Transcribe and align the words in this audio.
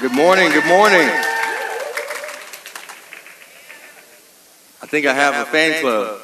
Good 0.00 0.12
morning, 0.12 0.50
good 0.50 0.64
morning. 0.64 1.06
I 4.80 4.86
think 4.86 5.04
I 5.04 5.12
have 5.12 5.46
a 5.46 5.50
fan 5.50 5.82
club. 5.82 6.22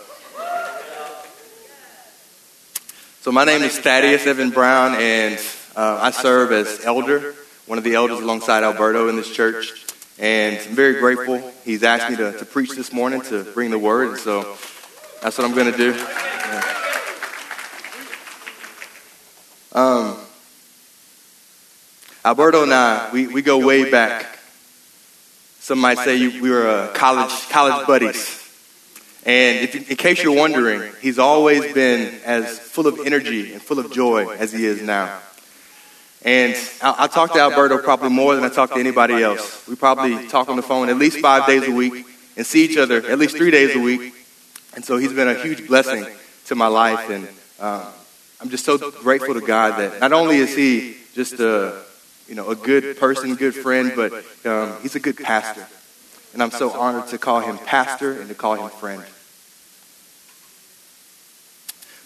So, 3.20 3.32
my 3.32 3.44
name 3.44 3.60
is 3.60 3.78
Thaddeus 3.78 4.26
Evan 4.26 4.48
Brown, 4.48 4.94
and 4.94 5.38
uh, 5.76 5.98
I 6.00 6.10
serve 6.10 6.52
as 6.52 6.86
elder, 6.86 7.34
one 7.66 7.76
of 7.76 7.84
the 7.84 7.96
elders 7.96 8.20
alongside 8.20 8.62
Alberto 8.64 9.08
in 9.10 9.16
this 9.16 9.30
church. 9.30 9.84
And 10.18 10.56
I'm 10.56 10.74
very 10.74 10.98
grateful. 10.98 11.52
He's 11.62 11.82
asked 11.82 12.08
me 12.08 12.16
to, 12.16 12.32
to 12.32 12.44
preach 12.46 12.70
this 12.70 12.94
morning, 12.94 13.20
to 13.22 13.44
bring 13.44 13.70
the 13.70 13.78
word, 13.78 14.18
so 14.18 14.56
that's 15.20 15.36
what 15.36 15.44
I'm 15.44 15.54
going 15.54 15.70
to 15.70 15.76
do. 15.76 15.92
Um, 19.72 20.15
Alberto 22.26 22.64
and 22.64 22.74
I, 22.74 23.08
we, 23.12 23.28
we 23.28 23.40
go 23.40 23.64
way 23.64 23.88
back. 23.88 24.40
Some 25.60 25.78
might 25.78 25.98
say 25.98 26.16
you, 26.16 26.42
we 26.42 26.50
were 26.50 26.66
uh, 26.66 26.92
college, 26.92 27.30
college 27.50 27.86
buddies. 27.86 28.42
And 29.24 29.58
if, 29.58 29.88
in 29.88 29.96
case 29.96 30.24
you're 30.24 30.34
wondering, 30.34 30.90
he's 31.00 31.20
always 31.20 31.72
been 31.72 32.12
as 32.24 32.58
full 32.58 32.88
of 32.88 32.98
energy 33.06 33.52
and 33.52 33.62
full 33.62 33.78
of 33.78 33.92
joy 33.92 34.28
as 34.28 34.52
he 34.52 34.66
is 34.66 34.82
now. 34.82 35.20
And 36.24 36.56
I, 36.82 37.04
I 37.04 37.06
talk 37.06 37.32
to 37.34 37.38
Alberto 37.38 37.78
probably 37.78 38.10
more 38.10 38.34
than 38.34 38.42
I 38.42 38.48
talk 38.48 38.70
to 38.72 38.80
anybody 38.80 39.22
else. 39.22 39.64
We 39.68 39.76
probably 39.76 40.26
talk 40.26 40.48
on 40.48 40.56
the 40.56 40.62
phone 40.62 40.88
at 40.88 40.96
least 40.96 41.20
five 41.20 41.46
days 41.46 41.68
a 41.68 41.70
week 41.70 42.04
and 42.36 42.44
see 42.44 42.64
each 42.64 42.76
other 42.76 43.06
at 43.06 43.20
least 43.20 43.36
three 43.36 43.52
days 43.52 43.76
a 43.76 43.78
week. 43.78 44.12
And 44.74 44.84
so 44.84 44.96
he's 44.96 45.12
been 45.12 45.28
a 45.28 45.40
huge 45.40 45.68
blessing 45.68 46.04
to 46.46 46.56
my 46.56 46.66
life. 46.66 47.08
And 47.08 47.28
uh, 47.60 47.88
I'm 48.40 48.48
just 48.48 48.64
so 48.64 48.90
grateful 48.90 49.34
to 49.34 49.40
God 49.40 49.78
that 49.78 50.00
not 50.00 50.12
only 50.12 50.38
is 50.38 50.56
he 50.56 50.96
just 51.14 51.34
a 51.38 51.85
you 52.28 52.34
know, 52.34 52.50
a 52.50 52.56
good 52.56 52.98
person, 52.98 53.34
good 53.36 53.54
friend, 53.54 53.92
but 53.94 54.12
um, 54.44 54.76
he's 54.82 54.96
a 54.96 55.00
good 55.00 55.16
pastor. 55.16 55.66
And 56.32 56.42
I'm 56.42 56.50
so 56.50 56.70
honored 56.72 57.08
to 57.08 57.18
call 57.18 57.40
him 57.40 57.56
pastor 57.58 58.20
and 58.20 58.28
to 58.28 58.34
call 58.34 58.56
him 58.56 58.68
friend. 58.68 59.02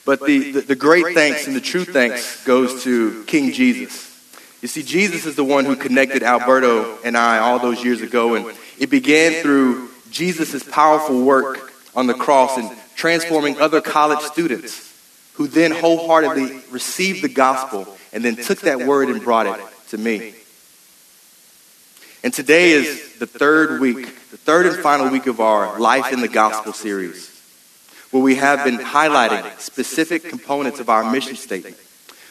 But 0.05 0.25
the, 0.27 0.53
the, 0.53 0.61
the 0.61 0.77
great 0.77 1.15
thanks 1.15 1.47
and 1.47 1.57
the 1.57 1.61
true 1.61 1.85
thanks 1.85 2.45
goes 2.45 2.85
to 2.85 3.25
King 3.25 3.53
Jesus. 3.53 4.09
You 4.63 4.69
see, 4.69 4.83
Jesus 4.83 5.25
is 5.25 5.37
the 5.37 5.45
one 5.45 5.65
who 5.65 5.75
connected 5.75 6.23
Alberto 6.23 6.99
and 7.03 7.17
I 7.17 7.39
all 7.39 7.59
those 7.59 7.83
years 7.83 8.03
ago, 8.03 8.35
and 8.35 8.57
it 8.79 8.91
began 8.91 9.43
through 9.43 9.89
Jesus' 10.11 10.63
powerful 10.63 11.25
work 11.25 11.73
on 11.95 12.07
the 12.07 12.15
cross 12.15 12.59
and 12.59 12.71
transforming 12.95 13.59
other 13.59 13.81
college 13.81 14.21
students 14.21 14.87
who 15.35 15.47
then 15.47 15.71
wholeheartedly 15.71 16.61
received 16.71 17.23
the 17.23 17.29
gospel 17.29 17.97
and 18.13 18.23
then 18.23 18.37
took 18.37 18.61
that 18.61 18.87
word 18.87 19.09
and 19.09 19.23
brought 19.23 19.47
it 19.47 19.65
to 19.91 19.99
me. 19.99 20.35
And 22.23 22.33
today 22.33 22.73
is 22.73 23.19
the 23.19 23.27
third 23.27 23.81
week, 23.81 24.07
the 24.31 24.37
third 24.37 24.67
and 24.67 24.77
final 24.77 25.09
week 25.09 25.27
of 25.27 25.41
our 25.41 25.79
Life 25.81 26.13
in 26.13 26.21
the 26.21 26.29
Gospel 26.29 26.73
series, 26.73 27.29
where 28.11 28.23
we 28.23 28.37
have 28.37 28.65
been 28.65 28.79
highlighting 28.79 29.59
specific 29.59 30.25
components 30.25 30.81
of 30.81 30.89
our 30.89 31.11
mission 31.11 31.37
statement, 31.37 31.77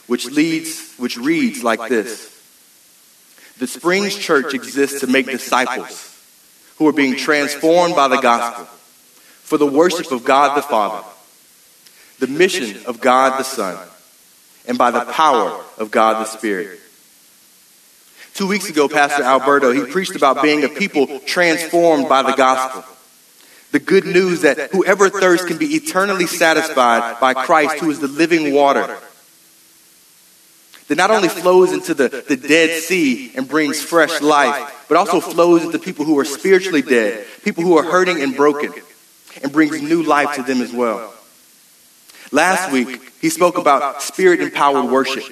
which 0.08 0.26
leads, 0.28 0.94
which 0.96 1.18
reads 1.18 1.64
like 1.64 1.90
this. 1.90 2.36
The 3.58 3.68
Springs 3.68 4.16
Church 4.16 4.54
exists 4.54 5.02
to 5.02 5.08
make 5.08 5.26
disciples 5.26 6.06
who 6.78 6.88
are 6.88 6.94
being 6.94 7.18
transformed 7.18 7.96
by 7.96 8.08
the 8.08 8.22
gospel 8.22 8.66
for 8.66 9.58
the 9.58 9.66
worship 9.66 10.12
of 10.12 10.24
God 10.24 10.56
the 10.56 10.62
Father, 10.62 11.04
the 12.20 12.28
mission 12.28 12.86
of 12.86 13.02
God 13.02 13.40
the 13.40 13.44
Son, 13.44 13.78
and 14.68 14.78
by 14.78 14.92
the 14.92 15.04
power 15.12 15.62
of 15.78 15.90
God 15.92 16.26
the 16.26 16.26
Spirit. 16.26 16.80
Two 18.40 18.48
weeks 18.48 18.70
ago, 18.70 18.88
Pastor 18.88 19.22
Alberto, 19.22 19.74
he 19.74 19.84
preached 19.84 20.16
about 20.16 20.42
being 20.42 20.64
a 20.64 20.70
people 20.70 21.20
transformed 21.26 22.08
by 22.08 22.24
the 22.24 22.32
gospel. 22.32 22.86
The 23.74 23.82
good 23.82 24.06
news 24.06 24.44
that 24.44 24.72
whoever 24.72 25.10
thirsts 25.10 25.46
can 25.46 25.58
be 25.58 25.76
eternally 25.76 26.26
satisfied 26.26 27.20
by 27.20 27.34
Christ, 27.34 27.80
who 27.80 27.92
is 27.92 28.00
the 28.00 28.08
living 28.08 28.54
water. 28.54 28.98
That 30.88 30.96
not 30.96 31.12
only 31.12 31.28
flows 31.28 31.74
into 31.74 31.94
the, 31.94 32.08
the 32.08 32.38
Dead 32.38 32.82
Sea 32.82 33.34
and 33.36 33.46
brings 33.46 33.84
fresh 33.84 34.22
life, 34.22 34.86
but 34.88 34.96
also 34.96 35.20
flows 35.20 35.66
into 35.66 35.78
people 35.78 36.06
who 36.06 36.18
are 36.18 36.24
spiritually 36.24 36.82
dead, 36.82 37.28
people 37.44 37.66
who 37.66 37.78
are 37.78 37.84
hurting 37.84 38.22
and 38.22 38.38
broken, 38.38 38.72
and 39.44 39.52
brings 39.52 39.82
new 39.82 40.02
life 40.02 40.36
to 40.36 40.44
them 40.44 40.62
as 40.62 40.72
well. 40.72 41.14
Last 42.32 42.72
week, 42.72 43.02
he 43.20 43.30
spoke 43.30 43.58
about 43.58 44.02
spirit 44.02 44.40
empowered 44.40 44.90
worship 44.90 45.26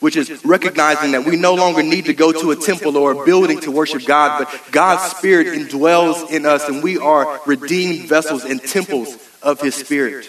which 0.00 0.16
is 0.16 0.44
recognizing 0.44 1.12
that 1.12 1.24
we 1.24 1.36
no 1.36 1.54
longer 1.54 1.82
need 1.82 2.06
to 2.06 2.14
go 2.14 2.32
to 2.32 2.50
a 2.50 2.56
temple 2.56 2.96
or 2.96 3.12
a 3.12 3.24
building 3.24 3.60
to 3.60 3.70
worship 3.70 4.04
God, 4.04 4.44
but 4.44 4.72
God's 4.72 5.16
Spirit 5.16 5.46
indwells 5.48 6.30
in 6.30 6.46
us 6.46 6.68
and 6.68 6.82
we 6.82 6.98
are 6.98 7.40
redeemed 7.46 8.08
vessels 8.08 8.44
and 8.44 8.62
temples 8.62 9.16
of 9.42 9.60
His 9.60 9.74
Spirit. 9.74 10.28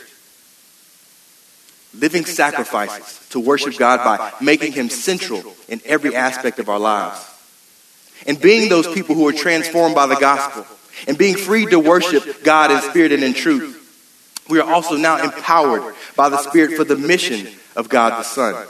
Living 1.94 2.26
sacrifices 2.26 3.28
to 3.30 3.40
worship 3.40 3.78
God 3.78 4.04
by 4.04 4.34
making 4.44 4.74
Him 4.74 4.90
central 4.90 5.56
in 5.68 5.82
every 5.86 6.16
aspect 6.16 6.60
of 6.60 6.70
our 6.70 6.80
lives. 6.80 7.26
And 8.28 8.40
being 8.40 8.70
those 8.70 8.88
people 8.88 9.16
who 9.16 9.28
are 9.28 9.34
transformed 9.34 9.96
by 9.96 10.06
the 10.06 10.16
gospel 10.16 10.66
and 11.08 11.18
being 11.18 11.36
free 11.36 11.66
to 11.66 11.80
worship 11.80 12.44
God 12.44 12.72
in 12.72 12.82
spirit 12.82 13.12
and 13.12 13.24
in 13.24 13.34
truth. 13.34 13.78
We 14.50 14.60
are 14.60 14.70
also 14.70 14.98
now 14.98 15.24
empowered 15.24 15.96
by 16.16 16.30
the 16.30 16.38
Spirit 16.38 16.76
for 16.76 16.84
the 16.84 16.98
mission 16.98 17.48
of 17.76 17.90
God 17.90 18.20
the 18.20 18.24
Son. 18.24 18.68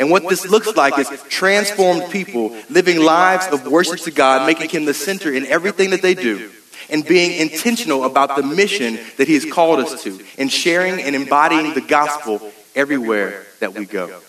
And 0.00 0.10
what 0.10 0.26
this 0.30 0.48
looks 0.48 0.74
like 0.76 0.98
is 0.98 1.10
transformed 1.28 2.10
people 2.10 2.56
living 2.70 3.00
lives 3.00 3.46
of 3.48 3.66
worship 3.66 4.00
to 4.00 4.10
God, 4.10 4.46
making 4.46 4.70
Him 4.70 4.86
the 4.86 4.94
center 4.94 5.30
in 5.30 5.44
everything 5.44 5.90
that 5.90 6.00
they 6.00 6.14
do, 6.14 6.50
and 6.88 7.04
being 7.04 7.38
intentional 7.38 8.04
about 8.04 8.34
the 8.34 8.42
mission 8.42 8.98
that 9.18 9.28
He 9.28 9.34
has 9.34 9.44
called 9.44 9.78
us 9.78 10.02
to, 10.04 10.18
and 10.38 10.50
sharing 10.50 11.02
and 11.02 11.14
embodying 11.14 11.74
the 11.74 11.82
gospel 11.82 12.50
everywhere 12.74 13.44
that 13.60 13.74
we 13.74 13.84
go. 13.84 14.22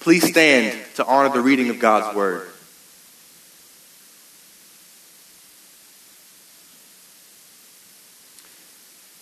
Please 0.00 0.26
stand 0.26 0.82
to 0.94 1.04
honor 1.04 1.28
the 1.28 1.42
reading 1.42 1.68
of 1.68 1.78
God's 1.78 2.16
Word. 2.16 2.48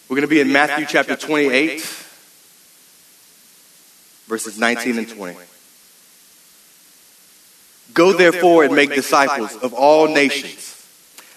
We're 0.09 0.17
going 0.17 0.29
to 0.29 0.29
be 0.29 0.41
in 0.41 0.53
Matthew 0.53 0.87
chapter 0.87 1.17
28 1.17 2.04
verses 4.27 4.59
19 4.59 4.99
and 4.99 5.09
20. 5.09 5.39
Go 7.93 8.13
therefore 8.13 8.65
and 8.65 8.75
make 8.75 8.95
disciples 8.95 9.55
of 9.57 9.73
all 9.73 10.09
nations, 10.09 10.87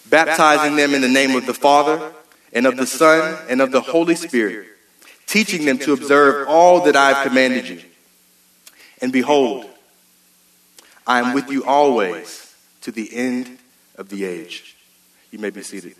baptizing 0.09 0.75
them 0.75 0.93
in 0.93 1.01
the 1.01 1.07
name 1.07 1.35
of 1.35 1.45
the 1.45 1.53
Father 1.53 2.13
and 2.53 2.65
of 2.65 2.77
the 2.77 2.87
Son 2.87 3.37
and 3.49 3.61
of 3.61 3.71
the 3.71 3.81
Holy 3.81 4.15
Spirit, 4.15 4.67
teaching 5.25 5.65
them 5.65 5.77
to 5.77 5.93
observe 5.93 6.47
all 6.47 6.85
that 6.85 6.95
I 6.95 7.13
have 7.13 7.27
commanded 7.27 7.67
you. 7.67 7.81
And 9.01 9.11
behold, 9.11 9.69
I 11.05 11.19
am 11.19 11.33
with 11.33 11.51
you 11.51 11.63
always 11.65 12.55
to 12.81 12.91
the 12.91 13.13
end 13.13 13.59
of 13.95 14.09
the 14.09 14.25
age. 14.25 14.75
You 15.31 15.39
may 15.39 15.49
be 15.49 15.61
seated. 15.61 15.95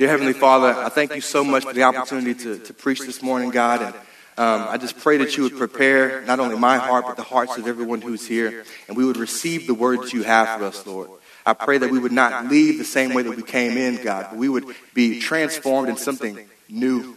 Dear 0.00 0.08
Heavenly 0.08 0.32
Father, 0.32 0.68
I 0.68 0.88
thank 0.88 1.14
you 1.14 1.20
so 1.20 1.44
much 1.44 1.62
for 1.62 1.74
the 1.74 1.82
opportunity 1.82 2.32
to, 2.44 2.58
to 2.58 2.72
preach 2.72 3.00
this 3.00 3.20
morning, 3.20 3.50
God. 3.50 3.82
And 3.82 3.94
um, 4.38 4.66
I 4.70 4.78
just 4.78 4.96
pray 4.96 5.18
that 5.18 5.36
you 5.36 5.42
would 5.42 5.58
prepare 5.58 6.22
not 6.22 6.40
only 6.40 6.56
my 6.56 6.78
heart, 6.78 7.04
but 7.06 7.18
the 7.18 7.22
hearts 7.22 7.58
of 7.58 7.66
everyone 7.66 8.00
who's 8.00 8.26
here, 8.26 8.64
and 8.88 8.96
we 8.96 9.04
would 9.04 9.18
receive 9.18 9.66
the 9.66 9.74
words 9.74 10.14
you 10.14 10.22
have 10.22 10.58
for 10.58 10.64
us, 10.64 10.86
Lord. 10.86 11.10
I 11.44 11.52
pray 11.52 11.76
that 11.76 11.90
we 11.90 11.98
would 11.98 12.12
not 12.12 12.46
leave 12.46 12.78
the 12.78 12.84
same 12.86 13.12
way 13.12 13.24
that 13.24 13.36
we 13.36 13.42
came 13.42 13.76
in, 13.76 14.02
God, 14.02 14.28
but 14.30 14.38
we 14.38 14.48
would 14.48 14.74
be 14.94 15.20
transformed 15.20 15.90
in 15.90 15.98
something 15.98 16.48
new, 16.70 17.14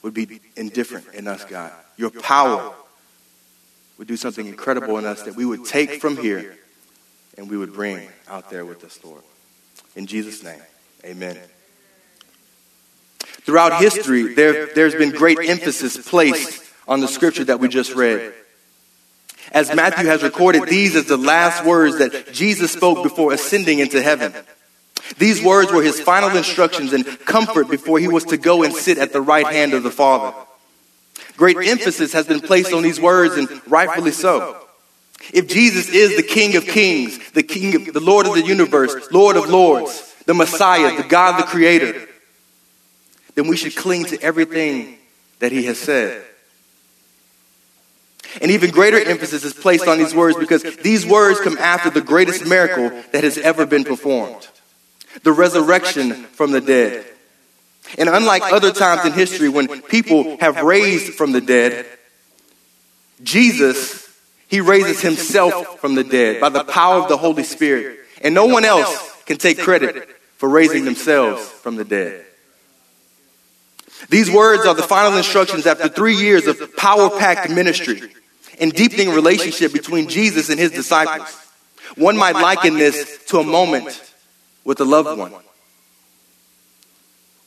would 0.00 0.14
be 0.14 0.40
indifferent 0.56 1.12
in 1.12 1.28
us, 1.28 1.44
God. 1.44 1.72
Your 1.98 2.08
power 2.08 2.72
would 3.98 4.08
do 4.08 4.16
something 4.16 4.46
incredible 4.46 4.96
in 4.96 5.04
us 5.04 5.24
that 5.24 5.36
we 5.36 5.44
would 5.44 5.66
take 5.66 6.00
from 6.00 6.16
here 6.16 6.56
and 7.36 7.50
we 7.50 7.58
would 7.58 7.74
bring 7.74 8.08
out 8.28 8.48
there 8.48 8.64
with 8.64 8.82
us, 8.82 8.98
Lord. 9.04 9.20
In 9.94 10.06
Jesus' 10.06 10.42
name, 10.42 10.62
amen. 11.04 11.36
Throughout 13.46 13.80
history, 13.80 14.34
there, 14.34 14.66
there's 14.74 14.96
been 14.96 15.12
great 15.12 15.38
emphasis 15.40 15.96
placed 15.96 16.64
on 16.88 16.98
the 16.98 17.06
scripture 17.06 17.44
that 17.44 17.60
we 17.60 17.68
just 17.68 17.94
read. 17.94 18.34
As 19.52 19.72
Matthew 19.72 20.08
has 20.08 20.24
recorded 20.24 20.64
these 20.64 20.96
as 20.96 21.04
the 21.04 21.16
last 21.16 21.64
words 21.64 21.98
that 21.98 22.32
Jesus 22.32 22.72
spoke 22.72 23.04
before 23.04 23.32
ascending 23.32 23.78
into 23.78 24.02
heaven. 24.02 24.34
These 25.18 25.44
words 25.44 25.70
were 25.70 25.84
his 25.84 26.00
final 26.00 26.36
instructions 26.36 26.92
and 26.92 27.06
comfort 27.20 27.70
before 27.70 28.00
he 28.00 28.08
was 28.08 28.24
to 28.24 28.36
go 28.36 28.64
and 28.64 28.74
sit 28.74 28.98
at 28.98 29.12
the 29.12 29.20
right 29.20 29.46
hand 29.46 29.74
of 29.74 29.84
the 29.84 29.92
Father. 29.92 30.36
Great 31.36 31.56
emphasis 31.68 32.12
has 32.14 32.26
been 32.26 32.40
placed 32.40 32.72
on 32.72 32.82
these 32.82 33.00
words, 33.00 33.36
and 33.36 33.48
rightfully 33.70 34.10
so. 34.10 34.56
If 35.32 35.46
Jesus 35.46 35.88
is 35.88 36.16
the 36.16 36.24
King 36.24 36.56
of 36.56 36.64
Kings, 36.64 37.30
the 37.30 37.44
King 37.44 37.76
of 37.76 37.94
the 37.94 38.00
Lord 38.00 38.26
of 38.26 38.34
the 38.34 38.42
universe, 38.42 39.08
Lord 39.12 39.36
of 39.36 39.48
Lords, 39.48 40.14
the 40.26 40.34
Messiah, 40.34 40.96
the 40.96 41.08
God, 41.08 41.40
the 41.40 41.46
Creator, 41.46 42.08
then 43.36 43.46
we 43.46 43.56
should 43.56 43.76
cling 43.76 44.06
to 44.06 44.20
everything 44.20 44.98
that 45.38 45.52
he 45.52 45.66
has 45.66 45.78
said. 45.78 46.24
And 48.42 48.50
even 48.50 48.70
greater 48.70 48.98
emphasis 48.98 49.44
is 49.44 49.52
placed 49.52 49.86
on 49.86 49.98
these 49.98 50.14
words 50.14 50.36
because 50.36 50.62
these 50.78 51.06
words 51.06 51.40
come 51.40 51.56
after 51.58 51.90
the 51.90 52.00
greatest 52.00 52.46
miracle 52.46 52.90
that 53.12 53.22
has 53.22 53.38
ever 53.38 53.64
been 53.64 53.84
performed 53.84 54.48
the 55.22 55.32
resurrection 55.32 56.12
from 56.24 56.50
the 56.52 56.60
dead. 56.60 57.06
And 57.96 58.10
unlike 58.10 58.42
other 58.52 58.70
times 58.70 59.06
in 59.06 59.12
history 59.12 59.48
when 59.48 59.80
people 59.80 60.36
have 60.40 60.62
raised 60.62 61.14
from 61.14 61.32
the 61.32 61.40
dead, 61.40 61.86
Jesus, 63.22 64.06
he 64.48 64.60
raises 64.60 65.00
himself 65.00 65.80
from 65.80 65.94
the 65.94 66.04
dead 66.04 66.38
by 66.38 66.50
the 66.50 66.64
power 66.64 67.00
of 67.00 67.08
the 67.08 67.16
Holy 67.16 67.44
Spirit. 67.44 68.00
And 68.20 68.34
no 68.34 68.44
one 68.44 68.66
else 68.66 69.24
can 69.24 69.38
take 69.38 69.58
credit 69.58 70.06
for 70.36 70.50
raising 70.50 70.84
themselves 70.84 71.48
from 71.48 71.76
the 71.76 71.84
dead. 71.84 72.25
These 74.08 74.30
words 74.30 74.66
are 74.66 74.74
the 74.74 74.82
final 74.82 75.16
instructions 75.16 75.66
after 75.66 75.88
three 75.88 76.16
years 76.16 76.46
of 76.46 76.76
power 76.76 77.10
packed 77.18 77.50
ministry 77.50 78.02
and 78.60 78.72
deepening 78.72 79.10
relationship 79.10 79.72
between 79.72 80.08
Jesus 80.08 80.48
and 80.48 80.58
his 80.58 80.70
disciples. 80.70 81.34
One 81.96 82.16
might 82.16 82.34
liken 82.34 82.74
this 82.74 83.24
to 83.26 83.38
a 83.38 83.44
moment 83.44 84.02
with 84.64 84.80
a 84.80 84.84
loved 84.84 85.18
one 85.18 85.32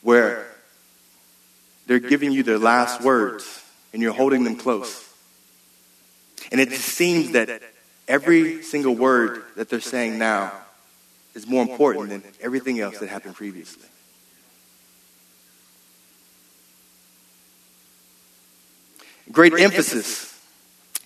where 0.02 0.48
they're 1.88 2.00
giving 2.00 2.32
you 2.32 2.44
their 2.44 2.60
last 2.60 3.02
words 3.02 3.64
and 3.94 4.02
you're 4.02 4.14
holding 4.14 4.44
them 4.44 4.56
close. 4.56 5.08
And 6.52 6.62
it 6.62 6.72
seems 6.72 7.32
that 7.32 7.62
every 8.08 8.64
single 8.64 8.96
word 8.96 9.44
that 9.56 9.70
they're 9.70 9.80
saying 9.80 10.18
now 10.18 10.52
is 11.36 11.48
more 11.48 11.64
important 11.64 12.10
than 12.10 12.24
everything 12.42 12.80
else 12.80 13.00
that 13.00 13.10
happened 13.10 13.36
previously. 13.36 13.89
Great 19.32 19.54
emphasis 19.54 20.40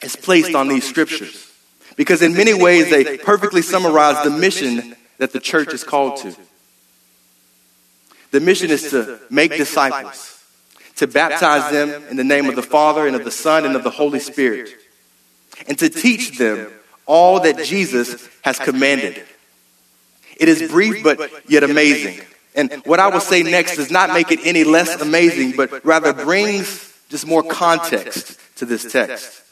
is 0.01 0.15
placed 0.15 0.55
on 0.55 0.67
these 0.67 0.87
scriptures 0.87 1.51
because, 1.95 2.21
in 2.21 2.33
many 2.33 2.53
ways, 2.53 2.89
they 2.89 3.17
perfectly 3.17 3.61
summarize 3.61 4.23
the 4.23 4.31
mission 4.31 4.95
that 5.17 5.31
the 5.31 5.39
church 5.39 5.73
is 5.73 5.83
called 5.83 6.17
to. 6.17 6.35
The 8.31 8.39
mission 8.39 8.71
is 8.71 8.89
to 8.91 9.19
make 9.29 9.55
disciples, 9.55 10.43
to 10.95 11.07
baptize 11.07 11.71
them 11.71 12.03
in 12.09 12.17
the 12.17 12.23
name 12.23 12.47
of 12.47 12.55
the 12.55 12.63
Father 12.63 13.05
and 13.07 13.15
of 13.15 13.23
the 13.23 13.31
Son 13.31 13.65
and 13.65 13.75
of 13.75 13.83
the 13.83 13.89
Holy 13.89 14.19
Spirit, 14.19 14.69
and 15.67 15.77
to 15.79 15.89
teach 15.89 16.37
them 16.37 16.71
all 17.05 17.41
that 17.41 17.63
Jesus 17.63 18.27
has 18.41 18.57
commanded. 18.57 19.21
It 20.37 20.47
is 20.47 20.71
brief 20.71 21.03
but 21.03 21.49
yet 21.49 21.63
amazing. 21.63 22.25
And 22.55 22.71
what 22.85 22.99
I 22.99 23.07
will 23.07 23.19
say 23.19 23.43
next 23.43 23.75
does 23.75 23.91
not 23.91 24.11
make 24.13 24.31
it 24.31 24.39
any 24.43 24.63
less 24.63 25.01
amazing, 25.01 25.55
but 25.55 25.85
rather 25.85 26.13
brings 26.13 26.92
just 27.13 27.27
more 27.27 27.43
context 27.43 28.39
to 28.55 28.65
this 28.65 28.91
text. 28.91 29.43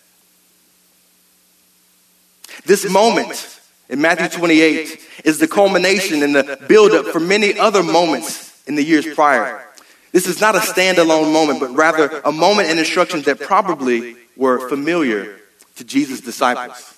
This 2.66 2.90
moment 2.90 3.60
in 3.88 4.02
Matthew 4.02 4.30
28 4.30 5.00
is 5.26 5.38
the 5.38 5.48
culmination 5.48 6.24
and 6.24 6.34
the 6.34 6.58
buildup 6.68 7.06
for 7.14 7.20
many 7.20 7.60
other 7.60 7.84
moments 7.84 8.60
in 8.66 8.74
the 8.74 8.84
years 8.84 9.06
prior. 9.14 9.64
This 10.12 10.26
is 10.26 10.42
not 10.42 10.56
a 10.56 10.58
standalone 10.58 11.32
moment, 11.32 11.60
but 11.60 11.70
rather 11.76 12.20
a 12.26 12.32
moment 12.32 12.72
in 12.72 12.80
instructions 12.80 13.26
that 13.26 13.40
probably 13.40 14.16
were 14.36 14.68
familiar 14.68 15.38
to 15.76 15.84
Jesus' 15.84 16.20
disciples. 16.20 16.98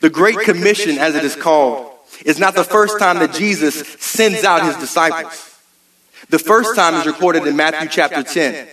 The 0.00 0.10
Great 0.10 0.40
Commission, 0.40 0.98
as 0.98 1.14
it 1.14 1.24
is 1.24 1.36
called, 1.36 1.90
is 2.26 2.38
not 2.38 2.54
the 2.54 2.64
first 2.64 2.98
time 2.98 3.18
that 3.20 3.32
Jesus 3.32 3.88
sends 3.98 4.44
out 4.44 4.62
his 4.62 4.76
disciples. 4.76 5.51
The 6.32 6.38
first 6.38 6.74
time 6.74 6.94
is 6.94 7.04
recorded 7.04 7.46
in 7.46 7.56
Matthew 7.56 7.90
chapter 7.90 8.22
10. 8.22 8.66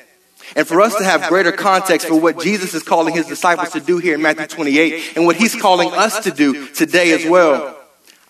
And 0.56 0.66
for 0.66 0.80
us 0.80 0.96
to 0.96 1.04
have 1.04 1.28
greater 1.28 1.52
context 1.52 2.08
for 2.08 2.18
what 2.18 2.40
Jesus 2.40 2.74
is 2.74 2.84
calling 2.84 3.14
his 3.14 3.28
disciples 3.28 3.72
to 3.72 3.82
do 3.82 3.98
here 3.98 4.16
in 4.16 4.22
Matthew 4.22 4.48
28 4.48 5.18
and 5.18 5.26
what 5.26 5.36
he's 5.36 5.62
calling 5.62 5.92
us 5.92 6.24
to 6.24 6.32
do 6.32 6.68
today 6.68 7.12
as 7.12 7.30
well, 7.30 7.78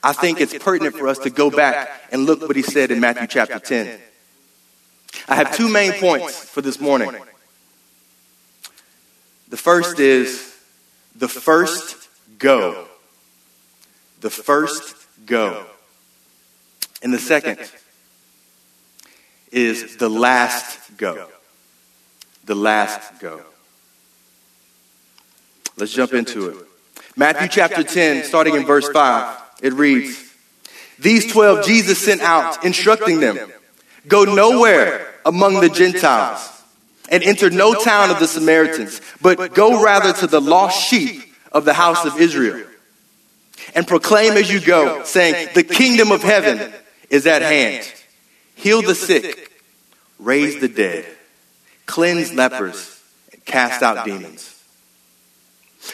I 0.02 0.14
think 0.14 0.42
it's 0.42 0.58
pertinent 0.58 0.96
for 0.96 1.08
us 1.08 1.20
to 1.20 1.30
go 1.30 1.52
back 1.52 1.92
and 2.12 2.26
look 2.26 2.42
what 2.42 2.56
he 2.56 2.64
said 2.64 2.90
in 2.90 3.00
Matthew 3.00 3.28
chapter 3.28 3.60
10. 3.60 4.00
I 5.28 5.36
have 5.36 5.56
two 5.56 5.70
main 5.70 5.92
points 5.92 6.44
for 6.44 6.62
this 6.62 6.80
morning. 6.80 7.16
The 9.50 9.58
first 9.58 10.00
is 10.00 10.58
the 11.16 11.28
first 11.28 12.10
go. 12.40 12.88
The 14.22 14.32
first 14.32 14.96
go. 15.28 15.68
And 17.04 17.14
the 17.14 17.20
second 17.20 17.60
is 19.52 19.98
the 19.98 20.10
last 20.10 20.98
go. 20.98 21.28
The 22.46 22.56
last 22.56 23.20
go. 23.20 23.42
Let's 25.78 25.94
jump 25.94 26.14
into 26.14 26.50
it. 26.50 26.58
Matthew 27.16 27.48
chapter 27.48 27.84
10, 27.84 28.26
starting 28.26 28.56
in 28.56 28.66
verse 28.66 28.90
5, 28.90 29.38
it 29.62 29.74
reads 29.74 30.34
These 30.98 31.32
12 31.32 31.66
Jesus 31.66 31.98
sent 31.98 32.22
out, 32.22 32.64
instructing 32.66 33.20
them 33.20 33.38
Go 34.08 34.24
nowhere 34.24 35.08
among 35.26 35.62
the 35.62 35.70
Gentiles 35.70 36.64
and 37.10 37.24
enter 37.24 37.50
no 37.50 37.74
town 37.74 38.12
of 38.12 38.20
the 38.20 38.28
Samaritans, 38.28 39.02
but 39.22 39.54
go 39.54 39.84
rather 39.84 40.14
to 40.14 40.28
the 40.28 40.40
lost 40.40 40.88
sheep 40.88 41.22
of 41.52 41.66
the 41.66 41.74
house 41.74 42.06
of 42.06 42.20
Israel. 42.20 42.66
And 43.76 43.88
proclaim 43.88 44.34
as 44.34 44.52
you 44.52 44.60
go, 44.62 45.04
saying, 45.04 45.50
The 45.54 45.64
kingdom 45.64 46.12
of 46.12 46.24
heaven 46.24 46.72
is 47.10 47.28
at 47.28 47.42
hand 47.42 47.92
heal 48.60 48.82
the 48.82 48.96
sick, 48.96 49.52
raise 50.20 50.60
the 50.60 50.68
dead, 50.68 51.06
cleanse 51.86 52.34
lepers, 52.34 53.02
and 53.32 53.44
cast 53.46 53.82
out 53.82 54.06
demons. 54.06 54.56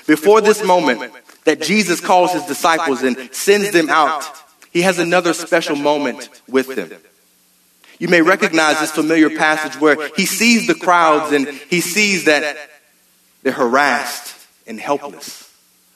Before 0.07 0.41
this 0.41 0.63
moment 0.63 1.13
that 1.45 1.61
Jesus 1.61 2.01
calls 2.01 2.33
his 2.33 2.43
disciples 2.45 3.03
and 3.03 3.33
sends 3.33 3.71
them 3.71 3.89
out, 3.89 4.25
he 4.71 4.81
has 4.81 4.99
another 4.99 5.33
special 5.33 5.75
moment 5.75 6.27
with 6.47 6.75
them. 6.75 6.91
You 7.99 8.09
may 8.09 8.21
recognize 8.21 8.79
this 8.79 8.91
familiar 8.91 9.29
passage 9.29 9.79
where 9.79 10.09
he 10.17 10.25
sees 10.25 10.67
the 10.67 10.75
crowds 10.75 11.31
and 11.31 11.47
he 11.47 11.79
sees 11.79 12.25
that 12.25 12.57
they're 13.41 13.53
harassed 13.53 14.35
and 14.67 14.79
helpless, 14.79 15.49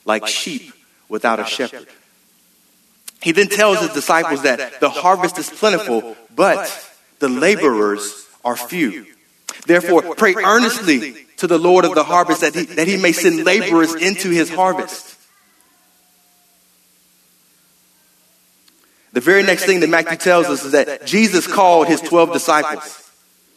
like 0.04 0.26
sheep 0.26 0.72
without 1.08 1.40
a 1.40 1.44
shepherd. 1.44 1.88
He 3.22 3.32
then 3.32 3.48
tells 3.48 3.80
his 3.80 3.90
disciples 3.90 4.42
that 4.42 4.80
the 4.80 4.90
harvest 4.90 5.38
is 5.38 5.50
plentiful, 5.50 6.16
but 6.34 6.88
the 7.18 7.28
laborers 7.28 8.26
are 8.44 8.56
few. 8.56 9.06
Therefore, 9.66 10.14
pray 10.14 10.34
earnestly 10.34 11.26
to 11.36 11.46
the 11.46 11.58
Lord 11.58 11.84
of 11.84 11.94
the 11.94 12.04
harvest 12.04 12.40
that 12.40 12.54
he, 12.54 12.64
that 12.64 12.88
he 12.88 12.96
may 12.96 13.12
send 13.12 13.44
laborers 13.44 13.94
into 13.94 14.30
his 14.30 14.48
harvest. 14.48 15.16
The 19.12 19.20
very 19.20 19.42
next 19.42 19.64
thing 19.64 19.80
that 19.80 19.90
Matthew 19.90 20.16
tells 20.16 20.46
us 20.46 20.64
is 20.64 20.72
that 20.72 21.04
Jesus 21.04 21.46
called 21.46 21.88
his 21.88 22.00
12 22.00 22.32
disciples. 22.32 23.10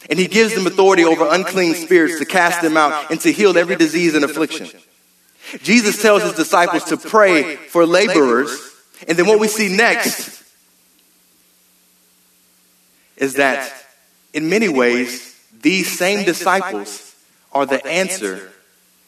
And 0.10 0.20
he 0.20 0.28
gives 0.28 0.54
them 0.54 0.68
authority 0.68 1.06
over 1.06 1.28
unclean 1.30 1.76
spirits 1.76 2.20
to 2.20 2.26
cast 2.26 2.62
them 2.62 2.76
out 2.76 3.12
and 3.12 3.22
to 3.22 3.32
heal 3.32 3.58
every 3.58 3.76
disease 3.76 4.16
and 4.16 4.26
affliction. 4.26 4.68
Jesus 5.62 6.02
tells 6.02 6.24
his 6.24 6.34
disciples 6.34 6.84
to 6.86 6.98
pray 6.98 7.56
for 7.56 7.86
laborers. 7.86 8.73
And 9.08 9.18
then 9.18 9.28
what 9.28 9.40
we 9.40 9.48
see 9.48 9.76
next 9.76 10.44
is 13.18 13.36
that 13.36 13.72
in 14.34 14.50
many 14.50 14.70
ways, 14.70 15.40
these 15.62 15.98
same 15.98 16.26
disciples 16.26 17.16
are 17.52 17.66
the 17.66 17.86
answer 17.86 18.52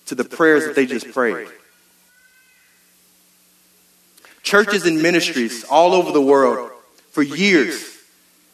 to 0.05 0.15
the 0.15 0.23
prayers 0.23 0.65
that 0.65 0.75
they 0.75 0.85
just 0.85 1.11
prayed. 1.11 1.47
Churches 4.43 4.85
and 4.85 5.01
ministries 5.01 5.63
all 5.63 5.93
over 5.93 6.11
the 6.11 6.21
world 6.21 6.71
for 7.11 7.23
years 7.23 7.97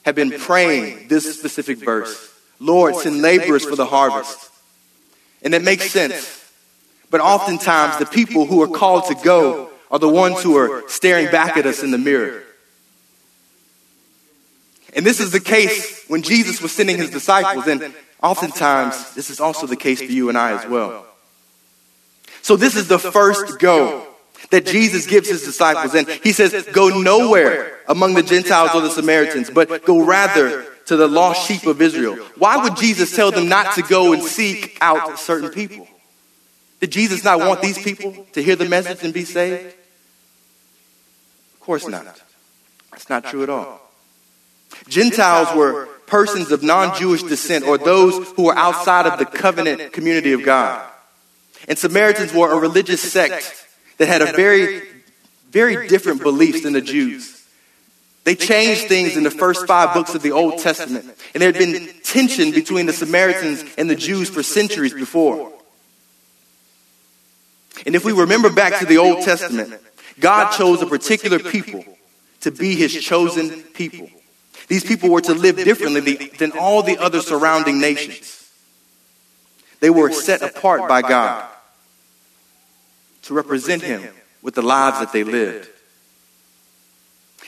have 0.03 0.15
been 0.15 0.31
praying 0.31 1.07
this 1.10 1.38
specific 1.38 1.77
verse 1.79 2.29
Lord, 2.60 2.95
send 2.95 3.24
laborers 3.24 3.65
for 3.65 3.75
the 3.75 3.88
harvest. 3.88 4.51
And 5.41 5.55
it 5.55 5.63
makes 5.63 5.89
sense. 5.89 6.38
But 7.10 7.19
oftentimes, 7.19 7.98
the 7.98 8.05
people 8.05 8.45
who 8.45 8.62
are 8.62 8.67
called 8.67 9.05
to 9.05 9.15
go 9.15 9.70
are 9.91 10.00
the 10.00 10.10
ones 10.10 10.41
who 10.41 10.57
are 10.57 10.88
staring 10.88 11.29
back 11.29 11.57
at 11.57 11.65
us 11.65 11.83
in 11.83 11.91
the 11.91 11.98
mirror. 11.98 12.41
And 14.95 15.05
this 15.05 15.19
is 15.19 15.31
the 15.31 15.39
case 15.39 16.03
when 16.07 16.21
Jesus 16.21 16.62
was 16.62 16.71
sending 16.71 16.98
his 16.98 17.10
disciples, 17.10 17.67
and 17.67 17.93
oftentimes 18.24 19.13
this 19.13 19.29
is 19.29 19.39
also 19.39 19.67
the 19.67 19.75
case 19.75 20.00
for 20.00 20.12
you 20.12 20.29
and 20.29 20.38
I 20.38 20.57
as 20.57 20.69
well. 20.69 21.05
So 22.41 22.55
this 22.55 22.75
is 22.75 22.88
the 22.88 23.00
first 23.00 23.60
go 23.60 24.07
that 24.50 24.65
Jesus 24.65 25.05
gives 25.05 25.29
his 25.29 25.43
disciples, 25.43 25.93
and 25.93 26.07
he 26.07 26.31
says, 26.31 26.67
Go 26.71 26.89
nowhere 27.01 27.79
among 27.88 28.15
the 28.15 28.24
Gentiles 28.24 28.71
or 28.74 28.81
the 28.81 28.89
Samaritans, 28.89 29.50
but 29.50 29.86
go 29.86 30.03
rather 30.03 30.65
to 30.86 30.95
the 30.98 31.07
lost 31.07 31.48
sheep 31.48 31.65
of 31.67 31.81
Israel. 31.81 32.15
Why 32.38 32.57
would 32.57 32.75
Jesus 32.75 33.15
tell 33.15 33.31
them 33.31 33.48
not 33.48 33.75
to 33.75 33.81
go 33.81 34.13
and 34.13 34.24
seek 34.24 34.77
out 34.81 35.19
certain 35.19 35.50
people? 35.50 35.88
Did 36.79 36.91
Jesus 36.91 37.24
not 37.24 37.39
want 37.39 37.62
these 37.62 37.77
people 37.77 38.25
to 38.33 38.41
hear 38.41 38.55
the 38.55 38.65
message 38.67 39.03
and 39.03 39.13
be 39.13 39.24
saved? 39.24 39.75
Of 41.61 41.65
course 41.65 41.87
not. 41.87 42.19
That's 42.89 43.07
not 43.07 43.23
true 43.25 43.43
at 43.43 43.49
all. 43.49 43.79
Gentiles 44.87 45.55
were 45.55 45.85
persons 46.07 46.51
of 46.51 46.63
non 46.63 46.97
Jewish 46.97 47.21
descent 47.21 47.65
or 47.65 47.77
those 47.77 48.31
who 48.31 48.45
were 48.45 48.57
outside 48.57 49.05
of 49.05 49.19
the 49.19 49.25
covenant 49.25 49.93
community 49.93 50.33
of 50.33 50.43
God. 50.43 50.83
And 51.67 51.77
Samaritans 51.77 52.33
were 52.33 52.51
a 52.51 52.57
religious 52.57 52.99
sect 52.99 53.67
that 53.99 54.07
had 54.07 54.23
a 54.23 54.33
very, 54.33 54.81
very 55.51 55.87
different 55.87 56.23
beliefs 56.23 56.63
than 56.63 56.73
the 56.73 56.81
Jews. 56.81 57.45
They 58.23 58.33
changed 58.33 58.87
things 58.87 59.15
in 59.15 59.21
the 59.21 59.29
first 59.29 59.67
five 59.67 59.93
books 59.93 60.15
of 60.15 60.23
the 60.23 60.31
Old 60.31 60.57
Testament. 60.57 61.05
And 61.35 61.41
there 61.41 61.51
had 61.51 61.59
been 61.59 61.89
tension 62.03 62.49
between 62.49 62.87
the 62.87 62.93
Samaritans 62.93 63.63
and 63.77 63.87
the 63.87 63.95
Jews 63.95 64.31
for 64.31 64.41
centuries 64.41 64.95
before. 64.95 65.53
And 67.85 67.93
if 67.95 68.03
we 68.03 68.13
remember 68.13 68.49
back 68.49 68.79
to 68.79 68.87
the 68.87 68.97
Old 68.97 69.23
Testament, 69.23 69.79
God 70.19 70.51
chose 70.57 70.81
a 70.81 70.85
particular 70.85 71.39
people 71.39 71.83
to 72.41 72.51
be 72.51 72.75
his 72.75 72.93
chosen 72.93 73.61
people. 73.61 74.09
These 74.67 74.83
people 74.83 75.09
were 75.09 75.21
to 75.21 75.33
live 75.33 75.57
differently 75.57 76.31
than 76.37 76.51
all 76.53 76.83
the 76.83 76.97
other 76.97 77.21
surrounding 77.21 77.79
nations. 77.79 78.49
They 79.79 79.89
were 79.89 80.11
set 80.11 80.41
apart 80.41 80.87
by 80.87 81.01
God 81.01 81.49
to 83.23 83.33
represent 83.33 83.81
him 83.81 84.03
with 84.41 84.55
the 84.55 84.61
lives 84.61 84.99
that 84.99 85.11
they 85.11 85.23
lived. 85.23 85.67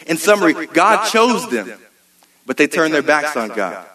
In 0.08 0.17
summary, 0.17 0.67
God 0.67 1.08
chose 1.10 1.50
them, 1.50 1.72
but 2.46 2.58
they 2.58 2.67
turned 2.67 2.93
their 2.93 3.01
backs 3.03 3.38
on 3.38 3.50
God. 3.50 3.86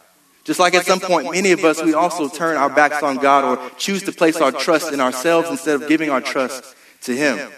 Just 0.45 0.59
like 0.59 0.75
at 0.75 0.87
some 0.87 1.01
point, 1.01 1.31
many 1.31 1.53
of 1.53 1.63
us, 1.65 1.83
we 1.83 1.93
also 1.93 2.29
turn 2.29 2.57
our 2.57 2.71
backs 2.71 3.03
on 3.03 3.19
God 3.19 3.45
or 3.45 3.71
choose 3.77 4.05
to 4.05 4.13
place 4.13 4.37
our 4.37 4.51
trust 4.51 4.93
in 4.93 5.01
ourselves 5.01 5.51
instead 5.51 5.83
of 5.83 5.89
giving 5.89 6.09
our 6.09 6.23
trust 6.23 6.75
to 7.03 7.15
Him. 7.15 7.51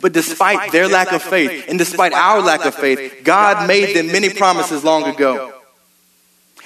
But 0.00 0.12
despite 0.12 0.72
their 0.72 0.88
lack 0.88 1.12
of 1.12 1.22
faith 1.22 1.66
and 1.68 1.78
despite 1.78 2.12
our 2.12 2.40
lack 2.40 2.64
of 2.64 2.74
faith, 2.74 3.20
God 3.24 3.66
made 3.68 3.94
them 3.94 4.08
many 4.08 4.30
promises 4.30 4.84
long 4.84 5.04
ago. 5.04 5.52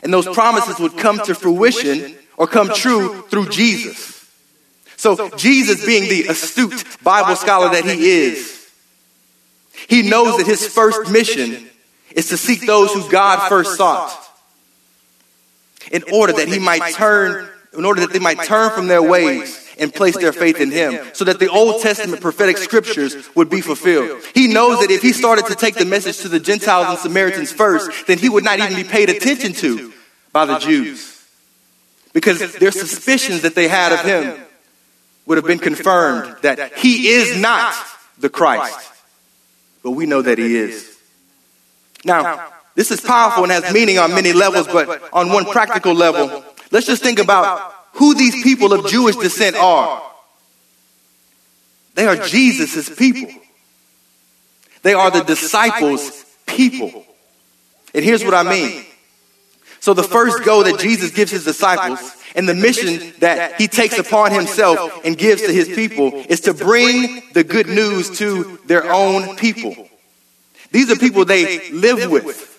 And 0.03 0.13
those 0.13 0.29
promises 0.29 0.79
would 0.79 0.97
come 0.97 1.19
to 1.21 1.35
fruition 1.35 2.15
or 2.37 2.47
come 2.47 2.71
true 2.73 3.23
through 3.23 3.49
Jesus. 3.49 4.15
So, 4.97 5.31
Jesus, 5.37 5.85
being 5.85 6.09
the 6.09 6.29
astute 6.29 6.85
Bible 7.03 7.37
scholar 7.37 7.71
that 7.71 7.85
he 7.85 8.09
is, 8.09 8.71
he 9.89 10.09
knows 10.09 10.39
that 10.39 10.47
his 10.47 10.67
first 10.67 11.11
mission 11.11 11.69
is 12.13 12.29
to 12.29 12.37
seek 12.37 12.67
those 12.67 12.93
who 12.93 13.09
God 13.11 13.49
first 13.49 13.77
sought. 13.77 14.23
in 15.91 16.03
order 16.13 16.33
that 16.33 16.49
he 16.49 16.59
might 16.59 16.95
turn, 16.95 17.49
in 17.77 17.85
order 17.85 18.01
that 18.01 18.13
they 18.13 18.19
might 18.19 18.43
turn 18.45 18.71
from 18.71 18.89
their 18.89 19.03
ways 19.03 19.66
and 19.79 19.93
place 19.93 20.17
their 20.17 20.33
faith 20.33 20.61
in 20.61 20.71
him 20.71 20.99
so 21.13 21.25
that 21.25 21.39
the 21.39 21.49
Old 21.49 21.83
Testament 21.83 22.21
prophetic 22.21 22.57
scriptures 22.57 23.15
would 23.35 23.51
be 23.51 23.61
fulfilled. 23.61 24.23
He 24.35 24.49
knows 24.49 24.81
that 24.81 24.91
if 24.91 25.03
he 25.03 25.13
started 25.13 25.47
to 25.47 25.55
take 25.55 25.75
the 25.75 25.85
message 25.85 26.19
to 26.19 26.29
the 26.29 26.41
Gentiles 26.41 26.89
and 26.89 26.99
Samaritans 26.99 27.53
first, 27.53 28.07
then 28.07 28.19
he 28.19 28.29
would 28.29 28.45
not 28.45 28.59
even 28.59 28.75
be 28.75 28.85
paid 28.85 29.11
attention 29.11 29.53
to 29.55 29.93
by 30.33 30.47
the 30.47 30.59
Jews. 30.59 31.13
Because 32.13 32.55
their 32.55 32.73
suspicions 32.73 33.43
that 33.43 33.55
they 33.55 33.69
had 33.69 33.93
of 33.93 34.01
him 34.01 34.41
would 35.27 35.37
have 35.37 35.47
been 35.47 35.59
confirmed 35.59 36.37
that 36.43 36.77
he 36.79 37.09
is 37.09 37.37
not 37.37 37.75
the 38.19 38.31
Christ. 38.31 38.93
But 39.83 39.91
we 39.91 40.07
know 40.07 40.23
that 40.23 40.39
he 40.39 40.57
is. 40.57 40.97
Now, 42.05 42.53
this 42.75 42.91
is 42.91 43.01
powerful 43.01 43.43
and 43.43 43.53
has 43.53 43.73
meaning 43.73 43.99
on 43.99 44.15
many 44.15 44.33
levels, 44.33 44.67
but 44.67 45.09
on 45.13 45.31
one 45.31 45.45
practical 45.45 45.95
level, 45.95 46.45
let's 46.71 46.87
just 46.87 47.03
think 47.03 47.19
about 47.19 47.76
who 47.97 48.15
these 48.15 48.43
people 48.43 48.73
of 48.73 48.87
Jewish 48.87 49.17
descent 49.17 49.57
are. 49.57 50.03
They 51.95 52.07
are 52.07 52.17
Jesus' 52.17 52.95
people. 52.95 53.33
They 54.83 54.95
are 54.95 55.11
the 55.11 55.25
disciples' 55.25 56.25
people. 56.47 57.05
And 57.95 58.05
here's 58.05 58.25
what 58.25 58.35
I 58.35 58.43
mean. 58.43 58.85
So 59.81 59.95
the 59.95 60.03
first 60.03 60.45
go 60.45 60.63
that 60.63 60.79
Jesus 60.79 61.11
gives 61.11 61.31
his 61.31 61.45
disciples 61.45 62.15
and 62.35 62.49
the 62.49 62.55
mission 62.55 63.15
that 63.21 63.59
he 63.59 63.67
takes 63.67 63.99
upon 63.99 64.31
himself 64.31 65.01
and 65.05 65.17
gives 65.17 65.43
to 65.43 65.53
his 65.53 65.69
people 65.69 66.13
is 66.29 66.43
to 66.43 66.55
bring 66.55 67.23
the 67.33 67.45
good 67.45 67.67
news 67.67 68.19
to 68.19 68.59
their 68.67 68.93
own 68.93 69.37
people. 69.37 69.89
These 70.71 70.91
are 70.91 70.97
people 70.97 71.25
they 71.25 71.71
live 71.71 72.11
with. 72.11 72.56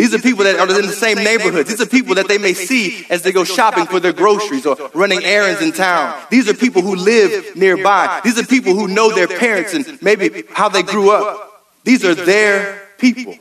These 0.00 0.14
are 0.14 0.18
people 0.18 0.44
that 0.44 0.58
are 0.58 0.80
in 0.80 0.86
the 0.86 0.94
same 0.94 1.18
neighborhoods. 1.18 1.68
These 1.68 1.82
are 1.82 1.86
people 1.86 2.14
that 2.14 2.26
they 2.26 2.38
may 2.38 2.54
see 2.54 3.04
as 3.10 3.20
they 3.20 3.32
go 3.32 3.44
shopping 3.44 3.84
for 3.84 4.00
their 4.00 4.14
groceries 4.14 4.64
or 4.64 4.74
running 4.94 5.22
errands 5.22 5.60
in 5.60 5.72
town. 5.72 6.18
These 6.30 6.48
are 6.48 6.54
people 6.54 6.80
who 6.80 6.96
live 6.96 7.54
nearby. 7.54 8.18
These 8.24 8.38
are 8.38 8.46
people 8.46 8.72
who 8.72 8.88
know 8.88 9.14
their 9.14 9.28
parents 9.28 9.74
and 9.74 10.00
maybe 10.00 10.44
how 10.52 10.70
they 10.70 10.82
grew 10.82 11.10
up. 11.10 11.66
These 11.84 12.02
are 12.06 12.14
their 12.14 12.80
people. 12.96 13.36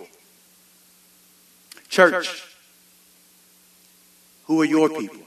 Church, 1.87 2.43
who 4.43 4.59
are 4.59 4.65
your 4.65 4.89
people? 4.89 5.21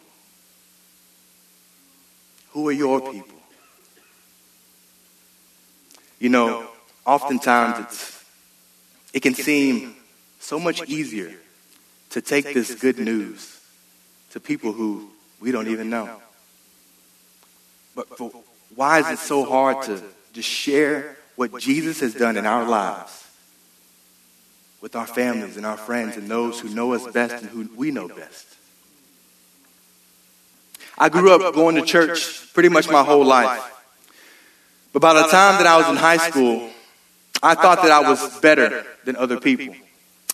Who 2.50 2.68
are 2.68 2.72
your 2.72 3.00
people? 3.00 3.38
You 6.18 6.28
know, 6.28 6.68
oftentimes 7.06 7.86
it's, 7.86 8.24
it 9.14 9.20
can 9.20 9.32
seem 9.32 9.96
so 10.42 10.58
much 10.58 10.82
easier 10.88 11.32
to 12.10 12.20
take 12.20 12.52
this 12.52 12.74
good 12.74 12.98
news 12.98 13.60
to 14.32 14.40
people 14.40 14.72
who 14.72 15.08
we 15.40 15.52
don't 15.52 15.68
even 15.68 15.88
know. 15.88 16.20
But 17.94 18.06
why 18.74 18.98
is 18.98 19.08
it 19.08 19.18
so 19.18 19.44
hard 19.44 19.84
to 19.86 20.02
just 20.32 20.48
share 20.48 21.16
what 21.36 21.58
Jesus 21.58 22.00
has 22.00 22.12
done 22.12 22.36
in 22.36 22.44
our 22.44 22.64
lives 22.68 23.24
with 24.80 24.96
our 24.96 25.06
families 25.06 25.56
and 25.56 25.64
our 25.64 25.76
friends 25.76 26.16
and 26.16 26.28
those 26.28 26.58
who 26.58 26.68
know 26.70 26.92
us 26.92 27.06
best 27.12 27.42
and 27.42 27.50
who 27.50 27.70
we 27.76 27.92
know 27.92 28.08
best? 28.08 28.46
I 30.98 31.08
grew 31.08 31.32
up 31.32 31.54
going 31.54 31.76
to 31.76 31.82
church 31.82 32.52
pretty 32.52 32.68
much 32.68 32.90
my 32.90 33.04
whole 33.04 33.24
life. 33.24 33.62
But 34.92 35.00
by 35.00 35.14
the 35.14 35.22
time 35.28 35.62
that 35.62 35.66
I 35.66 35.76
was 35.78 35.88
in 35.88 35.96
high 35.96 36.18
school, 36.18 36.68
I 37.42 37.54
thought 37.54 37.82
that 37.82 37.92
I 37.92 38.08
was 38.10 38.40
better 38.40 38.84
than 39.04 39.16
other 39.16 39.38
people. 39.40 39.74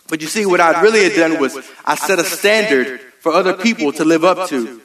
But 0.08 0.22
you 0.22 0.26
see, 0.26 0.46
what 0.46 0.60
I 0.60 0.80
really 0.80 1.04
had 1.04 1.14
done 1.14 1.38
was 1.38 1.56
I 1.84 1.94
set 1.94 2.18
a 2.18 2.24
standard 2.24 3.00
for 3.20 3.32
other 3.32 3.54
people 3.54 3.92
to 3.92 4.04
live 4.04 4.24
up 4.24 4.48
to 4.48 4.80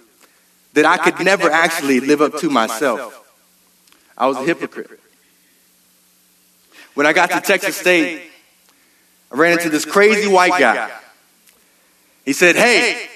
that 0.73 0.85
I 0.85 0.97
could 0.97 1.23
never 1.23 1.49
actually 1.49 1.99
live 2.01 2.21
up 2.21 2.37
to 2.39 2.49
myself. 2.49 3.19
I 4.17 4.27
was 4.27 4.37
a 4.37 4.43
hypocrite. 4.43 4.99
When 6.93 7.07
I 7.07 7.13
got 7.13 7.31
to 7.31 7.41
Texas 7.41 7.77
State, 7.77 8.21
I 9.31 9.35
ran 9.35 9.53
into 9.53 9.69
this 9.69 9.85
crazy 9.85 10.27
white 10.27 10.59
guy. 10.59 10.91
He 12.25 12.33
said, 12.33 12.55
Hey, 12.55 13.07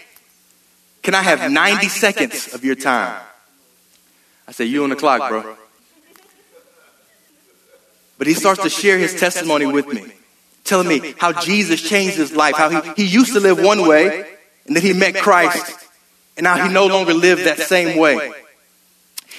can 1.03 1.13
I 1.13 1.21
have 1.21 1.51
90 1.51 1.87
seconds 1.89 2.53
of 2.53 2.63
your 2.63 2.75
time? 2.75 3.21
I 4.47 4.51
said, 4.51 4.67
You 4.67 4.83
on 4.83 4.89
the 4.89 4.95
clock, 4.95 5.29
bro. 5.29 5.55
But 8.17 8.27
he 8.27 8.33
starts 8.33 8.63
to 8.63 8.69
share 8.69 8.97
his 8.97 9.19
testimony 9.19 9.65
with 9.65 9.87
me 9.87 10.16
telling 10.67 10.87
me 10.87 11.13
how 11.17 11.31
Jesus 11.31 11.81
changed 11.81 12.17
his 12.17 12.35
life, 12.35 12.55
how 12.55 12.69
he, 12.69 13.03
he 13.03 13.05
used 13.05 13.33
to 13.33 13.39
live 13.39 13.59
one 13.59 13.87
way, 13.87 14.27
and 14.65 14.75
then 14.75 14.83
he 14.83 14.93
met 14.93 15.15
Christ, 15.15 15.87
and 16.35 16.43
now 16.43 16.67
he 16.67 16.73
no 16.73 16.87
longer 16.87 17.13
lived 17.13 17.45
that 17.45 17.59
same 17.59 17.97
way. 17.97 18.31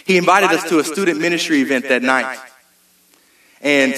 He 0.04 0.16
invited 0.16 0.50
us 0.50 0.68
to 0.70 0.78
a 0.78 0.84
student 0.84 1.20
ministry 1.20 1.60
event 1.60 1.88
that 1.88 2.02
night. 2.02 2.38
And 3.60 3.94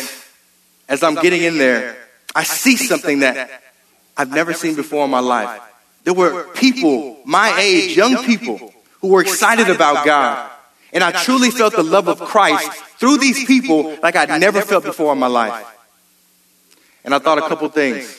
as 0.89 1.03
I'm 1.03 1.15
getting 1.15 1.43
in 1.43 1.57
there, 1.57 1.97
I 2.35 2.43
see 2.43 2.77
something 2.77 3.21
that 3.21 3.63
I've 4.17 4.33
never 4.33 4.53
seen 4.53 4.75
before 4.75 5.05
in 5.05 5.11
my 5.11 5.21
life. 5.21 5.61
There 6.05 6.15
were 6.15 6.45
people 6.55 7.19
my 7.25 7.57
age, 7.61 7.97
young 7.97 8.25
people, 8.25 8.73
who 9.01 9.09
were 9.09 9.21
excited 9.23 9.71
about 9.71 10.05
God. 10.05 10.51
And 10.93 11.05
I 11.05 11.13
truly 11.13 11.51
felt 11.51 11.75
the 11.75 11.85
love 11.85 12.09
of 12.09 12.21
Christ 12.21 12.73
through 12.99 13.19
these 13.19 13.45
people 13.45 13.97
like 14.03 14.17
I'd 14.17 14.41
never 14.41 14.63
felt 14.63 14.85
before 14.85 15.13
in 15.13 15.19
my 15.19 15.29
life. 15.29 15.65
And 17.05 17.15
I 17.15 17.19
thought 17.19 17.39
a 17.39 17.49
couple 17.49 17.69
things. 17.69 18.19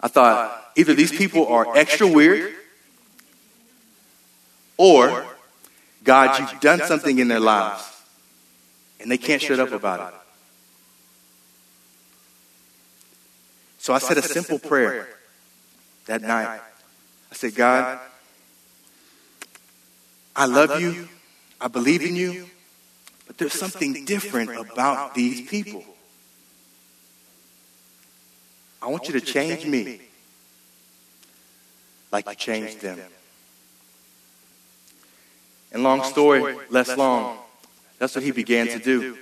I 0.00 0.08
thought 0.08 0.72
either 0.76 0.94
these 0.94 1.10
people 1.10 1.46
are 1.48 1.76
extra 1.76 2.06
weird 2.06 2.54
or 4.76 5.26
God, 6.04 6.38
you've 6.38 6.60
done 6.60 6.80
something 6.80 7.18
in 7.18 7.28
their 7.28 7.40
lives 7.40 7.84
and 9.00 9.10
they 9.10 9.18
can't 9.18 9.42
shut 9.42 9.60
up 9.60 9.72
about 9.72 10.12
it. 10.12 10.14
So 13.78 13.92
I 13.92 13.98
said 13.98 14.18
a 14.18 14.22
simple 14.22 14.58
prayer 14.58 15.08
that 16.06 16.22
night. 16.22 16.60
I 17.30 17.34
said, 17.34 17.54
God, 17.54 17.98
I 20.34 20.46
love 20.46 20.80
you. 20.80 21.08
I 21.60 21.68
believe 21.68 22.02
in 22.02 22.14
you. 22.16 22.46
But 23.26 23.38
there's 23.38 23.52
something 23.52 24.04
different 24.04 24.56
about 24.70 25.14
these 25.14 25.48
people. 25.48 25.84
I 28.88 28.90
want 28.90 29.06
you 29.06 29.20
to 29.20 29.20
change 29.20 29.66
me 29.66 30.00
like 32.10 32.26
you 32.26 32.34
changed 32.34 32.80
them. 32.80 32.98
And 35.70 35.82
long 35.82 36.02
story, 36.04 36.56
less 36.70 36.96
long, 36.96 37.36
that's 37.98 38.14
what 38.14 38.24
he 38.24 38.30
began 38.30 38.66
to 38.68 38.78
do. 38.78 39.18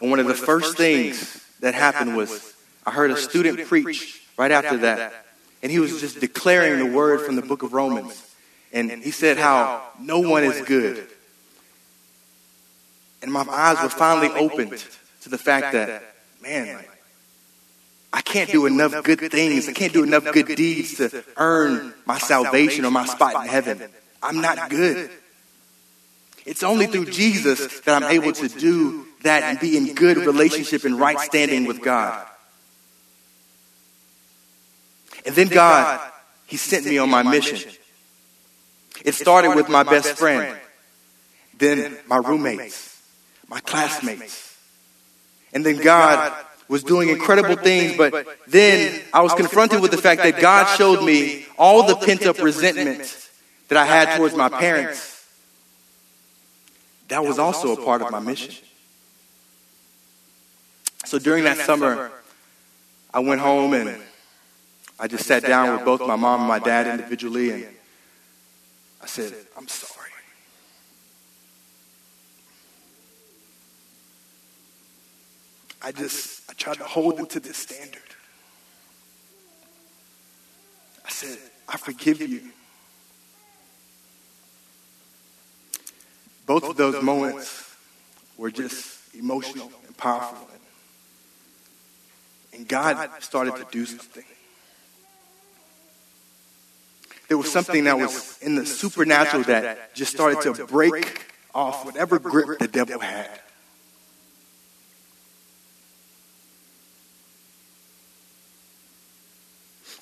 And 0.00 0.10
one 0.10 0.18
of 0.18 0.26
the 0.26 0.34
first 0.34 0.76
things 0.76 1.40
that 1.60 1.74
happened 1.74 2.16
was 2.16 2.54
I 2.84 2.90
heard 2.90 3.12
a 3.12 3.16
student 3.16 3.64
preach 3.68 4.20
right 4.36 4.50
after 4.50 4.78
that. 4.78 5.24
And 5.62 5.70
he 5.70 5.78
was 5.78 6.00
just 6.00 6.18
declaring 6.18 6.80
the 6.80 6.96
word 6.96 7.20
from 7.20 7.36
the 7.36 7.42
book 7.42 7.62
of 7.62 7.74
Romans. 7.74 8.28
and 8.72 8.90
he 8.90 9.12
said 9.12 9.38
how 9.38 9.84
no 10.00 10.18
one 10.18 10.42
is 10.42 10.62
good. 10.62 11.06
And 13.22 13.32
my 13.32 13.46
eyes 13.48 13.80
were 13.80 13.88
finally 13.88 14.30
opened 14.36 14.84
to 15.20 15.28
the 15.28 15.38
fact 15.38 15.72
that, 15.72 16.15
man, 16.42 16.76
like, 16.76 16.90
I 18.12 18.22
can't 18.22 18.50
do 18.50 18.66
enough 18.66 19.02
good 19.04 19.20
things. 19.30 19.68
I 19.68 19.72
can't 19.72 19.92
do 19.92 20.02
enough 20.02 20.32
good 20.32 20.46
deeds 20.56 20.96
to 20.96 21.24
earn 21.36 21.92
my 22.06 22.18
salvation 22.18 22.84
or 22.84 22.90
my 22.90 23.04
spot 23.04 23.44
in 23.44 23.48
heaven. 23.50 23.82
I'm 24.22 24.40
not 24.40 24.70
good. 24.70 25.10
It's 26.46 26.62
only 26.62 26.86
through 26.86 27.06
Jesus 27.06 27.80
that 27.80 28.02
I'm 28.02 28.10
able 28.10 28.32
to 28.32 28.48
do 28.48 29.06
that 29.22 29.42
and 29.42 29.58
be 29.58 29.76
in 29.76 29.94
good 29.94 30.18
relationship 30.18 30.84
and 30.84 30.98
right 30.98 31.18
standing 31.18 31.66
with 31.66 31.82
God. 31.82 32.26
And 35.26 35.34
then 35.34 35.48
God, 35.48 36.00
He 36.46 36.56
sent 36.56 36.86
me 36.86 36.98
on 36.98 37.10
my 37.10 37.22
mission. 37.22 37.70
It 39.04 39.14
started 39.14 39.54
with 39.56 39.68
my 39.68 39.82
best 39.82 40.16
friend, 40.16 40.56
then 41.58 41.98
my 42.06 42.16
roommates, 42.16 42.98
my 43.48 43.60
classmates. 43.60 44.45
And 45.56 45.64
then 45.64 45.78
God 45.78 46.34
was 46.68 46.82
doing 46.82 47.08
incredible 47.08 47.56
things, 47.56 47.96
but 47.96 48.26
then 48.46 49.00
I 49.14 49.22
was 49.22 49.32
confronted 49.32 49.80
with 49.80 49.90
the 49.90 49.96
fact 49.96 50.22
that 50.22 50.38
God 50.38 50.76
showed 50.76 51.02
me 51.02 51.46
all 51.58 51.86
the 51.86 51.96
pent 51.96 52.26
up 52.26 52.38
resentment 52.42 53.30
that 53.68 53.78
I 53.78 53.86
had 53.86 54.18
towards 54.18 54.36
my 54.36 54.50
parents. 54.50 55.24
That 57.08 57.24
was 57.24 57.38
also 57.38 57.72
a 57.72 57.82
part 57.82 58.02
of 58.02 58.10
my 58.10 58.20
mission. 58.20 58.54
So 61.06 61.18
during 61.18 61.44
that 61.44 61.56
summer, 61.56 62.12
I 63.14 63.20
went 63.20 63.40
home 63.40 63.72
and 63.72 63.96
I 65.00 65.08
just 65.08 65.24
sat 65.24 65.42
down 65.42 65.74
with 65.74 65.86
both 65.86 66.06
my 66.06 66.16
mom 66.16 66.40
and 66.40 66.48
my 66.48 66.58
dad 66.58 66.86
individually 66.86 67.50
and 67.52 67.66
I 69.00 69.06
said, 69.06 69.32
I'm 69.56 69.68
sorry. 69.68 69.95
I 75.86 75.92
just, 75.92 76.42
I 76.50 76.52
tried 76.54 76.78
to 76.78 76.84
hold 76.84 77.16
them 77.16 77.26
to 77.26 77.38
this 77.38 77.58
standard. 77.58 78.02
I 81.04 81.10
said, 81.10 81.38
I 81.68 81.76
forgive 81.76 82.20
you. 82.20 82.40
Both 86.44 86.64
of 86.64 86.76
those 86.76 87.00
moments 87.00 87.72
were 88.36 88.50
just 88.50 88.98
emotional 89.14 89.70
and 89.86 89.96
powerful. 89.96 90.48
And 92.52 92.66
God 92.66 93.08
started 93.20 93.54
to 93.54 93.66
do 93.70 93.86
something. 93.86 94.24
There 97.28 97.38
was 97.38 97.52
something 97.52 97.84
that 97.84 97.96
was 97.96 98.38
in 98.42 98.56
the 98.56 98.66
supernatural 98.66 99.44
that 99.44 99.94
just 99.94 100.12
started 100.12 100.52
to 100.56 100.66
break 100.66 101.32
off 101.54 101.84
whatever 101.84 102.18
grip 102.18 102.58
the 102.58 102.66
devil 102.66 102.98
had. 102.98 103.40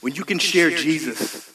When 0.05 0.15
you 0.15 0.25
can 0.27 0.39
share 0.39 0.69
Jesus 0.69 1.51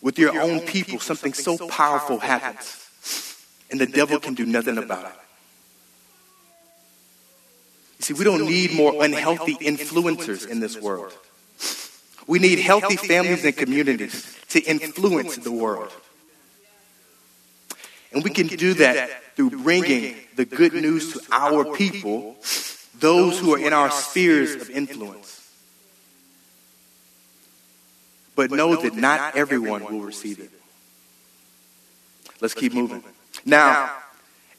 with 0.00 0.16
your 0.16 0.40
own 0.40 0.60
people, 0.60 1.00
something 1.00 1.32
so 1.32 1.66
powerful 1.66 2.20
happens. 2.20 2.86
And 3.72 3.80
the 3.80 3.86
devil 3.86 4.20
can 4.20 4.34
do 4.34 4.46
nothing 4.46 4.78
about 4.78 5.06
it. 5.06 5.18
You 7.98 8.02
see, 8.04 8.14
we 8.14 8.22
don't 8.22 8.46
need 8.46 8.74
more 8.74 9.02
unhealthy 9.02 9.56
influencers 9.56 10.48
in 10.48 10.60
this 10.60 10.80
world. 10.80 11.12
We 12.28 12.38
need 12.38 12.60
healthy 12.60 12.94
families 12.94 13.44
and 13.44 13.56
communities 13.56 14.38
to 14.50 14.60
influence 14.62 15.38
the 15.38 15.50
world. 15.50 15.90
And 18.12 18.22
we 18.22 18.30
can 18.30 18.46
do 18.46 18.74
that 18.74 19.34
through 19.34 19.50
bringing 19.64 20.14
the 20.36 20.44
good 20.44 20.74
news 20.74 21.12
to 21.14 21.20
our 21.32 21.74
people, 21.74 22.36
those 23.00 23.40
who 23.40 23.52
are 23.52 23.58
in 23.58 23.72
our 23.72 23.90
spheres 23.90 24.54
of 24.54 24.70
influence. 24.70 25.37
But 28.38 28.52
know 28.52 28.80
that 28.80 28.94
not 28.94 29.34
everyone 29.34 29.82
will 29.82 30.02
receive 30.02 30.38
it. 30.38 30.52
Let's 32.40 32.54
keep 32.54 32.72
moving. 32.72 33.02
Now, 33.44 33.90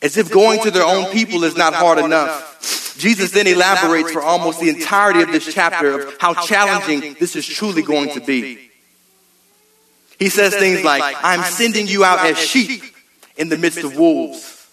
as 0.01 0.17
if 0.17 0.29
going 0.29 0.59
to 0.63 0.69
their 0.69 0.83
own 0.83 1.09
people 1.13 1.45
is 1.45 1.55
not 1.55 1.73
hard 1.73 1.97
enough, 1.97 2.97
Jesus 2.99 3.31
then 3.31 3.47
elaborates 3.47 4.11
for 4.11 4.21
almost 4.21 4.59
the 4.59 4.67
entirety 4.67 5.21
of 5.21 5.31
this 5.31 5.53
chapter 5.53 6.01
of 6.01 6.17
how 6.19 6.33
challenging 6.33 7.15
this 7.21 7.37
is 7.37 7.47
truly 7.47 7.81
going 7.81 8.09
to 8.09 8.19
be. 8.19 8.69
He 10.19 10.27
says 10.27 10.53
things 10.53 10.83
like, 10.83 11.15
I'm 11.23 11.49
sending 11.49 11.87
you 11.87 12.03
out 12.03 12.25
as 12.25 12.37
sheep 12.37 12.83
in 13.37 13.47
the 13.47 13.57
midst 13.57 13.85
of 13.85 13.95
wolves. 13.95 14.67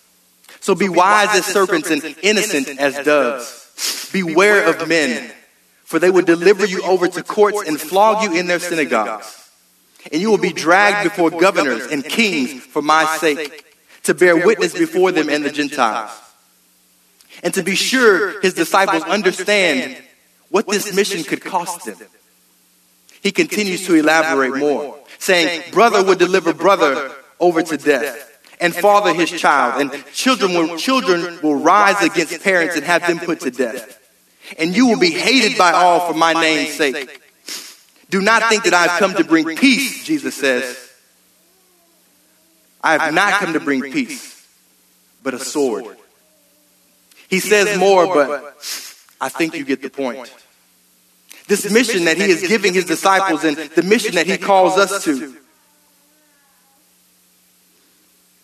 So 0.58 0.74
be 0.74 0.88
wise 0.88 1.28
as 1.30 1.46
serpents 1.46 1.92
and 1.92 2.02
innocent 2.22 2.80
as 2.80 3.04
doves. 3.04 4.10
Beware 4.12 4.68
of 4.68 4.88
men 4.88 5.30
for 5.87 6.01
they 6.01 6.11
will 6.11 6.25
deliver 6.25 6.66
you 6.66 6.83
over 6.83 7.07
to 7.07 7.22
courts 7.22 7.62
and 7.64 7.81
flog 7.81 8.25
you 8.25 8.37
in 8.37 8.49
their 8.49 8.59
synagogues. 8.59 9.49
And 10.11 10.20
you 10.20 10.33
will 10.33 10.38
be 10.38 10.53
dragged 10.53 11.09
before 11.09 11.31
governors 11.31 11.87
and 11.87 12.05
kings 12.05 12.61
for 12.64 12.83
my 12.83 13.16
sake, 13.18 13.64
to 14.03 14.12
bear 14.12 14.37
witness 14.37 14.77
before 14.77 15.12
them 15.12 15.29
and 15.29 15.44
the 15.44 15.51
Gentiles. 15.51 16.11
And 17.44 17.55
to 17.55 17.62
be 17.62 17.77
sure 17.77 18.40
his 18.40 18.53
disciples 18.55 19.05
understand 19.05 19.96
what 20.49 20.66
this 20.66 20.92
mission 20.92 21.22
could 21.22 21.40
cost 21.40 21.85
them. 21.87 21.96
He 23.22 23.31
continues 23.31 23.87
to 23.87 23.94
elaborate 23.94 24.57
more, 24.57 24.99
saying, 25.18 25.70
Brother 25.70 26.03
will 26.03 26.16
deliver 26.16 26.53
brother 26.53 27.12
over 27.38 27.62
to 27.62 27.77
death, 27.77 28.40
and 28.61 28.75
father 28.75 29.14
his 29.14 29.31
child, 29.31 29.81
and 29.81 30.05
children 30.12 30.53
will, 30.53 30.77
children 30.77 31.38
will 31.42 31.57
rise 31.57 32.03
against 32.03 32.42
parents 32.42 32.75
and 32.75 32.85
have 32.85 33.07
them 33.07 33.20
put 33.20 33.38
to 33.42 33.53
death 33.53 34.03
and 34.59 34.76
you 34.76 34.88
will 34.88 34.98
be 34.98 35.11
hated 35.11 35.59
by 35.59 35.72
all 35.72 36.12
for 36.12 36.18
my 36.18 36.32
name's 36.32 36.74
sake. 36.74 37.22
Do 38.11 38.20
not 38.20 38.48
think 38.48 38.64
that 38.64 38.74
I've 38.74 38.98
come 38.98 39.14
to 39.14 39.24
bring 39.24 39.56
peace, 39.56 40.04
Jesus 40.04 40.35
says. 40.35 40.78
I 42.82 42.98
have 42.98 43.14
not 43.14 43.40
come 43.40 43.52
to 43.54 43.61
bring 43.61 43.92
peace, 43.92 44.46
but 45.22 45.35
a 45.35 45.38
sword. 45.38 45.96
He 47.28 47.40
says 47.40 47.78
more, 47.78 48.06
but 48.06 48.56
I 49.20 49.28
think 49.28 49.54
you 49.56 49.64
get 49.64 49.82
the 49.82 49.90
point. 49.90 50.32
This 51.48 51.70
mission 51.70 52.04
that 52.04 52.16
he 52.16 52.24
is 52.24 52.46
giving 52.46 52.74
his 52.74 52.85
disciples 52.85 53.44
and 53.44 53.56
the 53.56 53.82
mission 53.82 54.14
that 54.16 54.26
he 54.26 54.37
calls 54.37 54.76
us 54.76 55.04
to 55.04 55.37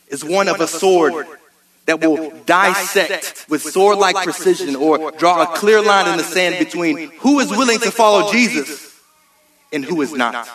is 0.09 0.25
one 0.25 0.49
of 0.49 0.61
a 0.61 0.67
sword 0.67 1.27
that 1.87 2.01
will 2.01 2.31
dissect 2.47 3.47
with 3.49 3.63
sword 3.63 3.99
like 3.99 4.17
precision 4.17 4.77
or 4.77 5.11
draw 5.13 5.43
a 5.43 5.57
clear 5.57 5.83
line 5.83 6.09
in 6.09 6.17
the 6.17 6.25
sand 6.25 6.59
between 6.59 7.11
who 7.19 7.41
is 7.41 7.51
willing 7.51 7.79
to 7.81 7.91
follow 7.91 8.31
Jesus 8.31 8.99
and 9.73 9.85
who 9.85 10.01
is 10.03 10.13
not. 10.13 10.49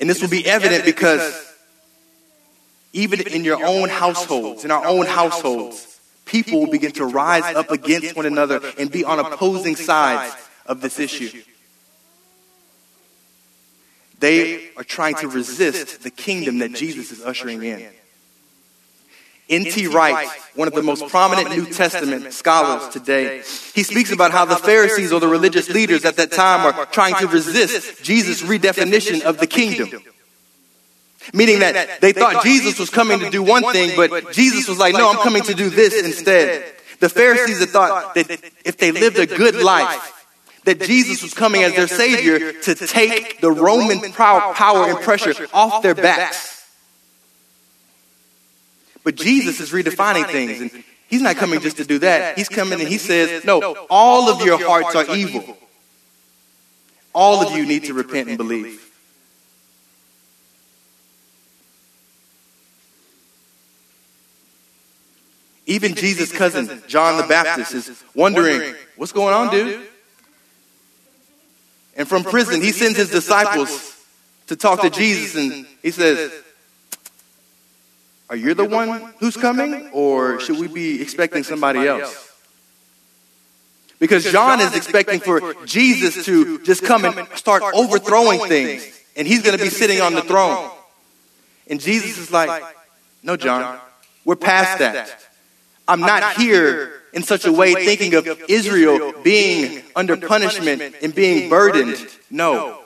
And 0.00 0.08
this 0.08 0.22
will 0.22 0.28
be 0.28 0.46
evident 0.46 0.84
because 0.84 1.46
even 2.92 3.20
in 3.20 3.44
your 3.44 3.64
own 3.64 3.88
households, 3.88 4.64
in 4.64 4.70
our 4.70 4.86
own 4.86 5.06
households, 5.06 6.00
people 6.24 6.60
will 6.60 6.70
begin 6.70 6.92
to 6.92 7.04
rise 7.04 7.54
up 7.54 7.70
against 7.70 8.16
one 8.16 8.26
another 8.26 8.60
and 8.78 8.90
be 8.90 9.04
on 9.04 9.18
opposing 9.18 9.76
sides 9.76 10.34
of 10.66 10.80
this 10.80 10.98
issue. 10.98 11.42
They 14.18 14.70
are 14.76 14.84
trying 14.84 15.14
to 15.16 15.28
resist 15.28 16.02
the 16.02 16.10
kingdom 16.10 16.58
that 16.58 16.72
Jesus 16.72 17.12
is 17.12 17.22
ushering 17.22 17.62
in. 17.62 17.88
N.T. 19.48 19.86
Wright, 19.86 20.28
one 20.54 20.68
of 20.68 20.74
the 20.74 20.82
most 20.82 21.08
prominent 21.08 21.50
New 21.50 21.64
Testament 21.64 22.34
scholars 22.34 22.88
today, 22.90 23.38
he 23.74 23.82
speaks 23.82 24.12
about 24.12 24.30
how 24.30 24.44
the 24.44 24.56
Pharisees 24.56 25.10
or 25.10 25.20
the 25.20 25.28
religious 25.28 25.70
leaders 25.70 26.04
at 26.04 26.16
that 26.16 26.32
time 26.32 26.66
are 26.66 26.84
trying 26.86 27.14
to 27.16 27.26
resist 27.26 28.02
Jesus' 28.02 28.42
redefinition 28.42 29.22
of 29.22 29.38
the 29.38 29.46
kingdom. 29.46 30.02
Meaning 31.32 31.60
that 31.60 32.00
they 32.00 32.12
thought 32.12 32.42
Jesus 32.42 32.78
was 32.78 32.90
coming 32.90 33.20
to 33.20 33.30
do 33.30 33.42
one 33.42 33.72
thing, 33.72 33.96
but 33.96 34.32
Jesus 34.32 34.68
was 34.68 34.78
like, 34.78 34.94
no, 34.94 35.10
I'm 35.10 35.18
coming 35.18 35.42
to 35.44 35.54
do 35.54 35.70
this 35.70 36.02
instead. 36.04 36.74
The 37.00 37.08
Pharisees 37.08 37.60
had 37.60 37.68
thought 37.70 38.14
that 38.16 38.30
if 38.64 38.76
they 38.76 38.92
lived 38.92 39.18
a 39.18 39.26
good 39.26 39.54
life, 39.54 40.17
that 40.68 40.82
Jesus 40.82 41.22
was 41.22 41.32
coming 41.32 41.62
as 41.62 41.74
their 41.74 41.88
Savior 41.88 42.52
to 42.52 42.74
take 42.74 43.40
the 43.40 43.50
Roman 43.50 44.12
power 44.12 44.90
and 44.90 44.98
pressure 45.00 45.48
off 45.54 45.82
their 45.82 45.94
backs. 45.94 46.62
But 49.02 49.14
Jesus 49.14 49.60
is 49.60 49.70
redefining 49.70 50.26
things, 50.26 50.60
and 50.60 50.84
He's 51.08 51.22
not 51.22 51.36
coming 51.36 51.60
just 51.60 51.78
to 51.78 51.84
do 51.84 52.00
that. 52.00 52.36
He's 52.36 52.50
coming 52.50 52.80
and 52.80 52.88
He 52.88 52.98
says, 52.98 53.46
No, 53.46 53.86
all 53.88 54.28
of 54.28 54.44
your 54.44 54.62
hearts 54.62 54.94
are 54.94 55.16
evil. 55.16 55.56
All 57.14 57.40
of 57.40 57.56
you 57.56 57.64
need 57.64 57.84
to 57.84 57.94
repent 57.94 58.28
and 58.28 58.36
believe. 58.36 58.84
Even 65.64 65.94
Jesus' 65.94 66.30
cousin, 66.30 66.82
John 66.86 67.16
the 67.16 67.26
Baptist, 67.26 67.72
is 67.72 68.04
wondering, 68.14 68.74
What's 68.96 69.12
going 69.12 69.32
on, 69.32 69.50
dude? 69.50 69.87
And 71.98 72.08
from 72.08 72.22
prison, 72.22 72.62
he 72.62 72.70
sends 72.70 72.96
his 72.96 73.10
disciples 73.10 73.96
to 74.46 74.56
talk 74.56 74.80
to 74.82 74.88
Jesus, 74.88 75.34
and 75.34 75.66
he 75.82 75.90
says, 75.90 76.32
Are 78.30 78.36
you 78.36 78.54
the 78.54 78.64
one 78.64 79.12
who's 79.18 79.36
coming, 79.36 79.90
or 79.92 80.38
should 80.38 80.58
we 80.58 80.68
be 80.68 81.02
expecting 81.02 81.42
somebody 81.42 81.86
else? 81.88 82.24
Because 83.98 84.30
John 84.30 84.60
is 84.60 84.76
expecting 84.76 85.18
for 85.18 85.54
Jesus 85.66 86.24
to 86.26 86.60
just 86.60 86.84
come 86.84 87.04
and 87.04 87.26
start 87.34 87.64
overthrowing 87.74 88.48
things, 88.48 88.88
and 89.16 89.26
he's 89.26 89.42
going 89.42 89.58
to 89.58 89.62
be 89.62 89.70
sitting 89.70 90.00
on 90.00 90.14
the 90.14 90.22
throne. 90.22 90.70
And 91.68 91.80
Jesus 91.80 92.16
is 92.16 92.30
like, 92.30 92.62
No, 93.24 93.36
John, 93.36 93.80
we're 94.24 94.36
past 94.36 94.78
that. 94.78 95.18
I'm 95.88 96.00
not 96.00 96.34
here 96.34 96.97
in 97.18 97.24
such 97.24 97.44
a 97.44 97.52
way 97.52 97.74
thinking 97.74 98.14
of 98.14 98.28
Israel 98.48 99.12
being 99.24 99.82
under 99.96 100.16
punishment 100.16 100.94
and 101.02 101.12
being 101.12 101.50
burdened. 101.50 101.96
No, 102.30 102.80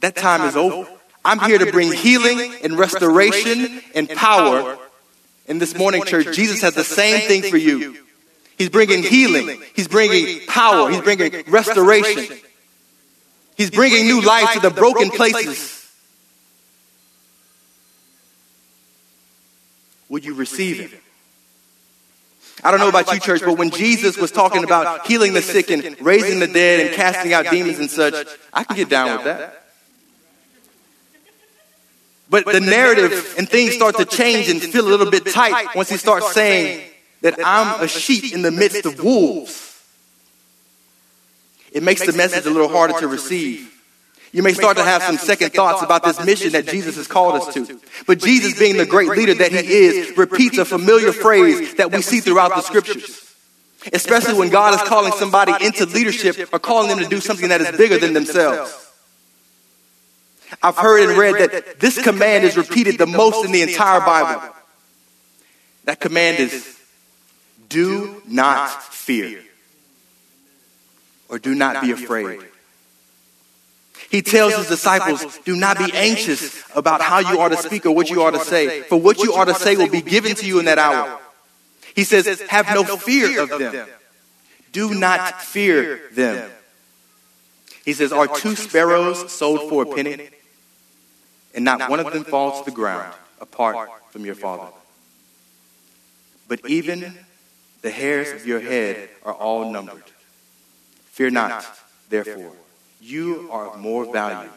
that 0.00 0.16
time 0.16 0.42
is 0.48 0.56
over. 0.56 0.90
I'm 1.24 1.38
here 1.38 1.58
to 1.58 1.70
bring 1.70 1.92
healing 1.92 2.54
and 2.64 2.76
restoration 2.76 3.80
and 3.94 4.08
power. 4.08 4.76
In 5.46 5.58
this 5.58 5.74
morning, 5.78 6.02
church, 6.04 6.34
Jesus 6.34 6.60
has 6.62 6.74
the 6.74 6.84
same 6.84 7.26
thing 7.28 7.42
for 7.48 7.56
you. 7.56 7.96
He's 8.58 8.70
bringing 8.70 9.04
healing. 9.04 9.62
He's 9.74 9.88
bringing 9.88 10.46
power. 10.46 10.90
He's 10.90 11.00
bringing 11.00 11.44
restoration. 11.46 12.36
He's 13.56 13.70
bringing 13.70 14.06
new 14.06 14.20
life 14.20 14.52
to 14.54 14.60
the 14.60 14.70
broken 14.70 15.10
places. 15.10 15.74
Will 20.08 20.20
you 20.20 20.34
receive 20.34 20.80
it? 20.80 21.02
I 22.64 22.70
don't 22.70 22.80
know 22.80 22.88
about 22.88 23.12
you, 23.12 23.20
church, 23.20 23.42
but 23.44 23.56
when 23.58 23.70
Jesus 23.70 24.16
was 24.16 24.32
talking 24.32 24.64
about 24.64 25.06
healing 25.06 25.32
the 25.32 25.42
sick 25.42 25.70
and 25.70 26.00
raising 26.00 26.40
the 26.40 26.48
dead 26.48 26.86
and 26.86 26.94
casting 26.94 27.32
out 27.32 27.46
demons 27.50 27.78
and 27.78 27.90
such, 27.90 28.26
I 28.52 28.64
can 28.64 28.76
get 28.76 28.88
down 28.88 29.16
with 29.16 29.24
that. 29.24 29.64
But 32.30 32.44
the 32.46 32.60
narrative 32.60 33.34
and 33.38 33.48
things 33.48 33.74
start 33.74 33.96
to 33.96 34.04
change 34.04 34.48
and 34.48 34.60
feel 34.60 34.86
a 34.86 34.90
little 34.90 35.10
bit 35.10 35.26
tight 35.26 35.74
once 35.74 35.88
he 35.88 35.96
starts 35.96 36.32
saying 36.32 36.88
that 37.22 37.38
I'm 37.44 37.80
a 37.80 37.88
sheep 37.88 38.34
in 38.34 38.42
the 38.42 38.50
midst 38.50 38.86
of 38.86 39.02
wolves. 39.02 39.64
It 41.72 41.82
makes 41.82 42.04
the 42.04 42.12
message 42.12 42.46
a 42.46 42.50
little 42.50 42.68
harder 42.68 42.98
to 43.00 43.08
receive. 43.08 43.67
You 44.32 44.42
may 44.42 44.52
start 44.52 44.76
to 44.76 44.84
have 44.84 45.02
some 45.02 45.16
second 45.16 45.52
thoughts 45.52 45.82
about 45.82 46.04
this 46.04 46.24
mission 46.24 46.52
that 46.52 46.66
Jesus 46.66 46.96
has 46.96 47.06
called 47.06 47.36
us 47.36 47.54
to. 47.54 47.80
But 48.06 48.18
Jesus, 48.18 48.58
being 48.58 48.76
the 48.76 48.86
great 48.86 49.08
leader 49.08 49.34
that 49.34 49.52
he 49.52 49.58
is, 49.58 50.16
repeats 50.16 50.58
a 50.58 50.64
familiar 50.64 51.12
phrase 51.12 51.74
that 51.76 51.92
we 51.92 52.02
see 52.02 52.20
throughout 52.20 52.54
the 52.54 52.60
scriptures. 52.60 53.24
Especially 53.92 54.34
when 54.34 54.50
God 54.50 54.74
is 54.74 54.86
calling 54.86 55.12
somebody 55.12 55.52
into 55.64 55.86
leadership 55.86 56.52
or 56.52 56.58
calling 56.58 56.88
them 56.88 56.98
to 56.98 57.08
do 57.08 57.20
something 57.20 57.48
that 57.48 57.60
is 57.60 57.76
bigger 57.76 57.98
than 57.98 58.12
themselves. 58.12 58.86
I've 60.62 60.76
heard 60.76 61.08
and 61.08 61.18
read 61.18 61.50
that 61.50 61.80
this 61.80 62.02
command 62.02 62.44
is 62.44 62.56
repeated 62.56 62.98
the 62.98 63.06
most 63.06 63.44
in 63.44 63.52
the 63.52 63.62
entire 63.62 64.00
Bible. 64.00 64.42
That 65.84 66.00
command 66.00 66.38
is 66.38 66.78
do 67.68 68.22
not 68.26 68.82
fear 68.82 69.40
or 71.28 71.38
do 71.38 71.54
not 71.54 71.82
be 71.82 71.92
afraid. 71.92 72.40
He 74.10 74.22
tells 74.22 74.56
his 74.56 74.68
disciples, 74.68 75.38
do 75.44 75.54
not 75.54 75.76
be 75.78 75.92
anxious 75.92 76.64
about 76.74 77.02
how 77.02 77.18
you 77.18 77.40
are 77.40 77.50
to 77.50 77.56
speak 77.56 77.84
or 77.84 77.94
what 77.94 78.08
you 78.08 78.22
are 78.22 78.30
to 78.30 78.40
say, 78.40 78.80
for 78.82 78.98
what 78.98 79.18
you 79.18 79.34
are 79.34 79.44
to 79.44 79.54
say 79.54 79.76
will 79.76 79.90
be 79.90 80.00
given 80.00 80.34
to 80.36 80.46
you 80.46 80.58
in 80.58 80.64
that 80.64 80.78
hour. 80.78 81.20
He 81.94 82.04
says, 82.04 82.40
have 82.48 82.66
no 82.74 82.84
fear 82.84 83.42
of 83.42 83.50
them. 83.50 83.86
Do 84.72 84.94
not 84.94 85.42
fear 85.42 86.00
them. 86.12 86.50
He 87.84 87.92
says, 87.92 88.12
are 88.12 88.28
two 88.28 88.54
sparrows 88.54 89.30
sold 89.30 89.68
for 89.68 89.82
a 89.82 89.94
penny? 89.94 90.28
And 91.54 91.64
not 91.64 91.90
one 91.90 92.00
of 92.00 92.12
them 92.12 92.24
falls 92.24 92.60
to 92.60 92.70
the 92.70 92.74
ground 92.74 93.12
apart 93.40 93.88
from 94.10 94.24
your 94.24 94.34
father. 94.34 94.72
But 96.46 96.60
even 96.68 97.14
the 97.82 97.90
hairs 97.90 98.32
of 98.32 98.46
your 98.46 98.60
head 98.60 99.10
are 99.22 99.34
all 99.34 99.70
numbered. 99.70 100.04
Fear 101.12 101.30
not, 101.30 101.66
therefore. 102.08 102.52
You 103.00 103.48
are 103.50 103.68
of 103.68 103.80
more 103.80 104.10
value 104.12 104.50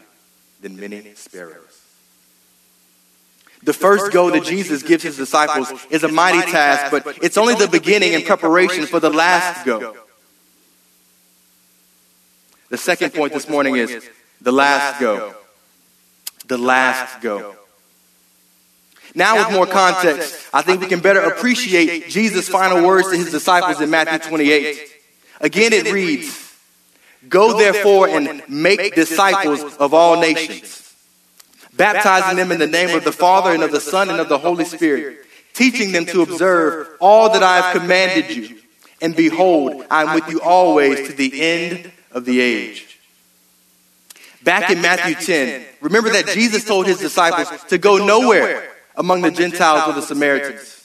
than 0.60 0.78
many 0.78 1.14
sparrows. 1.14 1.82
The 3.64 3.72
first 3.72 4.12
go 4.12 4.30
that 4.30 4.44
Jesus 4.44 4.82
gives 4.82 5.04
his 5.04 5.16
disciples 5.16 5.72
is 5.90 6.02
a 6.02 6.08
mighty 6.08 6.50
task, 6.50 6.90
but 6.90 7.18
it's 7.22 7.36
only 7.36 7.54
the 7.54 7.68
beginning 7.68 8.14
and 8.14 8.24
preparation 8.24 8.86
for 8.86 8.98
the 8.98 9.10
last 9.10 9.64
go. 9.64 9.96
The 12.70 12.78
second 12.78 13.14
point 13.14 13.32
this 13.32 13.48
morning 13.48 13.76
is 13.76 14.08
the 14.40 14.50
last 14.50 14.98
go. 14.98 15.34
The 16.48 16.58
last 16.58 17.20
go. 17.20 17.54
Now, 19.14 19.36
with 19.36 19.54
more 19.54 19.66
context, 19.66 20.48
I 20.52 20.62
think 20.62 20.80
we 20.80 20.86
can 20.86 21.00
better 21.00 21.20
appreciate 21.20 22.08
Jesus' 22.08 22.48
final 22.48 22.84
words 22.84 23.10
to 23.10 23.16
his 23.16 23.30
disciples 23.30 23.80
in 23.80 23.90
Matthew 23.90 24.18
28. 24.18 24.90
Again, 25.40 25.72
it 25.72 25.92
reads, 25.92 26.51
Go 27.28 27.56
therefore 27.56 28.08
and 28.08 28.42
make 28.48 28.94
disciples 28.94 29.76
of 29.76 29.94
all 29.94 30.20
nations, 30.20 30.94
baptizing 31.74 32.36
them 32.36 32.50
in 32.52 32.58
the 32.58 32.66
name 32.66 32.96
of 32.96 33.04
the 33.04 33.12
Father 33.12 33.52
and 33.52 33.62
of 33.62 33.70
the 33.70 33.80
Son 33.80 34.10
and 34.10 34.20
of 34.20 34.28
the 34.28 34.38
Holy 34.38 34.64
Spirit, 34.64 35.18
teaching 35.52 35.92
them 35.92 36.04
to 36.06 36.22
observe 36.22 36.88
all 37.00 37.32
that 37.32 37.42
I 37.42 37.60
have 37.60 37.80
commanded 37.80 38.34
you. 38.34 38.58
And 39.00 39.16
behold, 39.16 39.84
I 39.90 40.04
am 40.04 40.14
with 40.14 40.28
you 40.28 40.40
always 40.40 41.08
to 41.08 41.14
the 41.14 41.40
end 41.40 41.92
of 42.12 42.24
the 42.24 42.40
age. 42.40 42.98
Back 44.42 44.70
in 44.70 44.82
Matthew 44.82 45.14
10, 45.14 45.64
remember 45.80 46.10
that 46.10 46.26
Jesus 46.28 46.64
told 46.64 46.86
his 46.86 46.98
disciples 46.98 47.62
to 47.64 47.78
go 47.78 48.04
nowhere 48.04 48.68
among 48.96 49.22
the 49.22 49.30
Gentiles 49.30 49.88
or 49.88 49.92
the 49.94 50.02
Samaritans. 50.02 50.81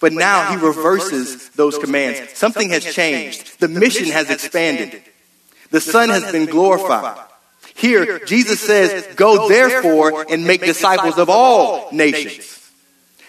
But 0.00 0.12
now 0.12 0.50
he 0.50 0.56
reverses 0.56 1.50
those 1.50 1.78
commands. 1.78 2.36
Something 2.36 2.70
has 2.70 2.84
changed. 2.84 3.60
The 3.60 3.68
mission 3.68 4.06
has 4.06 4.30
expanded. 4.30 5.02
The 5.70 5.80
Son 5.80 6.08
has 6.08 6.32
been 6.32 6.46
glorified. 6.46 7.18
Here, 7.74 8.18
Jesus 8.20 8.60
says, 8.60 9.06
Go 9.14 9.48
therefore 9.48 10.26
and 10.28 10.46
make 10.46 10.62
disciples 10.62 11.18
of 11.18 11.30
all 11.30 11.88
nations. 11.92 12.56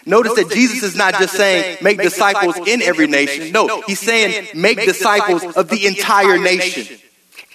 Notice 0.05 0.33
that 0.35 0.51
Jesus 0.51 0.81
is 0.81 0.95
not 0.95 1.13
just 1.15 1.35
saying, 1.35 1.77
Make 1.81 2.01
disciples 2.01 2.57
in 2.67 2.81
every 2.81 3.07
nation. 3.07 3.51
No, 3.51 3.81
he's 3.81 3.99
saying, 3.99 4.47
Make 4.55 4.83
disciples 4.83 5.43
of 5.55 5.69
the 5.69 5.85
entire 5.85 6.39
nation. 6.39 6.97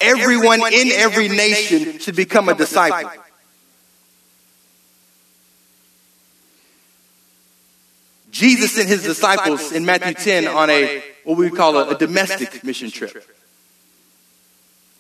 Everyone 0.01 0.61
in 0.73 0.93
every 0.93 1.29
nation 1.29 1.99
should 1.99 2.17
become 2.17 2.49
a 2.49 2.55
disciple. 2.55 3.11
Jesus 8.37 8.73
sent 8.73 8.87
his 8.87 9.03
disciples 9.03 9.73
in 9.73 9.87
Matthew 9.87 10.13
10 10.13 10.47
on 10.47 10.69
a, 10.69 11.03
what 11.25 11.39
we 11.39 11.49
call 11.49 11.79
a, 11.79 11.95
a 11.95 11.99
domestic 11.99 12.63
mission 12.63 12.91
trip. 12.91 13.27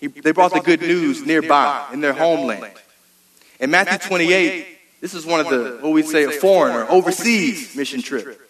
He, 0.00 0.06
they 0.06 0.32
brought 0.32 0.54
the 0.54 0.60
good 0.60 0.80
news 0.80 1.24
nearby 1.26 1.86
in 1.92 2.00
their 2.00 2.14
homeland. 2.14 2.72
In 3.60 3.70
Matthew 3.70 3.98
28, 3.98 4.78
this 5.02 5.12
is 5.12 5.26
one 5.26 5.40
of 5.40 5.50
the, 5.50 5.78
what 5.82 5.92
we 5.92 6.02
say, 6.02 6.24
a 6.24 6.30
foreign 6.30 6.76
or 6.76 6.90
overseas 6.90 7.76
mission 7.76 8.00
trip. 8.00 8.40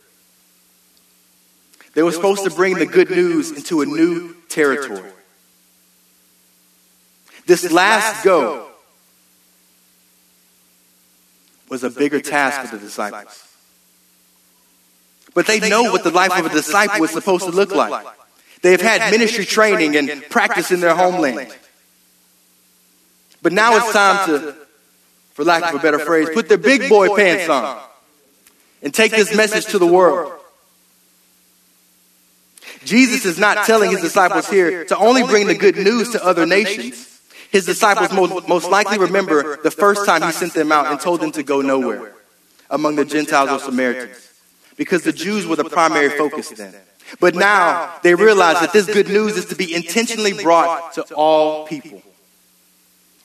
They 1.95 2.05
were 2.05 2.13
supposed 2.13 2.45
to 2.45 2.51
bring 2.51 2.79
the 2.79 2.87
good 2.87 3.11
news 3.11 3.51
into 3.51 3.81
a 3.81 3.87
new 3.87 4.37
territory. 4.49 5.11
This 7.47 7.73
last 7.73 8.23
go 8.23 8.69
was 11.69 11.83
a 11.83 11.91
bigger 11.91 12.21
task 12.21 12.71
for 12.71 12.77
the 12.77 12.85
disciples. 12.85 13.56
But 15.37 15.47
they 15.47 15.61
know 15.61 15.93
what 15.93 16.03
the 16.03 16.11
life 16.11 16.33
of 16.33 16.47
a 16.47 16.49
disciple 16.49 17.05
is 17.05 17.11
supposed 17.11 17.45
to 17.45 17.51
look 17.51 17.71
like. 17.71 18.07
They've 18.63 18.81
had 18.81 19.11
ministry 19.11 19.45
training 19.45 19.95
and 19.95 20.23
practice 20.31 20.73
in 20.73 20.81
their 20.81 20.95
homeland. 20.95 21.55
But 23.43 23.53
now 23.53 23.77
it's 23.77 23.93
time 23.93 24.27
to, 24.29 24.57
for 25.35 25.45
lack 25.45 25.75
of 25.75 25.79
a 25.79 25.83
better 25.83 25.99
phrase, 25.99 26.31
put 26.33 26.49
their 26.49 26.57
big 26.57 26.89
boy 26.89 27.15
pants 27.15 27.51
on 27.51 27.79
and 28.83 28.95
take 28.95 29.13
this 29.13 29.37
message 29.37 29.67
to 29.67 29.79
the 29.79 29.87
world. 29.87 30.33
Jesus 32.87 33.27
is 33.27 33.39
not 33.39 33.67
telling 33.67 33.91
his 33.91 34.01
disciples 34.01 34.49
here 34.49 34.87
to 34.87 34.97
only 34.97 35.23
bring 35.23 35.49
the 35.49 35.55
good 35.55 35.77
news 35.77 36.13
to 36.13 36.25
other 36.25 36.47
nations. 36.47 37.21
His 37.51 37.67
disciples 37.67 38.11
most 38.49 38.71
likely 38.71 38.97
remember 38.97 39.59
the 39.63 39.71
first 39.71 40.07
time 40.07 40.23
he 40.23 40.33
sent 40.33 40.55
them 40.55 40.73
out 40.73 40.87
and 40.87 40.99
told 40.99 41.21
them 41.21 41.33
to 41.33 41.43
go 41.43 41.61
nowhere 41.61 42.15
among 42.71 42.97
the 42.97 43.05
Gentiles 43.05 43.51
or 43.51 43.59
Samaritans 43.59 44.26
because 44.77 45.03
the 45.03 45.13
Jews 45.13 45.47
were 45.47 45.57
the 45.57 45.65
primary 45.65 46.11
focus 46.11 46.51
then. 46.51 46.75
But 47.21 47.35
now 47.35 47.95
they 48.03 48.15
realize 48.15 48.61
that 48.61 48.73
this 48.73 48.87
good 48.87 49.09
news 49.09 49.37
is 49.37 49.47
to 49.47 49.55
be 49.55 49.75
intentionally 49.75 50.33
brought 50.43 50.95
to 50.95 51.15
all 51.15 51.67
people, 51.67 52.03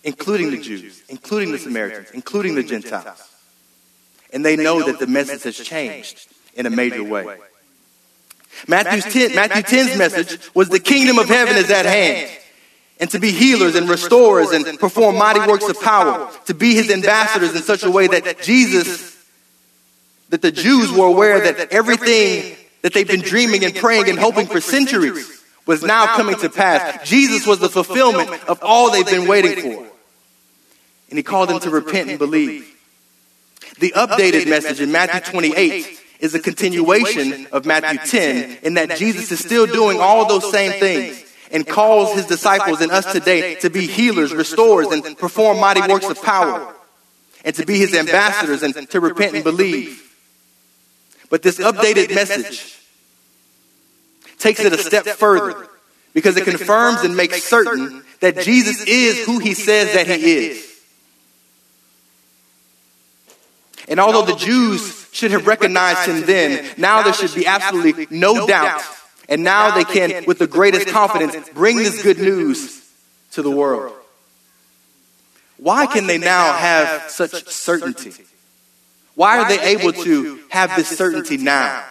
including 0.04 0.52
the 0.52 0.62
Jews, 0.62 1.02
including 1.10 1.52
the 1.52 1.60
Samaritans, 1.60 2.12
including 2.12 2.56
the 2.56 2.64
Gentiles. 2.64 3.28
And 4.34 4.46
they 4.46 4.56
know 4.56 4.84
that 4.84 5.00
the 5.00 5.08
message 5.08 5.44
has 5.44 5.58
changed 5.58 6.28
in 6.54 6.66
a 6.66 6.70
major 6.70 7.04
way. 7.04 7.38
Matthew's 8.68 9.12
10, 9.12 9.36
Matthew 9.36 9.64
10's 9.64 9.98
message 9.98 10.54
was 10.54 10.70
the 10.70 10.80
kingdom 10.80 11.18
of 11.18 11.28
heaven 11.28 11.58
is 11.58 11.72
at 11.72 11.86
hand. 11.86 12.30
and 13.02 13.10
to 13.10 13.20
be 13.20 13.32
healers 13.32 13.76
and 13.76 13.90
restorers 13.90 14.52
and 14.52 14.80
perform 14.80 15.18
mighty 15.18 15.40
works 15.40 15.68
of 15.68 15.82
power, 15.82 16.32
to 16.46 16.54
be 16.54 16.76
his 16.76 16.92
ambassadors 16.92 17.56
in 17.56 17.64
such 17.64 17.84
a 17.84 17.90
way 17.90 18.06
that 18.06 18.42
Jesus, 18.44 19.11
that 20.32 20.41
the 20.41 20.52
Jews 20.52 20.91
were 20.91 21.08
aware 21.08 21.39
that 21.39 21.72
everything 21.72 22.56
that 22.82 22.94
they've 22.94 23.08
been 23.08 23.22
dreaming 23.22 23.63
and 23.63 23.76
praying 23.76 24.10
and 24.10 24.17
hoping 24.17 24.48
for 24.48 24.60
centuries 24.60 25.44
was 25.67 25.84
now 25.84 26.15
coming 26.15 26.36
to 26.39 26.50
pass. 26.50 27.08
Jesus 27.08 27.46
was 27.46 27.60
the 27.60 27.70
fulfillment 27.70 28.32
of 28.48 28.60
all 28.63 28.91
they've 28.91 29.06
been 29.06 29.28
waiting 29.28 29.76
for. 29.76 29.86
And 31.10 31.17
he 31.20 31.24
called 31.24 31.50
them 31.50 31.60
to 31.60 31.70
repent 31.70 32.10
and 32.10 32.17
believe. 32.17 32.67
The 33.80 33.91
updated 33.91 34.48
message 34.48 34.80
in 34.80 34.91
Matthew 34.91 35.39
28 35.39 36.00
is 36.22 36.34
a 36.34 36.39
continuation 36.39 37.48
of 37.52 37.65
Matthew 37.65 38.00
10 38.00 38.60
in 38.63 38.76
that 38.76 38.98
Jesus 38.98 39.32
is 39.32 39.39
still 39.39 39.67
doing 39.67 40.00
all 40.00 40.28
those 40.28 40.50
same 40.50 40.80
things 40.80 41.26
and 41.52 41.67
calls 41.67 42.13
his 42.13 42.26
disciples 42.26 42.80
and 42.80 42.91
us 42.91 43.12
today 43.12 43.56
to 43.56 43.70
be 43.70 43.86
healers, 43.86 44.34
restorers, 44.34 44.88
and 44.88 45.17
perform 45.17 45.60
mighty 45.60 45.82
works 45.91 46.10
of 46.10 46.22
power, 46.22 46.74
and 47.44 47.54
to 47.56 47.65
be 47.65 47.80
his 47.80 47.94
ambassadors 47.94 48.63
and 48.63 48.89
to 48.89 49.00
repent 49.02 49.36
and 49.36 49.44
believe. 49.44 50.11
But 51.32 51.41
this 51.41 51.58
updated 51.58 52.13
message 52.13 52.78
takes 54.38 54.60
it 54.60 54.74
a 54.74 54.78
step 54.78 55.06
further 55.06 55.67
because 56.13 56.36
it 56.36 56.44
confirms 56.44 57.02
and 57.02 57.15
makes 57.15 57.41
certain 57.44 58.04
that 58.20 58.41
Jesus 58.41 58.86
is 58.86 59.26
who 59.26 59.39
he 59.39 59.54
says 59.54 59.94
that 59.94 60.08
he 60.08 60.50
is. 60.50 60.67
And 63.88 64.00
although 64.00 64.26
the 64.26 64.36
Jews 64.36 65.08
should 65.13 65.32
have 65.32 65.48
recognized 65.48 66.10
him 66.10 66.26
then, 66.26 66.70
now 66.78 67.02
there 67.02 67.13
should 67.13 67.34
be 67.34 67.48
absolutely 67.48 68.08
no 68.12 68.46
doubt. 68.46 68.82
and 69.30 69.44
now 69.44 69.72
they 69.72 69.86
can, 69.86 70.26
with 70.26 70.38
the 70.39 70.48
greatest 70.48 70.88
confidence, 70.89 71.50
bring 71.54 71.78
this 71.78 72.04
good 72.04 72.20
news 72.20 72.86
to 73.32 73.41
the 73.41 73.50
world. 73.50 73.94
Why 75.58 75.86
can 75.86 76.08
they 76.08 76.17
now 76.17 76.52
have 76.52 77.10
such 77.10 77.48
certainty? 77.48 78.13
Why 79.21 79.38
are 79.38 79.47
they 79.47 79.62
able 79.77 79.93
to 79.93 80.39
have 80.49 80.75
this 80.75 80.88
certainty 80.88 81.38
now? 81.38 81.86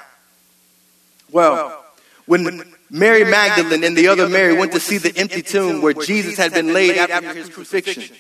Well, 1.31 1.85
when 2.27 2.75
Mary 2.91 3.23
Magdalene 3.23 3.85
and 3.85 3.97
the 3.97 4.09
other 4.09 4.29
Mary 4.29 4.53
went 4.53 4.73
to 4.73 4.81
see 4.81 4.99
the 4.99 5.17
empty 5.17 5.41
tomb 5.41 5.81
where 5.81 5.93
Jesus 5.93 6.37
had 6.37 6.53
been 6.53 6.75
laid 6.75 6.99
after 6.99 7.33
his 7.33 7.49
crucifixion, 7.49 8.17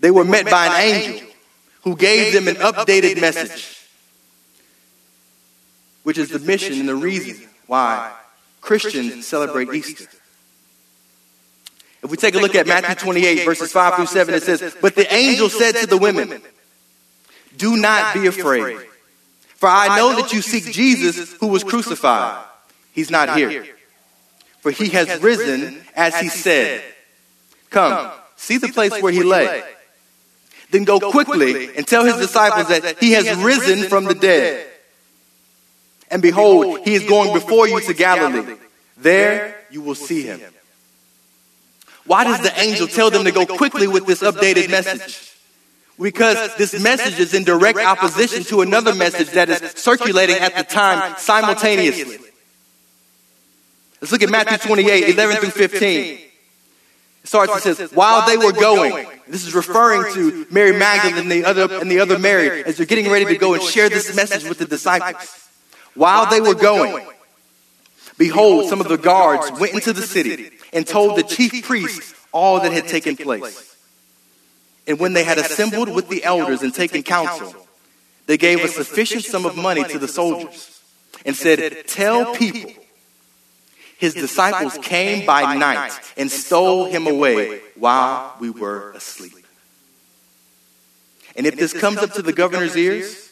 they 0.00 0.10
were 0.10 0.24
met 0.24 0.50
by 0.50 0.66
an 0.66 0.80
angel 0.80 1.28
who 1.84 1.94
gave 1.94 2.32
them 2.32 2.48
an 2.48 2.56
updated 2.56 3.20
message, 3.20 3.78
which 6.02 6.18
is 6.18 6.30
the 6.30 6.40
mission 6.40 6.80
and 6.80 6.88
the 6.88 6.96
reason 6.96 7.48
why 7.68 8.10
Christians 8.60 9.24
celebrate 9.24 9.72
Easter. 9.72 10.08
If 12.02 12.10
we 12.10 12.16
take 12.16 12.34
a 12.34 12.38
look 12.38 12.56
at 12.56 12.66
Matthew 12.66 12.96
28, 12.96 13.44
verses 13.44 13.70
5 13.70 13.94
through 13.94 14.06
7, 14.06 14.34
it 14.34 14.42
says, 14.42 14.76
But 14.80 14.96
the 14.96 15.14
angel 15.14 15.48
said 15.48 15.76
to 15.76 15.86
the 15.86 15.96
women, 15.96 16.42
Do 17.56 17.76
not 17.76 18.14
be 18.14 18.26
afraid, 18.26 18.78
for 19.56 19.68
I 19.68 19.96
know 19.96 20.16
that 20.16 20.32
you 20.32 20.42
seek 20.42 20.72
Jesus 20.72 21.32
who 21.34 21.48
was 21.48 21.62
crucified. 21.64 22.44
He's 22.92 23.10
not 23.10 23.36
here, 23.36 23.66
for 24.60 24.70
he 24.70 24.88
has 24.90 25.22
risen 25.22 25.80
as 25.94 26.18
he 26.18 26.28
said. 26.28 26.82
Come, 27.70 28.10
see 28.36 28.58
the 28.58 28.68
place 28.68 29.00
where 29.00 29.12
he 29.12 29.22
lay. 29.22 29.62
Then 30.70 30.84
go 30.84 30.98
quickly 31.10 31.74
and 31.76 31.86
tell 31.86 32.04
his 32.04 32.16
disciples 32.16 32.68
that 32.68 32.98
he 32.98 33.12
has 33.12 33.36
risen 33.38 33.88
from 33.88 34.04
the 34.04 34.14
dead. 34.14 34.66
And 36.10 36.20
behold, 36.20 36.80
he 36.84 36.94
is 36.94 37.04
going 37.04 37.32
before 37.32 37.68
you 37.68 37.80
to 37.80 37.94
Galilee. 37.94 38.56
There 38.98 39.56
you 39.70 39.80
will 39.80 39.94
see 39.94 40.22
him. 40.22 40.40
Why 42.04 42.24
does 42.24 42.40
the 42.40 42.58
angel 42.60 42.86
tell 42.86 43.10
them 43.10 43.24
to 43.24 43.32
go 43.32 43.46
quickly 43.46 43.86
with 43.86 44.06
this 44.06 44.22
updated 44.22 44.70
message? 44.70 45.31
Because 46.00 46.56
this 46.56 46.80
message 46.82 47.18
is 47.18 47.34
in 47.34 47.44
direct 47.44 47.78
opposition 47.78 48.44
to 48.44 48.62
another 48.62 48.94
message 48.94 49.30
that 49.30 49.48
is 49.48 49.60
circulating 49.72 50.36
at 50.36 50.56
the 50.56 50.64
time 50.64 51.14
simultaneously. 51.18 52.18
Let's 54.00 54.10
look 54.10 54.22
at 54.22 54.30
Matthew 54.30 54.58
28, 54.58 55.14
11 55.14 55.36
through 55.36 55.50
15. 55.50 56.18
It 56.18 56.30
starts, 57.22 57.52
and 57.52 57.76
says, 57.76 57.92
while 57.92 58.26
they 58.26 58.36
were 58.36 58.52
going, 58.52 59.06
this 59.28 59.46
is 59.46 59.54
referring 59.54 60.12
to 60.14 60.44
Mary 60.50 60.76
Magdalene 60.76 61.18
and 61.18 61.30
the 61.30 61.44
other, 61.44 61.72
and 61.80 61.88
the 61.88 62.00
other 62.00 62.18
Mary, 62.18 62.64
as 62.64 62.78
they're 62.78 62.86
getting 62.86 63.08
ready 63.08 63.26
to 63.26 63.36
go 63.36 63.54
and 63.54 63.62
share 63.62 63.88
this 63.88 64.16
message 64.16 64.48
with 64.48 64.58
the 64.58 64.64
disciples. 64.64 65.48
While 65.94 66.28
they 66.30 66.40
were 66.40 66.54
going, 66.54 67.06
behold, 68.18 68.68
some 68.68 68.80
of 68.80 68.88
the 68.88 68.98
guards 68.98 69.52
went 69.60 69.74
into 69.74 69.92
the 69.92 70.02
city 70.02 70.50
and 70.72 70.84
told 70.84 71.16
the 71.16 71.22
chief 71.22 71.64
priests 71.64 72.12
all 72.32 72.58
that 72.60 72.72
had 72.72 72.88
taken 72.88 73.16
place. 73.16 73.71
And 74.86 74.98
when 74.98 75.12
they 75.12 75.24
had 75.24 75.38
assembled 75.38 75.94
with 75.94 76.08
the 76.08 76.24
elders 76.24 76.62
and 76.62 76.74
taken 76.74 77.02
counsel, 77.02 77.54
they 78.26 78.36
gave 78.36 78.64
a 78.64 78.68
sufficient 78.68 79.24
sum 79.24 79.46
of 79.46 79.56
money 79.56 79.84
to 79.84 79.98
the 79.98 80.08
soldiers 80.08 80.80
and 81.24 81.36
said, 81.36 81.86
Tell 81.86 82.34
people, 82.34 82.72
his 83.98 84.14
disciples 84.14 84.78
came 84.78 85.26
by 85.26 85.54
night 85.54 85.92
and 86.16 86.30
stole 86.30 86.86
him 86.86 87.06
away 87.06 87.60
while 87.76 88.34
we 88.40 88.50
were 88.50 88.90
asleep. 88.92 89.34
And 91.36 91.46
if 91.46 91.56
this 91.56 91.72
comes 91.72 91.98
up 91.98 92.12
to 92.14 92.22
the 92.22 92.32
governor's 92.32 92.76
ears, 92.76 93.30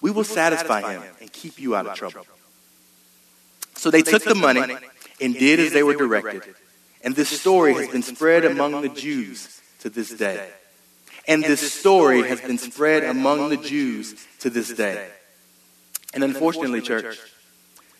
we 0.00 0.10
will 0.10 0.24
satisfy 0.24 0.92
him 0.92 1.02
and 1.20 1.32
keep 1.32 1.58
you 1.58 1.76
out 1.76 1.86
of 1.86 1.94
trouble. 1.94 2.26
So 3.74 3.90
they 3.90 4.02
took 4.02 4.24
the 4.24 4.34
money 4.34 4.76
and 5.20 5.34
did 5.34 5.60
as 5.60 5.72
they 5.72 5.82
were 5.82 5.94
directed. 5.94 6.42
And 7.02 7.14
this 7.14 7.28
story 7.28 7.74
has 7.74 7.88
been 7.88 8.02
spread 8.02 8.44
among 8.44 8.82
the 8.82 8.88
Jews 8.88 9.60
to 9.80 9.90
this 9.90 10.10
day. 10.10 10.48
And 11.30 11.44
this 11.44 11.72
story 11.72 12.26
has 12.26 12.40
been 12.40 12.58
spread 12.58 13.04
among 13.04 13.50
the 13.50 13.56
Jews 13.56 14.26
to 14.40 14.50
this 14.50 14.72
day. 14.72 15.08
And 16.12 16.24
unfortunately, 16.24 16.80
church, 16.80 17.20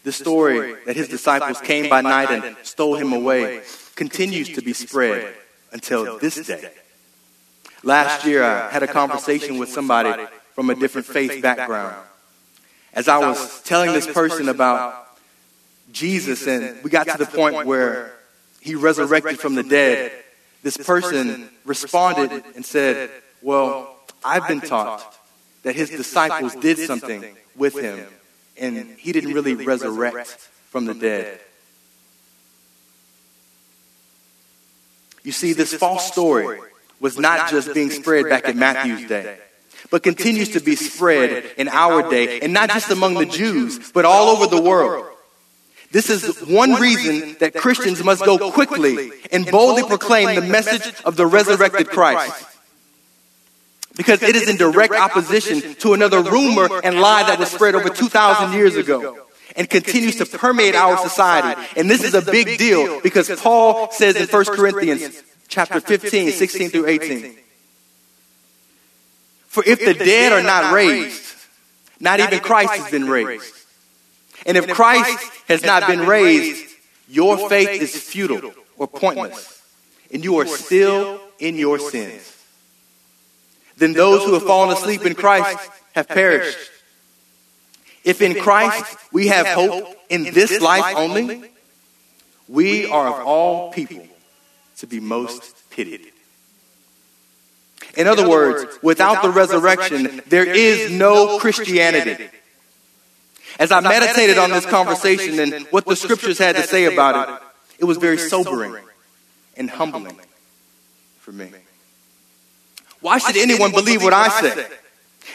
the 0.03 0.11
story 0.11 0.75
that 0.85 0.97
his 0.97 1.07
disciples 1.07 1.61
came 1.61 1.89
by 1.89 2.01
night 2.01 2.31
and 2.31 2.57
stole 2.65 2.97
him 2.97 3.13
away 3.13 3.63
continues 3.95 4.49
to 4.49 4.63
be 4.63 4.73
spread 4.73 5.33
until 5.71 6.19
this 6.19 6.45
day. 6.45 6.73
Last 7.85 8.27
year, 8.27 8.43
I 8.43 8.69
had 8.69 8.83
a 8.83 8.89
conversation 8.89 9.59
with 9.59 9.69
somebody 9.69 10.27
from 10.57 10.69
a 10.69 10.75
different 10.75 11.07
faith 11.07 11.41
background. 11.41 11.95
As 12.93 13.07
I 13.07 13.19
was 13.19 13.63
telling 13.63 13.93
this 13.93 14.09
person 14.09 14.49
about 14.49 15.07
Jesus, 15.93 16.49
and 16.49 16.83
we 16.83 16.91
got 16.91 17.07
to 17.07 17.19
the 17.19 17.27
point 17.27 17.65
where 17.65 18.13
he 18.61 18.75
resurrected 18.75 19.39
from 19.39 19.55
the 19.55 19.63
dead, 19.63 20.11
this 20.63 20.77
person 20.77 21.49
responded 21.65 22.45
and 22.55 22.65
said, 22.65 23.11
Well, 23.43 23.97
I've 24.25 24.47
been 24.47 24.61
taught 24.61 25.03
that 25.63 25.75
his 25.75 25.91
disciples 25.91 26.55
did 26.57 26.79
something 26.79 27.25
with 27.57 27.79
him, 27.79 28.07
and 28.59 28.77
he 28.99 29.13
didn't 29.13 29.33
really 29.33 29.55
resurrect 29.55 30.29
from 30.71 30.87
the 30.87 30.95
dead. 30.95 31.41
You 35.23 35.33
see, 35.33 35.53
this 35.53 35.75
false 35.75 36.11
story 36.11 36.61
was 36.99 37.19
not 37.19 37.51
just 37.51 37.75
being 37.75 37.91
spread 37.91 38.29
back 38.29 38.49
in 38.49 38.59
Matthew's 38.59 39.07
day 39.07 39.39
but 39.91 40.03
continues 40.03 40.51
to 40.51 40.61
be 40.61 40.77
spread 40.77 41.45
in 41.57 41.69
our 41.69 42.09
day, 42.09 42.41
and 42.41 42.53
not 42.53 42.71
just 42.71 42.91
among 42.91 43.15
the 43.15 43.27
Jews, 43.27 43.91
but 43.93 44.05
all 44.05 44.29
over 44.29 44.47
the 44.47 44.61
world. 44.61 45.07
This 45.93 46.09
is 46.09 46.41
one 46.47 46.75
reason 46.75 47.37
that 47.41 47.55
Christians 47.55 48.03
must 48.05 48.25
go 48.25 48.53
quickly 48.53 49.11
and 49.33 49.45
boldly 49.51 49.83
proclaim 49.83 50.37
the 50.37 50.47
message 50.47 50.95
of 51.05 51.17
the 51.17 51.27
resurrected 51.27 51.89
Christ. 51.89 52.47
Because 53.97 54.23
it 54.23 54.37
is 54.37 54.49
in 54.49 54.57
direct 54.57 54.95
opposition 54.95 55.75
to 55.77 55.95
another 55.95 56.23
rumor 56.23 56.69
and 56.85 57.01
lie 57.01 57.25
that 57.25 57.41
was 57.41 57.51
spread 57.51 57.75
over 57.75 57.89
2,000 57.89 58.53
years 58.53 58.77
ago 58.77 59.19
and 59.57 59.69
continues 59.69 60.17
to 60.17 60.27
permeate 60.27 60.77
our 60.77 60.97
society. 60.97 61.61
And 61.77 61.91
this 61.91 62.05
is 62.05 62.15
a 62.15 62.23
big 62.23 62.57
deal 62.57 63.01
because 63.01 63.29
Paul 63.41 63.91
says 63.91 64.15
in 64.15 64.29
1 64.29 64.45
Corinthians 64.45 65.23
chapter 65.49 65.81
15, 65.81 66.31
16 66.31 66.71
through 66.71 66.87
18, 66.87 67.35
for 69.49 69.65
if 69.67 69.85
the 69.85 69.95
dead 69.95 70.33
are 70.33 70.45
not 70.45 70.73
raised, 70.73 71.35
not 71.99 72.21
even 72.21 72.39
Christ 72.39 72.75
has 72.75 72.91
been 72.93 73.09
raised. 73.09 73.60
And 74.47 74.57
if 74.57 74.69
Christ 74.69 75.31
has 75.49 75.63
not 75.63 75.87
been 75.87 76.01
raised, 76.01 76.65
your 77.09 77.49
faith 77.49 77.83
is 77.83 77.95
futile 77.95 78.53
or 78.77 78.87
pointless, 78.87 79.63
and 80.13 80.25
you 80.25 80.39
are 80.39 80.47
still 80.47 81.21
in 81.39 81.57
your 81.57 81.79
sins. 81.79 82.37
Then 83.77 83.93
those 83.93 84.25
who 84.25 84.35
have 84.35 84.45
fallen 84.45 84.77
asleep 84.77 85.05
in 85.05 85.15
Christ 85.15 85.59
have 85.95 86.09
perished. 86.09 86.59
If 88.05 88.23
in 88.23 88.35
Christ 88.35 88.97
we 89.13 89.29
have 89.29 89.47
hope 89.47 89.97
in 90.09 90.25
this 90.33 90.61
life 90.61 90.97
only, 90.97 91.51
we 92.49 92.87
are 92.87 93.09
of 93.09 93.27
all 93.27 93.73
people 93.73 94.07
to 94.79 94.87
be 94.87 95.01
most 95.01 95.55
pitied. 95.71 96.13
In 97.97 98.07
other 98.07 98.29
words, 98.29 98.79
without 98.83 99.23
the 99.23 99.31
resurrection, 99.31 100.23
there 100.27 100.47
is 100.47 100.91
no 100.91 101.39
Christianity. 101.39 102.29
As 103.61 103.71
I 103.71 103.81
meditated 103.81 104.39
on 104.39 104.51
this 104.51 104.65
conversation 104.65 105.39
and 105.39 105.67
what 105.67 105.85
the 105.85 105.95
scriptures 105.95 106.39
had 106.39 106.57
to 106.57 106.63
say 106.63 106.93
about 106.93 107.29
it, 107.29 107.43
it 107.81 107.85
was 107.85 107.99
very 107.99 108.17
sobering. 108.17 108.75
and 109.57 109.69
humbling 109.69 110.19
for 111.19 111.33
me. 111.33 111.51
Why 113.01 113.19
should 113.19 113.37
anyone 113.37 113.73
believe 113.73 114.03
what 114.03 114.15
I 114.15 114.29
say? 114.41 114.67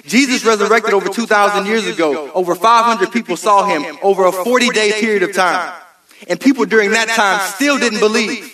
Jesus 0.04 0.44
resurrected 0.44 0.94
over 0.94 1.08
2,000 1.10 1.68
years 1.68 1.86
ago. 1.86 2.32
Over 2.34 2.56
500 2.56 3.12
people 3.12 3.38
saw 3.38 3.68
him 3.68 3.98
over 4.02 4.26
a 4.26 4.32
40 4.32 4.70
day 4.70 4.94
period 5.00 5.22
of 5.22 5.34
time. 5.34 5.74
And 6.28 6.40
people 6.40 6.66
during 6.66 6.92
that 6.92 7.10
time 7.10 7.40
still 7.54 7.78
didn't 7.78 8.00
believe. 8.00 8.52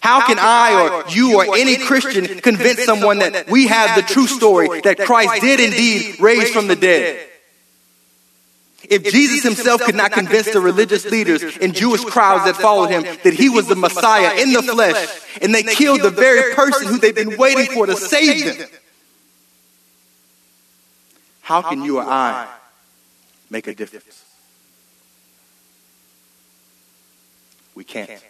How 0.00 0.26
can 0.26 0.38
I 0.40 1.04
or 1.06 1.10
you 1.10 1.38
or 1.38 1.56
any 1.56 1.76
Christian 1.76 2.40
convince 2.40 2.84
someone 2.84 3.18
that 3.20 3.48
we 3.48 3.68
have 3.68 3.94
the 3.94 4.02
true 4.02 4.26
story 4.26 4.80
that 4.80 4.98
Christ 4.98 5.40
did 5.40 5.60
indeed 5.60 6.18
raise 6.20 6.50
from 6.50 6.66
the 6.66 6.76
dead? 6.76 7.28
If 8.90 9.04
Jesus 9.04 9.42
himself 9.42 9.82
could 9.82 9.94
not 9.94 10.12
convince 10.12 10.50
the 10.50 10.60
religious 10.60 11.04
leaders 11.04 11.42
and 11.58 11.74
Jewish 11.74 12.04
crowds 12.04 12.44
that 12.44 12.56
followed 12.56 12.90
him 12.90 13.02
that 13.22 13.34
he 13.34 13.48
was 13.48 13.66
the 13.66 13.76
Messiah 13.76 14.40
in 14.40 14.52
the 14.52 14.62
flesh, 14.62 15.08
and 15.42 15.54
they 15.54 15.62
killed 15.62 16.02
the 16.02 16.10
very 16.10 16.54
person 16.54 16.88
who 16.88 16.98
they've 16.98 17.14
been 17.14 17.36
waiting 17.36 17.66
for 17.66 17.86
to 17.86 17.96
save 17.96 18.58
them, 18.58 18.68
how 21.42 21.62
can 21.62 21.82
you 21.82 21.98
or 21.98 22.02
I 22.02 22.46
make 23.48 23.66
a 23.66 23.74
difference? 23.74 24.24
We 27.74 27.84
can't. 27.84 28.22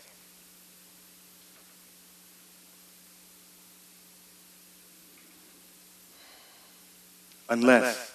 Unless, 7.49 8.13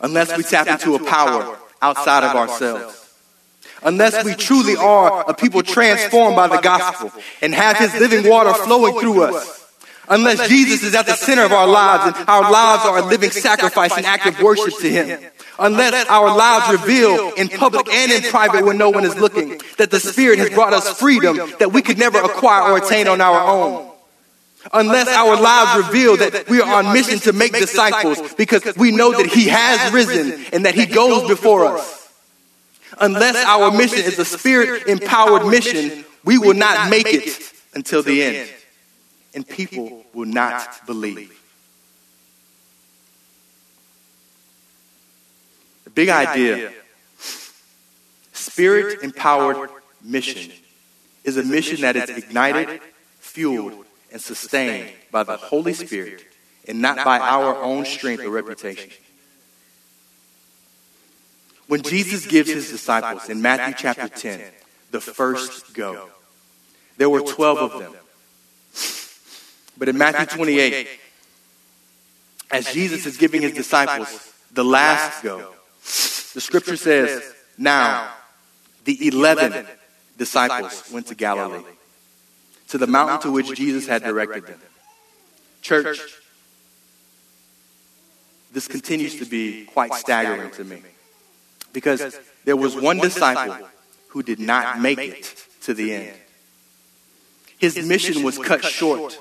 unless 0.00 0.36
we 0.36 0.42
tap 0.42 0.66
into 0.66 0.94
a 0.94 1.04
power 1.04 1.56
outside 1.82 2.24
of 2.24 2.36
ourselves. 2.36 2.96
Unless 3.82 4.24
we 4.24 4.34
truly 4.34 4.76
are 4.76 5.24
a 5.28 5.34
people 5.34 5.62
transformed 5.62 6.36
by 6.36 6.48
the 6.48 6.60
gospel 6.60 7.12
and 7.40 7.54
have 7.54 7.78
his 7.78 7.94
living 7.94 8.28
water 8.28 8.52
flowing 8.52 8.98
through 9.00 9.22
us. 9.22 9.56
Unless 10.08 10.48
Jesus 10.48 10.82
is 10.82 10.94
at 10.94 11.06
the 11.06 11.14
center 11.14 11.44
of 11.44 11.52
our 11.52 11.68
lives 11.68 12.16
and 12.16 12.28
our 12.28 12.50
lives 12.50 12.84
are 12.84 12.98
a 12.98 13.06
living 13.06 13.30
sacrifice 13.30 13.96
and 13.96 14.04
act 14.04 14.26
of 14.26 14.40
worship 14.40 14.76
to 14.80 14.90
him 14.90 15.20
unless 15.60 16.08
our 16.08 16.36
lives 16.36 16.80
reveal 16.80 17.32
in 17.34 17.48
public 17.48 17.88
and 17.88 18.10
in 18.10 18.22
private 18.30 18.64
when 18.64 18.78
no 18.78 18.90
one 18.90 19.04
is 19.04 19.16
looking 19.16 19.60
that 19.78 19.90
the 19.90 20.00
Spirit 20.00 20.38
has 20.38 20.50
brought 20.50 20.72
us 20.72 20.98
freedom 20.98 21.36
that 21.58 21.72
we 21.72 21.82
could 21.82 21.98
never 21.98 22.18
acquire 22.18 22.72
or 22.72 22.78
attain 22.78 23.06
on 23.06 23.20
our 23.20 23.46
own. 23.46 23.89
Unless 24.72 25.08
our 25.08 25.40
lives 25.40 25.86
reveal 25.86 26.16
that 26.16 26.48
we 26.48 26.60
are 26.60 26.82
on 26.84 26.92
mission 26.92 27.18
to 27.20 27.32
make 27.32 27.52
disciples 27.52 28.34
because 28.34 28.76
we 28.76 28.92
know 28.92 29.10
that 29.12 29.26
He 29.26 29.48
has 29.48 29.92
risen 29.92 30.44
and 30.52 30.64
that 30.64 30.74
He 30.74 30.86
goes 30.86 31.28
before 31.28 31.76
us. 31.76 32.08
Unless 33.00 33.36
our 33.46 33.70
mission 33.70 33.98
is 33.98 34.18
a 34.18 34.24
spirit 34.24 34.86
empowered 34.86 35.46
mission, 35.46 36.04
we 36.24 36.38
will 36.38 36.54
not 36.54 36.90
make 36.90 37.06
it 37.06 37.52
until 37.74 38.02
the 38.02 38.22
end. 38.22 38.50
And 39.34 39.46
people 39.46 40.04
will 40.12 40.26
not 40.26 40.86
believe. 40.86 41.36
The 45.84 45.90
big 45.90 46.08
idea 46.08 46.72
spirit 48.32 49.02
empowered 49.02 49.70
mission 50.02 50.52
is 51.24 51.36
a 51.36 51.42
mission 51.42 51.82
that 51.82 51.96
is 51.96 52.10
ignited, 52.10 52.80
fueled, 53.18 53.79
and 54.12 54.20
sustained 54.20 54.90
by 55.10 55.22
the 55.22 55.36
Holy 55.36 55.72
Spirit 55.72 56.24
and 56.66 56.80
not 56.80 57.04
by 57.04 57.18
our 57.18 57.56
own 57.62 57.84
strength 57.84 58.24
or 58.24 58.30
reputation. 58.30 58.90
When 61.66 61.82
Jesus 61.82 62.26
gives 62.26 62.50
his 62.50 62.70
disciples 62.70 63.28
in 63.28 63.40
Matthew 63.40 63.74
chapter 63.76 64.08
10 64.08 64.42
the 64.90 65.00
first 65.00 65.72
go, 65.74 66.08
there 66.96 67.08
were 67.08 67.20
12 67.20 67.58
of 67.58 67.80
them. 67.80 67.94
But 69.78 69.88
in 69.88 69.96
Matthew 69.96 70.26
28, 70.26 70.88
as 72.50 72.72
Jesus 72.72 73.06
is 73.06 73.16
giving 73.16 73.42
his 73.42 73.52
disciples 73.52 74.32
the 74.52 74.64
last 74.64 75.22
go, 75.22 75.54
the 76.34 76.40
scripture 76.40 76.76
says, 76.76 77.22
Now 77.56 78.10
the 78.84 79.08
11 79.08 79.66
disciples 80.18 80.90
went 80.92 81.06
to 81.06 81.14
Galilee 81.14 81.62
to 82.70 82.78
the 82.78 82.86
mountain 82.86 83.20
to 83.20 83.32
which 83.32 83.56
Jesus 83.56 83.86
had 83.86 84.02
directed 84.02 84.46
them. 84.46 84.60
Church, 85.60 86.00
this 88.52 88.66
continues 88.68 89.18
to 89.18 89.24
be 89.24 89.64
quite 89.66 89.92
staggering 89.94 90.50
to 90.52 90.64
me 90.64 90.82
because 91.72 92.18
there 92.44 92.56
was 92.56 92.74
one 92.76 92.98
disciple 92.98 93.68
who 94.08 94.22
did 94.22 94.38
not 94.38 94.80
make 94.80 94.98
it 94.98 95.34
to 95.62 95.74
the 95.74 95.92
end. 95.92 96.16
His 97.58 97.76
mission 97.86 98.22
was 98.22 98.38
cut 98.38 98.64
short 98.64 99.18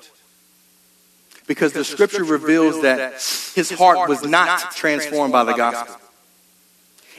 because 1.48 1.74
the 1.74 1.84
scripture 1.84 2.24
reveals 2.24 2.84
that 2.84 3.14
his 3.56 3.72
heart 3.72 4.08
was 4.08 4.24
not 4.24 4.72
transformed 4.72 5.34
by 5.34 5.44
the 5.44 5.54
gospel. 5.54 5.96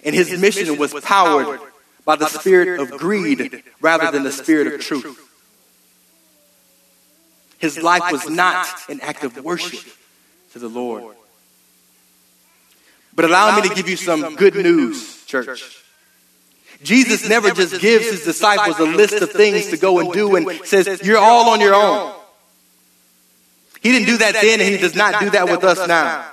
And 0.05 0.15
his 0.15 0.41
mission 0.41 0.79
was 0.79 0.95
powered 0.95 1.61
by 2.05 2.17
the 2.17 2.27
spirit 2.27 2.81
of 2.81 2.93
greed 2.93 3.63
rather 3.81 4.11
than 4.11 4.23
the 4.23 4.33
spirit 4.33 4.73
of 4.73 4.81
truth. 4.81 5.27
His 7.61 7.79
life 7.83 8.11
was 8.11 8.29
not 8.29 8.67
an 8.89 9.01
act 9.03 9.23
of 9.23 9.37
worship 9.45 9.85
to 10.53 10.59
the 10.59 10.69
Lord. 10.69 11.15
But 13.15 13.27
allow 13.27 13.55
me 13.61 13.69
to 13.69 13.75
give 13.75 13.89
you 13.89 13.97
some 13.97 14.35
good 14.37 14.55
news, 14.55 15.25
church. 15.27 15.77
Jesus 16.83 17.29
never 17.29 17.51
just 17.51 17.79
gives 17.81 18.11
his 18.11 18.25
disciples 18.25 18.79
a 18.79 18.85
list 18.85 19.15
of 19.15 19.31
things 19.31 19.67
to 19.69 19.77
go 19.77 19.99
and 19.99 20.11
do 20.13 20.37
and 20.37 20.65
says, 20.65 21.03
You're 21.05 21.19
all 21.19 21.51
on 21.51 21.61
your 21.61 21.75
own. 21.75 22.15
He 23.83 23.93
didn't 23.93 24.07
do 24.07 24.17
that 24.19 24.35
then, 24.35 24.61
and 24.61 24.69
he 24.69 24.79
does 24.79 24.95
not 24.95 25.21
do 25.21 25.31
that 25.31 25.45
with 25.45 25.63
us 25.63 25.87
now. 25.87 26.27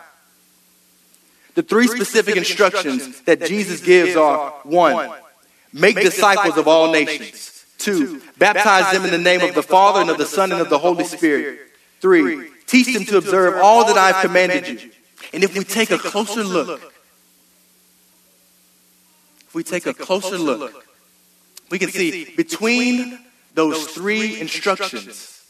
The 1.56 1.63
three 1.63 1.88
specific 1.88 2.38
instructions 2.38 3.20
that 3.22 3.44
Jesus 3.46 3.82
gives 3.82 4.16
are 4.16 4.52
one, 4.63 5.12
make 5.74 5.96
disciples 5.96 6.56
of 6.58 6.68
all 6.68 6.92
nations. 6.92 7.57
Two, 7.78 8.22
baptize 8.38 8.92
them 8.92 9.06
in 9.06 9.12
the 9.12 9.18
name 9.18 9.42
of 9.42 9.54
the 9.54 9.63
Father 9.63 10.02
and 10.02 10.10
of 10.10 10.18
the 10.18 10.26
Son 10.26 10.52
and 10.52 10.62
of 10.62 10.70
the 10.70 10.80
Holy 10.80 11.04
Spirit. 11.04 11.60
Three, 12.02 12.50
teach 12.66 12.94
them 12.94 13.06
to 13.06 13.18
observe 13.18 13.56
all 13.62 13.86
that 13.86 13.98
I've 13.98 14.22
commanded 14.22 14.68
you. 14.82 14.92
And 15.34 15.44
if 15.44 15.58
we 15.58 15.63
take 15.63 15.92
a 15.92 15.98
closer 15.98 16.44
look, 16.44 16.82
if 19.48 19.56
we 19.56 19.63
take 19.63 19.86
a 19.86 19.94
closer 19.94 20.38
look, 20.38 20.86
we 21.70 21.80
can 21.80 21.90
see 21.90 22.34
between 22.36 23.20
those 23.54 23.88
three 23.88 24.40
instructions, 24.40 25.44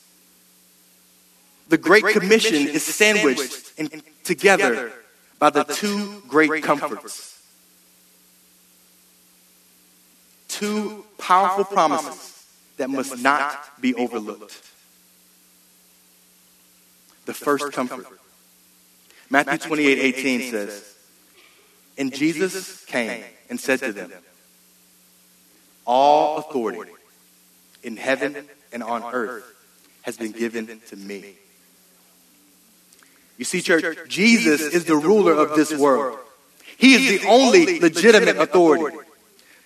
the 1.69 1.77
Great 1.77 2.05
Commission 2.05 2.67
is 2.67 2.83
sandwiched 2.83 3.73
in, 3.77 4.01
together 4.23 4.91
by 5.39 5.49
the 5.49 5.63
two 5.63 6.23
great 6.27 6.63
comforts. 6.63 7.37
two 10.57 11.05
powerful 11.17 11.65
promises 11.65 12.45
that 12.77 12.89
must 12.89 13.21
not 13.21 13.81
be 13.81 13.93
overlooked. 13.95 14.61
The 17.25 17.33
first 17.33 17.73
comfort. 17.73 18.07
Matthew 19.29 19.57
28 19.57 19.99
18 19.99 20.51
says, 20.51 20.95
And 21.97 22.13
Jesus 22.13 22.85
came 22.85 23.23
and 23.49 23.59
said 23.59 23.79
to 23.79 23.91
them, 23.91 24.11
All 25.85 26.37
authority 26.37 26.91
in 27.83 27.97
heaven 27.97 28.47
and 28.71 28.83
on 28.83 29.03
earth 29.13 29.43
has 30.03 30.17
been 30.17 30.31
given 30.31 30.79
to 30.87 30.95
me. 30.95 31.35
You 33.37 33.45
see, 33.45 33.61
church, 33.61 34.09
Jesus 34.09 34.61
is 34.61 34.85
the 34.85 34.95
ruler 34.95 35.33
of 35.33 35.55
this 35.55 35.77
world. 35.77 36.19
He 36.77 36.95
is 36.95 37.21
the 37.21 37.27
only 37.27 37.79
legitimate 37.79 38.37
authority. 38.37 38.97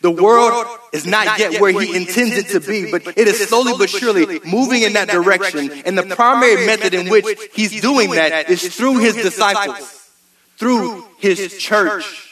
The 0.02 0.12
world 0.12 0.66
is 0.92 1.06
not 1.06 1.38
yet 1.38 1.62
where 1.62 1.72
he 1.72 1.96
intends 1.96 2.36
it 2.36 2.48
to 2.50 2.60
be, 2.60 2.92
but 2.92 3.08
it 3.16 3.28
is 3.28 3.48
slowly 3.48 3.74
but 3.78 3.90
surely 3.90 4.40
moving 4.44 4.82
in 4.82 4.94
that 4.94 5.10
direction. 5.10 5.72
And 5.86 5.98
the 5.98 6.16
primary 6.16 6.66
method 6.66 6.94
in 6.94 7.08
which 7.10 7.28
he's 7.54 7.80
doing 7.82 8.12
that 8.12 8.50
is 8.50 8.76
through 8.76 8.98
his 8.98 9.16
disciples, 9.16 10.10
through 10.58 11.06
his 11.20 11.58
church. 11.58 12.30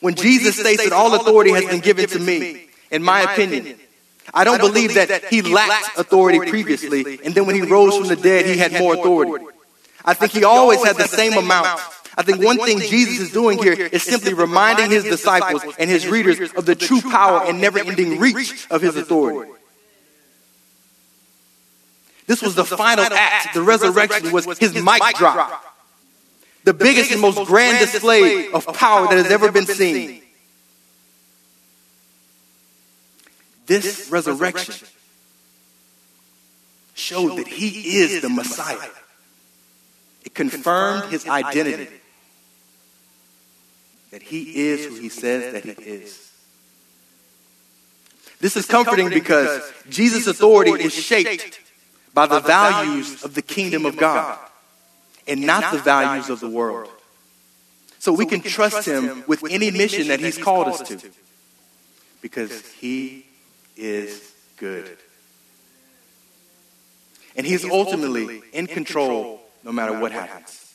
When 0.00 0.14
Jesus 0.14 0.58
states 0.58 0.84
that 0.84 0.92
all 0.92 1.14
authority 1.14 1.52
has 1.52 1.64
been 1.64 1.80
given 1.80 2.06
to 2.08 2.18
me, 2.18 2.68
in 2.90 3.02
my 3.02 3.32
opinion, 3.32 3.78
I 4.34 4.42
don't 4.44 4.60
believe 4.60 4.94
that 4.94 5.26
he 5.26 5.42
lacked 5.42 5.98
authority 5.98 6.50
previously, 6.50 7.20
and 7.24 7.32
then 7.32 7.46
when 7.46 7.54
he 7.54 7.62
rose 7.62 7.96
from 7.96 8.08
the 8.08 8.16
dead, 8.16 8.44
he 8.44 8.58
had 8.58 8.72
more 8.72 8.94
authority. 8.94 9.46
I 10.04 10.14
think 10.14 10.32
he 10.32 10.44
always 10.44 10.84
had 10.84 10.96
the 10.96 11.08
same 11.08 11.32
amount 11.32 11.80
I 12.16 12.22
think 12.22 12.42
one 12.42 12.58
thing 12.58 12.78
Jesus 12.80 13.20
is 13.20 13.32
doing 13.32 13.58
here 13.58 13.74
is 13.74 14.02
simply 14.02 14.32
reminding 14.32 14.90
his 14.90 15.04
disciples 15.04 15.62
and 15.78 15.90
his 15.90 16.06
readers 16.06 16.52
of 16.52 16.64
the 16.64 16.74
true 16.74 17.00
power 17.00 17.42
and 17.44 17.60
never 17.60 17.78
ending 17.78 18.18
reach 18.18 18.66
of 18.70 18.80
his 18.80 18.96
authority. 18.96 19.52
This 22.26 22.42
was 22.42 22.54
the 22.54 22.64
final 22.64 23.04
act. 23.04 23.54
The 23.54 23.62
resurrection 23.62 24.32
was 24.32 24.58
his 24.58 24.74
mic 24.74 25.02
drop. 25.16 25.62
The 26.64 26.74
biggest 26.74 27.12
and 27.12 27.20
most 27.20 27.46
grand 27.46 27.78
display 27.78 28.48
of 28.50 28.66
power 28.66 29.06
that 29.06 29.16
has 29.16 29.30
ever 29.30 29.52
been 29.52 29.66
seen. 29.66 30.22
this 33.66 34.08
resurrection 34.10 34.86
showed 36.94 37.36
that 37.38 37.48
he 37.48 37.98
is 37.98 38.22
the 38.22 38.28
Messiah. 38.28 38.78
It 40.24 40.34
confirmed 40.34 41.10
his 41.10 41.28
identity. 41.28 41.88
That 44.16 44.22
he 44.22 44.70
is 44.70 44.86
who 44.86 44.94
he 44.94 45.10
says 45.10 45.52
that 45.52 45.62
he 45.62 45.72
is. 45.72 46.32
This 48.40 48.56
is 48.56 48.64
comforting 48.64 49.10
because 49.10 49.70
Jesus' 49.90 50.26
authority 50.26 50.82
is 50.82 50.94
shaped 50.94 51.60
by 52.14 52.26
the 52.26 52.40
values 52.40 53.22
of 53.22 53.34
the 53.34 53.42
kingdom 53.42 53.84
of 53.84 53.98
God 53.98 54.38
and 55.28 55.44
not 55.44 55.70
the 55.70 55.80
values 55.80 56.30
of 56.30 56.40
the 56.40 56.48
world. 56.48 56.88
So 57.98 58.14
we 58.14 58.24
can 58.24 58.40
trust 58.40 58.88
him 58.88 59.22
with 59.26 59.44
any 59.50 59.70
mission 59.70 60.08
that 60.08 60.20
he's 60.20 60.38
called 60.38 60.68
us 60.68 60.80
to 60.88 60.98
because 62.22 62.72
he 62.72 63.26
is 63.76 64.32
good. 64.56 64.96
And 67.36 67.46
he's 67.46 67.66
ultimately 67.66 68.40
in 68.54 68.66
control 68.66 69.42
no 69.62 69.72
matter 69.72 70.00
what 70.00 70.12
happens. 70.12 70.65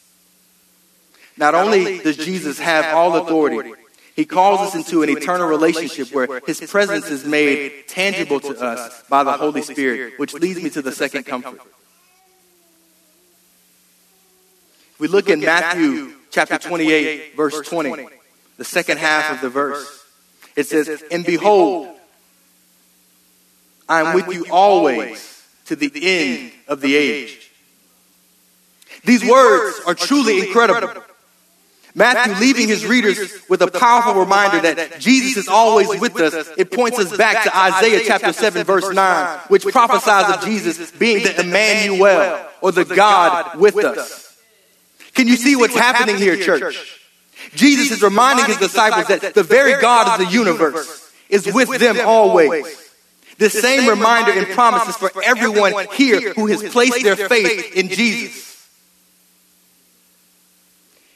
Not 1.38 1.56
only 1.56 2.00
does 2.00 2.18
Jesus 2.18 2.60
have 2.60 2.94
all 2.96 3.16
authority, 3.16 3.74
he 4.16 4.26
calls 4.26 4.60
us 4.60 4.76
into 4.76 5.04
an 5.04 5.10
eternal 5.10 5.48
relationship 5.48 6.14
where 6.14 6.42
his 6.46 6.60
presence 6.62 7.10
is 7.10 7.26
made 7.26 7.88
tangible 7.88 8.40
to 8.42 8.60
us 8.60 9.04
by 9.10 9.24
the 9.24 9.32
Holy 9.32 9.62
Spirit, 9.62 10.20
which 10.20 10.34
leads 10.34 10.62
me 10.62 10.70
to 10.72 10.82
the 10.82 10.92
second 10.92 11.26
comfort. 11.26 11.62
We 15.00 15.08
look 15.08 15.30
in 15.30 15.40
Matthew 15.40 16.14
chapter 16.30 16.58
28, 16.58 17.36
verse 17.36 17.68
20, 17.68 18.08
the 18.58 18.66
second 18.66 19.00
half 19.00 19.34
of 19.34 19.42
the 19.42 19.50
verse. 19.50 20.06
It 20.56 20.68
says, 20.68 21.04
And 21.10 21.26
behold, 21.26 21.88
I 23.88 24.02
am 24.02 24.16
with 24.16 24.34
you 24.34 24.46
always 24.52 25.44
to 25.66 25.76
the 25.76 25.92
end 25.96 26.52
of 26.68 26.82
the 26.82 26.96
age. 26.96 27.50
These 29.04 29.28
words 29.28 29.82
are 29.88 29.96
truly 29.96 30.40
incredible. 30.40 31.04
Matthew 31.94 32.36
leaving 32.36 32.68
his 32.68 32.86
readers 32.86 33.42
with 33.50 33.62
a 33.62 33.70
powerful 33.70 34.14
reminder 34.14 34.62
that 34.62 35.00
Jesus 35.00 35.38
is 35.38 35.48
always 35.48 36.00
with 36.00 36.16
us. 36.20 36.50
It 36.58 36.72
points 36.72 37.00
us 37.00 37.16
back 37.16 37.44
to 37.44 37.58
Isaiah 37.58 38.02
chapter 38.06 38.34
7 38.34 38.64
verse 38.64 38.94
9, 38.94 39.40
which 39.48 39.66
prophesies 39.66 40.36
of 40.36 40.44
Jesus 40.46 40.92
being 40.92 41.24
the 41.24 41.42
Emmanuel 41.42 42.46
or 42.62 42.72
the 42.72 42.86
God 42.86 43.60
with 43.60 43.76
us. 43.78 44.38
Can 45.14 45.28
you 45.28 45.36
see 45.36 45.56
what's 45.56 45.76
happening 45.76 46.18
here, 46.18 46.38
church? 46.38 47.00
Jesus 47.54 47.92
is 47.92 48.02
reminding 48.02 48.46
his 48.46 48.58
disciples 48.58 49.08
that 49.08 49.34
the 49.34 49.44
very 49.44 49.80
God 49.82 50.20
of 50.20 50.26
the 50.26 50.32
universe 50.32 51.12
is 51.30 51.52
with 51.52 51.80
them 51.80 51.98
always. 52.06 52.78
This 53.38 53.60
same 53.60 53.90
reminder 53.90 54.32
and 54.32 54.48
promise 54.50 54.88
is 54.88 54.96
for 54.98 55.12
everyone 55.24 55.88
here 55.94 56.34
who 56.34 56.46
has 56.48 56.62
placed 56.64 57.04
their 57.04 57.16
faith 57.16 57.76
in 57.76 57.90
Jesus. 57.90 58.51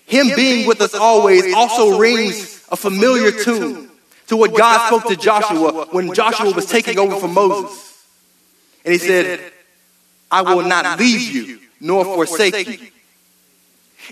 Him 0.05 0.35
being 0.35 0.67
with 0.67 0.81
us 0.81 0.93
always 0.93 1.53
also 1.53 1.97
rings 1.97 2.63
a 2.69 2.75
familiar 2.75 3.31
tune 3.31 3.89
to 4.27 4.37
what 4.37 4.55
God 4.55 4.87
spoke 4.87 5.07
to 5.09 5.15
Joshua 5.15 5.87
when 5.91 6.13
Joshua 6.13 6.53
was 6.53 6.65
taking 6.65 6.99
over 6.99 7.19
from 7.19 7.33
Moses. 7.33 8.03
And 8.83 8.91
he 8.93 8.99
said, 8.99 9.39
I 10.29 10.41
will 10.41 10.63
not 10.63 10.99
leave 10.99 11.33
you 11.33 11.59
nor 11.79 12.03
forsake 12.05 12.67
you. 12.67 12.87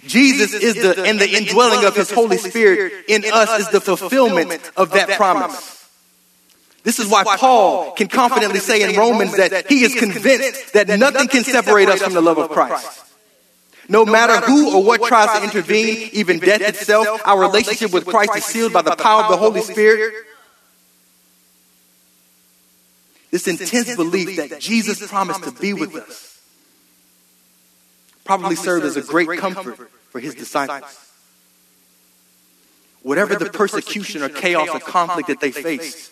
Jesus 0.01 0.53
is 0.53 0.75
the, 0.75 1.03
and 1.03 1.19
the 1.19 1.29
indwelling 1.29 1.85
of 1.85 1.95
his 1.95 2.09
Holy 2.11 2.37
Spirit 2.37 3.05
in 3.07 3.23
us 3.31 3.59
is 3.59 3.69
the 3.69 3.79
fulfillment 3.79 4.71
of 4.75 4.91
that 4.91 5.09
promise. 5.09 5.87
This 6.83 6.99
is 6.99 7.07
why 7.07 7.23
Paul 7.23 7.91
can 7.91 8.07
confidently 8.07 8.59
say 8.59 8.81
in 8.81 8.97
Romans 8.97 9.37
that 9.37 9.67
he 9.69 9.83
is 9.83 9.93
convinced 9.93 10.73
that 10.73 10.87
nothing 10.99 11.27
can 11.27 11.43
separate 11.43 11.87
us 11.87 12.01
from 12.01 12.13
the 12.13 12.21
love 12.21 12.37
of 12.37 12.49
Christ. 12.49 13.01
No 13.89 14.05
matter 14.05 14.45
who 14.45 14.75
or 14.75 14.83
what 14.83 15.03
tries 15.03 15.37
to 15.39 15.43
intervene, 15.43 16.09
even 16.13 16.39
death 16.39 16.61
itself, 16.61 17.21
our 17.25 17.39
relationship 17.39 17.91
with 17.91 18.05
Christ 18.05 18.35
is 18.35 18.45
sealed 18.45 18.73
by 18.73 18.81
the 18.81 18.95
power 18.95 19.23
of 19.23 19.31
the 19.31 19.37
Holy 19.37 19.61
Spirit. 19.61 20.13
This 23.31 23.47
intense 23.47 23.95
belief 23.95 24.37
that 24.37 24.59
Jesus 24.59 25.05
promised 25.07 25.43
to 25.43 25.51
be 25.51 25.73
with 25.73 25.95
us 25.95 26.39
probably 28.23 28.55
served 28.55 28.85
as 28.85 28.95
a 28.95 29.01
great 29.01 29.39
comfort 29.39 29.89
for 30.11 30.19
his 30.19 30.33
disciples. 30.35 31.09
Whatever 33.01 33.35
the 33.35 33.49
persecution 33.49 34.21
or 34.21 34.29
chaos 34.29 34.69
or 34.69 34.79
conflict 34.79 35.27
that 35.27 35.41
they 35.41 35.51
faced, 35.51 36.11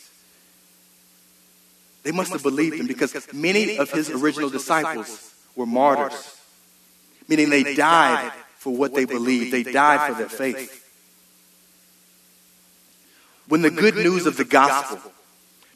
they 2.03 2.11
must 2.11 2.33
have 2.33 2.43
believed 2.43 2.77
him 2.77 2.87
because 2.87 3.15
many 3.31 3.77
of 3.77 3.91
his 3.91 4.09
original 4.09 4.49
disciples 4.49 5.33
were 5.55 5.67
martyrs 5.67 6.40
meaning 7.31 7.49
they 7.49 7.73
died 7.75 8.29
for 8.57 8.75
what 8.75 8.93
they 8.93 9.05
believed, 9.05 9.53
they 9.53 9.63
died 9.63 10.05
for 10.05 10.17
their 10.17 10.27
faith. 10.27 10.77
When 13.47 13.61
the 13.61 13.71
good 13.71 13.95
news 13.95 14.25
of 14.25 14.35
the 14.35 14.43
gospel 14.43 14.99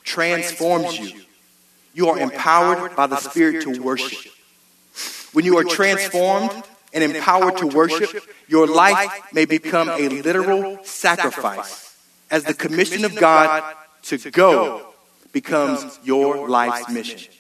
transforms 0.03 0.99
you, 0.99 1.21
you 1.93 2.09
are 2.09 2.19
empowered 2.19 2.93
by 2.97 3.07
the 3.07 3.15
Spirit 3.15 3.63
to 3.63 3.81
worship. 3.81 4.33
When 5.31 5.45
you 5.45 5.57
are 5.57 5.63
transformed 5.63 6.51
and 6.93 7.01
empowered 7.05 7.55
to 7.59 7.67
worship, 7.67 8.21
your 8.49 8.67
life 8.67 9.31
may 9.31 9.45
become 9.45 9.87
a 9.87 10.09
literal 10.09 10.83
sacrifice 10.83 11.95
as 12.29 12.43
the 12.43 12.53
commission 12.53 13.05
of 13.05 13.15
God 13.15 13.63
to 14.03 14.17
go 14.29 14.93
becomes 15.31 15.99
your 16.03 16.49
life's 16.49 16.89
mission. 16.89 17.31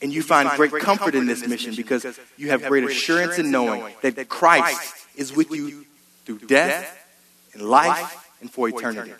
And 0.00 0.12
you 0.12 0.22
find 0.22 0.48
great 0.50 0.72
comfort 0.82 1.14
in 1.14 1.26
this 1.26 1.46
mission 1.46 1.74
because 1.74 2.06
you 2.36 2.50
have 2.50 2.64
great 2.64 2.84
assurance 2.84 3.38
in 3.38 3.50
knowing 3.50 3.92
that 4.02 4.28
Christ 4.28 4.94
is 5.16 5.34
with 5.34 5.50
you 5.50 5.84
through 6.24 6.38
death 6.40 7.06
and 7.52 7.62
life 7.62 8.30
and 8.40 8.50
for 8.50 8.68
eternity. 8.68 9.12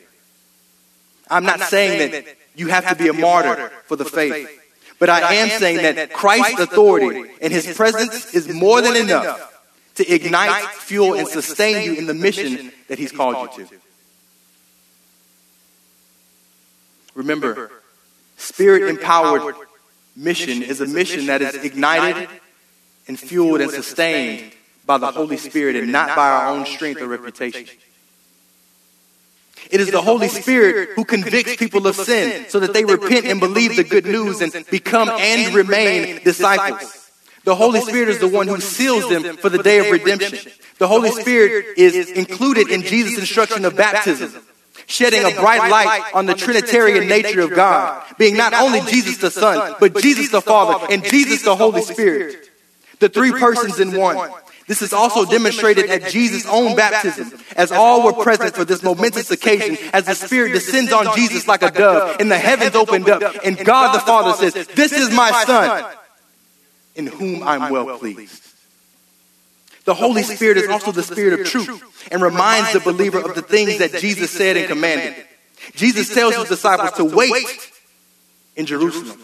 I'm 1.29 1.45
not 1.45 1.61
saying 1.61 2.12
that 2.12 2.24
you 2.55 2.68
have 2.68 2.89
to 2.89 2.95
be 2.95 3.09
a 3.09 3.12
martyr 3.12 3.70
for 3.87 3.97
the 3.97 4.05
faith, 4.05 4.49
but 4.99 5.09
I 5.09 5.35
am 5.35 5.49
saying 5.59 5.79
that 5.79 6.12
Christ's 6.12 6.61
authority 6.61 7.31
and 7.41 7.53
his 7.53 7.66
presence 7.76 8.35
is 8.35 8.49
more 8.49 8.81
than 8.81 8.97
enough 8.97 9.55
to 9.97 10.09
ignite, 10.09 10.64
fuel, 10.76 11.14
and 11.14 11.26
sustain 11.26 11.85
you 11.85 11.95
in 11.95 12.07
the 12.07 12.14
mission 12.14 12.70
that 12.87 12.99
he's 12.99 13.11
called 13.11 13.57
you 13.59 13.66
to. 13.66 13.74
Remember, 17.14 17.72
spirit 18.37 18.89
empowered 18.89 19.57
mission 20.18 20.62
is 20.62 20.80
a 20.80 20.86
mission 20.86 21.26
that 21.26 21.40
is 21.40 21.54
ignited 21.54 22.28
and 23.06 23.18
fueled 23.18 23.60
and 23.60 23.70
sustained 23.70 24.52
by 24.84 24.98
the 24.98 25.10
Holy 25.10 25.36
Spirit 25.36 25.76
and 25.76 25.92
not 25.92 26.16
by 26.16 26.28
our 26.28 26.48
own 26.48 26.66
strength 26.66 27.00
or 27.00 27.06
reputation. 27.06 27.66
It 29.70 29.80
is 29.80 29.90
the 29.90 30.02
Holy 30.02 30.28
Spirit 30.28 30.90
who 30.96 31.04
convicts 31.04 31.56
people 31.56 31.86
of 31.86 31.94
sin 31.94 32.46
so 32.48 32.58
that 32.60 32.72
they 32.72 32.84
repent 32.84 33.26
and 33.26 33.38
believe 33.38 33.76
the 33.76 33.84
good 33.84 34.06
news 34.06 34.40
and 34.40 34.52
become 34.70 35.08
and 35.08 35.54
remain 35.54 36.22
disciples. 36.24 37.10
The 37.44 37.54
Holy 37.54 37.80
Spirit 37.80 38.08
is 38.08 38.18
the 38.18 38.28
one 38.28 38.48
who 38.48 38.60
seals 38.60 39.08
them 39.08 39.36
for 39.36 39.48
the 39.48 39.62
day 39.62 39.78
of 39.78 39.90
redemption. 39.90 40.50
The 40.78 40.88
Holy 40.88 41.10
Spirit 41.10 41.78
is 41.78 42.10
included 42.10 42.70
in 42.70 42.82
Jesus' 42.82 43.18
instruction 43.18 43.64
of 43.64 43.76
baptism 43.76 44.42
shedding 44.89 45.24
a 45.24 45.41
bright 45.41 45.70
light 45.70 46.11
on 46.14 46.26
the 46.26 46.34
Trinitarian 46.34 47.07
nature 47.07 47.43
of 47.43 47.55
God, 47.55 48.03
being 48.18 48.36
not 48.36 48.55
only 48.55 48.80
Jesus 48.91 49.18
the 49.18 49.30
Son, 49.30 49.76
but 49.78 49.97
Jesus 49.99 50.30
the 50.30 50.41
Father 50.41 50.86
and 50.91 51.05
Jesus 51.05 51.43
the 51.43 51.55
Holy 51.55 51.82
Spirit, 51.82 52.51
the 52.99 53.09
three 53.09 53.30
persons 53.30 53.78
in 53.78 53.97
one. 53.97 54.30
This 54.66 54.82
is 54.82 54.93
also 54.93 55.24
demonstrated 55.24 55.89
at 55.89 56.11
Jesus' 56.11 56.47
own 56.47 56.76
baptism, 56.76 57.32
as 57.57 57.72
all 57.72 58.05
were 58.05 58.12
present 58.22 58.55
for 58.55 58.64
this 58.64 58.82
momentous 58.82 59.30
occasion, 59.30 59.78
as 59.93 60.05
the 60.05 60.14
Spirit 60.14 60.53
descends 60.53 60.93
on 60.93 61.14
Jesus 61.14 61.47
like 61.47 61.62
a 61.62 61.70
dove, 61.70 62.16
and 62.20 62.30
the 62.30 62.39
heavens 62.39 62.74
opened 62.74 63.09
up, 63.09 63.22
and 63.45 63.57
God 63.64 63.95
the 63.95 64.01
Father 64.01 64.32
says, 64.51 64.66
This 64.68 64.93
is 64.93 65.11
my 65.11 65.45
Son, 65.45 65.84
in 66.97 67.07
whom 67.07 67.43
I'm 67.43 67.72
well 67.72 67.99
pleased. 67.99 68.47
The 69.89 69.95
Holy 69.95 70.22
Spirit 70.22 70.59
is 70.59 70.68
also 70.68 70.93
the 70.93 71.03
Spirit 71.03 71.41
of 71.41 71.47
truth 71.47 71.82
and 72.12 72.20
reminds 72.20 72.74
the 72.74 72.80
believer 72.80 73.20
of 73.20 73.34
the 73.34 73.41
things 73.41 73.78
that 73.78 73.95
Jesus 73.95 74.30
said 74.30 74.59
and 74.59 74.68
commanded. 74.68 75.14
Jesus 75.76 76.12
tells 76.12 76.36
his 76.36 76.47
disciples 76.47 76.93
to 76.99 77.05
wait 77.05 77.32
in 78.55 78.66
Jerusalem 78.66 79.18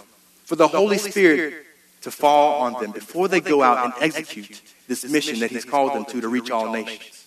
for 0.47 0.57
the 0.57 0.67
Holy 0.67 0.97
Spirit 0.97 1.67
to 2.01 2.11
fall 2.11 2.62
on 2.62 2.81
them 2.81 2.93
before 2.93 3.29
they 3.29 3.43
go 3.43 3.62
out 3.62 3.85
and 3.85 3.93
execute 4.01 4.62
this 4.89 5.05
mission 5.05 5.41
that 5.41 5.51
he's 5.51 5.67
called 5.67 5.93
them 5.93 6.07
to 6.07 6.23
to 6.23 6.29
reach 6.29 6.51
all 6.51 6.73
nations. 6.73 7.27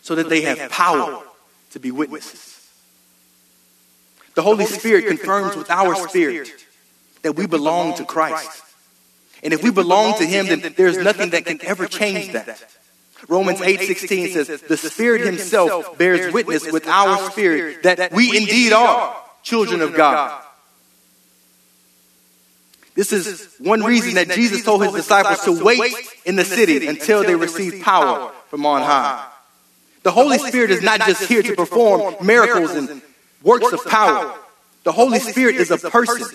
So 0.00 0.14
that 0.14 0.30
they 0.30 0.40
have 0.40 0.70
power 0.70 1.22
to 1.72 1.78
be 1.78 1.90
witnesses. 1.90 2.70
The 4.34 4.40
Holy 4.40 4.64
Spirit 4.64 5.08
confirms 5.08 5.56
with 5.56 5.68
our 5.68 5.94
spirit 6.08 6.48
that 7.20 7.32
we 7.32 7.46
belong 7.46 7.96
to 7.96 8.06
Christ. 8.06 8.62
And 9.42 9.52
if 9.52 9.62
we 9.62 9.70
belong 9.70 10.18
to 10.18 10.26
Him, 10.26 10.46
then 10.46 10.74
there's 10.76 10.98
nothing 10.98 11.30
that 11.30 11.44
can 11.44 11.58
ever 11.64 11.86
change 11.86 12.32
that. 12.32 12.64
Romans 13.28 13.60
8:16 13.60 14.32
says, 14.32 14.60
"The 14.68 14.76
Spirit 14.76 15.22
himself 15.22 15.96
bears 15.98 16.32
witness 16.32 16.70
with 16.70 16.86
our 16.86 17.30
spirit 17.30 17.82
that 17.82 18.12
we 18.12 18.36
indeed 18.36 18.72
are 18.72 19.16
children 19.42 19.80
of 19.82 19.94
God." 19.94 20.42
This 22.94 23.12
is 23.12 23.48
one 23.58 23.82
reason 23.84 24.14
that 24.14 24.30
Jesus 24.30 24.64
told 24.64 24.82
his 24.82 24.92
disciples 24.94 25.40
to 25.44 25.52
wait 25.62 25.94
in 26.24 26.36
the 26.36 26.44
city 26.44 26.86
until 26.86 27.22
they 27.24 27.34
receive 27.34 27.82
power 27.82 28.32
from 28.48 28.64
on 28.64 28.82
high. 28.82 29.24
The 30.02 30.12
Holy 30.12 30.38
Spirit 30.38 30.70
is 30.70 30.82
not 30.82 31.00
just 31.00 31.24
here 31.24 31.42
to 31.42 31.54
perform 31.54 32.16
miracles 32.22 32.70
and 32.70 33.02
works 33.42 33.72
of 33.72 33.84
power. 33.84 34.32
The 34.84 34.92
Holy 34.92 35.18
Spirit 35.18 35.56
is 35.56 35.70
a 35.70 35.78
person 35.78 36.26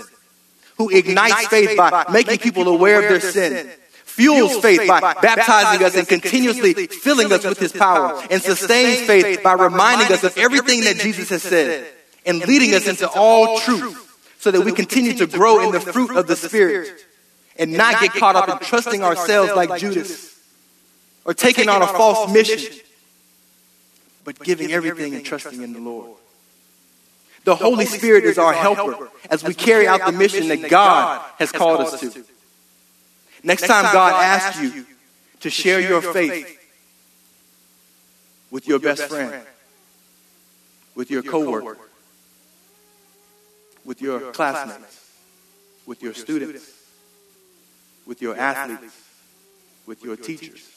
who 0.82 0.90
ignites 0.90 1.48
faith 1.48 1.78
by 1.78 2.06
making 2.12 2.40
people 2.40 2.68
aware 2.68 3.04
of 3.04 3.10
their 3.10 3.20
sin, 3.20 3.70
fuels 4.04 4.58
faith 4.60 4.88
by 4.88 5.00
baptizing 5.22 5.86
us 5.86 5.96
and 5.96 6.08
continuously 6.08 6.88
filling 6.88 7.32
us 7.32 7.46
with 7.46 7.60
his 7.60 7.72
power, 7.72 8.20
and 8.32 8.42
sustains 8.42 9.02
faith 9.02 9.44
by 9.44 9.54
reminding 9.54 10.12
us 10.12 10.24
of 10.24 10.36
everything 10.38 10.82
that 10.82 10.98
Jesus 10.98 11.30
has 11.30 11.44
said 11.44 11.88
and 12.26 12.40
leading 12.48 12.74
us 12.74 12.88
into 12.88 13.08
all 13.10 13.60
truth 13.60 14.36
so 14.40 14.50
that 14.50 14.62
we 14.62 14.72
continue 14.72 15.14
to 15.14 15.28
grow 15.28 15.64
in 15.64 15.72
the 15.72 15.80
fruit 15.80 16.16
of 16.18 16.26
the 16.26 16.36
Spirit 16.36 17.06
and 17.58 17.74
not 17.74 18.02
get 18.02 18.14
caught 18.14 18.36
up 18.36 18.50
in 18.50 18.68
trusting 18.68 19.04
ourselves 19.04 19.54
like 19.56 19.80
Judas 19.80 20.36
or 21.26 21.36
taking 21.36 21.70
on 21.70 21.84
a 21.84 21.88
false 21.88 22.34
mission, 22.34 22.76
but 24.24 24.40
giving 24.40 24.72
everything 24.72 25.14
and 25.14 25.24
trusting 25.24 25.62
in 25.62 25.74
the 25.74 25.80
Lord. 25.80 26.18
The 27.44 27.56
Holy 27.56 27.86
Spirit 27.86 28.24
is 28.24 28.38
our 28.38 28.54
helper 28.54 29.10
as 29.30 29.44
we 29.44 29.54
carry 29.54 29.88
out 29.88 30.06
the 30.06 30.12
mission 30.12 30.48
that 30.50 30.70
God 30.70 31.22
has 31.38 31.52
called 31.52 31.82
us 31.82 32.00
to. 32.00 32.24
Next 33.44 33.66
time 33.66 33.92
God 33.94 34.14
asks 34.14 34.62
you 34.62 34.86
to 35.40 35.50
share 35.50 35.80
your 35.80 36.02
faith 36.02 36.60
with 38.52 38.68
your 38.68 38.80
best 38.80 39.04
friend, 39.04 39.44
with 40.94 41.10
your 41.10 41.24
coworker, 41.24 41.78
with 43.86 44.02
your 44.02 44.32
classmates, 44.32 45.10
with 45.88 46.04
your 46.04 46.14
students, 46.14 46.70
with 48.06 48.22
your 48.22 48.38
athletes, 48.38 48.96
with 49.88 50.04
your 50.04 50.16
teachers, 50.16 50.70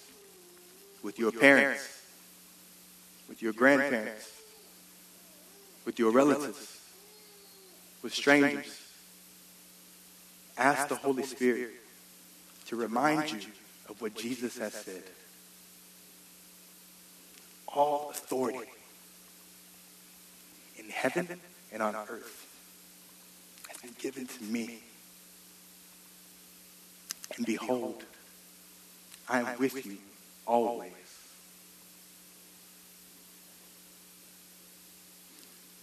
with 1.03 1.19
your 1.19 1.33
parents, 1.33 2.01
with 3.29 3.43
your 3.43 3.53
grandparents, 3.53 4.31
with 5.85 5.99
your 5.99 6.11
relatives, 6.11 6.80
with 8.03 8.14
strangers. 8.14 8.80
Ask 10.57 10.89
the 10.89 10.95
Holy 10.95 11.24
Spirit 11.24 11.70
to 12.66 12.76
remind 12.76 13.30
you 13.32 13.41
of 13.89 14.01
what 14.01 14.14
Jesus 14.14 14.57
has 14.59 14.72
said. 14.72 15.03
All 17.68 18.11
authority 18.11 18.68
in 20.78 20.89
heaven 20.89 21.41
and 21.72 21.82
on 21.82 21.95
earth 21.95 22.47
has 23.68 23.76
been 23.78 23.95
given 23.99 24.26
to 24.26 24.45
me. 24.45 24.78
And 27.37 27.45
behold, 27.45 28.05
I 29.28 29.41
am 29.41 29.59
with 29.59 29.85
you 29.85 29.99
always. 30.47 30.93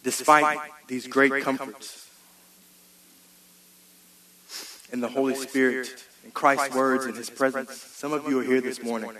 Despite 0.03 0.59
these 0.87 1.07
great 1.07 1.43
comforts. 1.43 2.01
in 4.91 4.99
the 4.99 5.07
Holy 5.07 5.35
Spirit 5.35 6.03
and 6.23 6.33
Christ's 6.33 6.75
words 6.75 7.05
and 7.05 7.15
his 7.15 7.29
presence, 7.29 7.75
some 7.75 8.13
of 8.13 8.27
you 8.27 8.39
are 8.39 8.43
here 8.43 8.61
this 8.61 8.83
morning, 8.83 9.11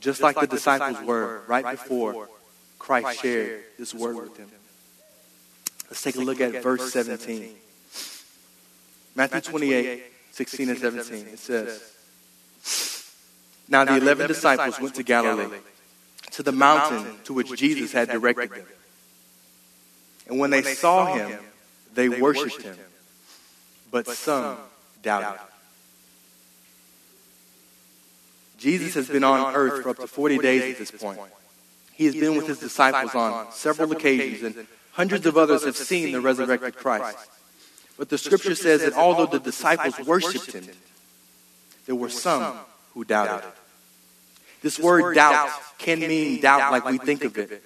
just 0.00 0.20
like 0.20 0.38
the 0.38 0.46
disciples 0.46 1.00
were 1.04 1.42
right 1.46 1.64
before 1.72 2.28
Christ 2.78 3.22
shared 3.22 3.62
this 3.78 3.94
word 3.94 4.16
with 4.16 4.36
them. 4.36 4.50
Let's 5.88 6.02
take 6.02 6.16
a 6.16 6.20
look 6.20 6.40
at 6.40 6.62
verse 6.62 6.92
17. 6.92 7.54
Matthew 9.14 9.40
28, 9.40 10.02
16 10.32 10.68
and 10.70 10.78
17. 10.78 11.26
It 11.28 11.38
says, 11.38 11.82
Now 13.68 13.84
the 13.84 13.96
eleven 13.96 14.26
disciples 14.26 14.80
went 14.80 14.94
to 14.96 15.02
Galilee, 15.02 15.58
to 16.32 16.42
the 16.42 16.52
mountain 16.52 17.18
to 17.24 17.34
which 17.34 17.52
Jesus 17.56 17.92
had 17.92 18.08
directed 18.08 18.50
them. 18.50 18.66
And 20.28 20.38
when 20.38 20.50
they 20.50 20.62
saw 20.62 21.14
him, 21.14 21.38
they 21.94 22.08
worshiped 22.08 22.62
him, 22.62 22.76
but 23.90 24.06
some 24.08 24.56
doubted. 25.02 25.40
Jesus 28.58 28.94
has 28.94 29.08
been 29.08 29.24
on 29.24 29.54
earth 29.54 29.82
for 29.82 29.90
up 29.90 29.96
to 29.96 30.06
40 30.06 30.38
days 30.38 30.72
at 30.72 30.78
this 30.78 30.90
point. 30.90 31.18
He 31.92 32.06
has 32.06 32.14
been 32.14 32.36
with 32.36 32.46
his 32.46 32.58
disciples 32.58 33.14
on 33.14 33.50
several 33.52 33.92
occasions, 33.92 34.56
and 34.56 34.66
hundreds 34.92 35.26
of 35.26 35.36
others 35.36 35.64
have 35.64 35.76
seen 35.76 36.12
the 36.12 36.20
resurrected 36.20 36.76
Christ. 36.76 37.18
But 37.98 38.08
the 38.08 38.18
scripture 38.18 38.54
says 38.54 38.80
that 38.82 38.94
although 38.94 39.26
the 39.26 39.40
disciples 39.40 39.98
worshiped 40.06 40.52
him, 40.52 40.64
there 41.86 41.94
were 41.94 42.08
some 42.08 42.56
who 42.94 43.04
doubted. 43.04 43.44
This 44.62 44.78
word 44.78 45.14
doubt 45.14 45.50
can 45.78 45.98
mean 46.00 46.40
doubt 46.40 46.70
like 46.70 46.84
we 46.84 46.98
think 46.98 47.24
of 47.24 47.36
it, 47.36 47.62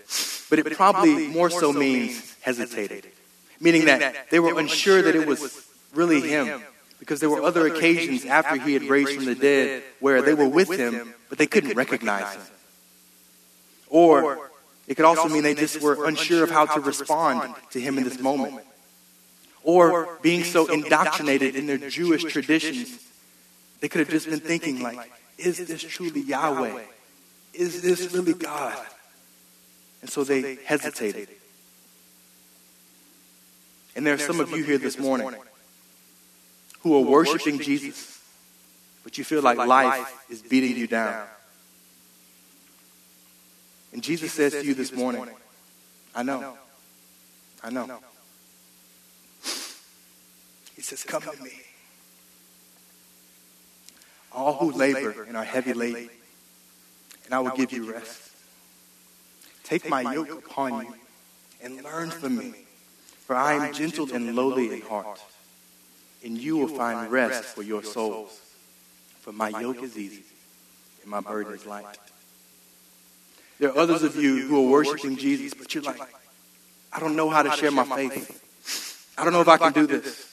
but 0.49 0.59
it 0.59 0.73
probably 0.73 1.29
more 1.29 1.51
so 1.51 1.73
means 1.73 2.36
hesitated, 2.47 3.05
meaning 3.61 3.85
that 3.87 4.31
they 4.31 4.39
were 4.39 4.59
unsure 4.59 5.03
that 5.03 5.17
it 5.17 5.27
was 5.27 5.67
really 5.93 6.21
him 6.21 6.63
because 7.01 7.19
there 7.19 7.29
were 7.29 7.43
other 7.43 7.67
occasions 7.67 8.25
after 8.25 8.57
he 8.57 8.73
had 8.73 8.85
raised 8.85 9.13
from 9.17 9.25
the 9.25 9.35
dead 9.35 9.83
where 9.99 10.23
they 10.23 10.33
were 10.33 10.49
with 10.49 10.71
him, 10.71 11.13
but 11.29 11.39
they 11.39 11.47
couldn't 11.47 11.77
recognize 11.77 12.33
him. 12.35 12.43
Or 13.89 14.51
it 14.87 14.95
could 14.95 15.05
also 15.05 15.29
mean 15.29 15.43
they 15.43 15.55
just 15.55 15.83
were 15.83 16.07
unsure 16.07 16.45
of 16.45 16.51
how 16.51 16.67
to 16.67 16.81
respond 16.81 17.55
to 17.73 17.81
him 17.81 17.99
in 17.99 18.05
this 18.05 18.21
moment. 18.21 18.63
Or 19.65 20.19
being 20.23 20.45
so 20.45 20.73
indoctrinated 20.73 21.57
in 21.57 21.67
their 21.67 21.79
Jewish 21.79 22.23
traditions, 22.23 23.01
they 23.81 23.89
could 23.89 23.99
have 23.99 24.09
just 24.09 24.31
been 24.31 24.39
thinking 24.39 24.81
like, 24.81 25.11
is 25.37 25.59
this 25.67 25.83
truly 25.83 26.21
Yahweh? 26.21 26.85
Is 27.53 27.83
this 27.83 28.15
really 28.15 28.35
God? 28.35 28.79
And 30.01 30.09
so 30.09 30.23
they 30.23 30.59
hesitated. 30.65 31.29
And 33.97 34.07
there 34.07 34.15
are 34.15 34.19
some 34.19 34.41
of 34.41 34.51
you 34.51 34.63
here 34.63 34.79
this 34.79 34.99
morning 34.99 35.35
who 36.81 36.97
are 36.97 37.01
worshiping 37.01 37.59
Jesus, 37.59 38.21
but 39.03 39.17
you 39.17 39.25
feel 39.25 39.41
like 39.43 39.57
life 39.57 40.25
is 40.29 40.43
beating 40.43 40.77
you 40.77 40.87
down. 40.87 41.27
And 43.93 44.03
Jesus 44.03 44.33
says 44.33 44.53
to 44.53 44.63
you 44.63 44.75
this 44.75 44.93
morning, 44.93 45.27
I 46.15 46.23
know. 46.23 46.59
I 47.65 47.71
know. 47.71 47.99
He 50.75 50.83
says, 50.83 51.03
Come 51.03 51.23
to 51.23 51.43
me. 51.43 51.53
All 54.31 54.53
who 54.59 54.73
labor 54.73 55.25
and 55.27 55.35
are 55.39 55.45
heavy 55.45 55.73
laden, 55.73 56.11
and 57.25 57.33
I 57.33 57.39
will 57.39 57.57
give 57.57 57.73
you 57.73 57.91
rest. 57.91 58.31
Take 59.65 59.89
my 59.89 60.03
yoke 60.03 60.45
upon 60.45 60.85
you 60.85 60.95
and 61.63 61.83
learn 61.83 62.11
from 62.11 62.37
me, 62.37 62.53
for 63.27 63.35
I 63.35 63.55
am 63.55 63.74
gentle 63.74 64.12
and 64.12 64.37
lowly 64.37 64.72
in 64.72 64.81
heart, 64.83 65.20
and 66.24 66.39
you 66.39 66.57
will 66.57 66.68
find 66.68 67.11
rest 67.11 67.45
for 67.45 67.62
your 67.62 67.83
souls. 67.83 68.41
For 69.20 69.33
my 69.33 69.49
yoke 69.49 69.83
is 69.83 69.99
easy 69.99 70.22
and 71.03 71.11
my 71.11 71.20
burden 71.20 71.53
is 71.53 71.66
light. 71.66 71.99
There 73.59 73.70
are 73.70 73.77
others 73.77 74.05
of 74.05 74.14
you 74.14 74.47
who 74.47 74.64
are 74.64 74.70
worshiping 74.70 75.16
Jesus, 75.16 75.55
but 75.55 75.74
you're 75.74 75.83
like, 75.83 76.01
I 76.93 77.01
don't 77.01 77.16
know 77.16 77.29
how 77.29 77.43
to 77.43 77.51
share 77.51 77.72
my 77.72 77.85
faith. 77.85 79.14
I 79.18 79.24
don't 79.24 79.33
know 79.33 79.41
if 79.41 79.49
I 79.49 79.57
can 79.57 79.72
do 79.72 79.89
this. 79.89 80.33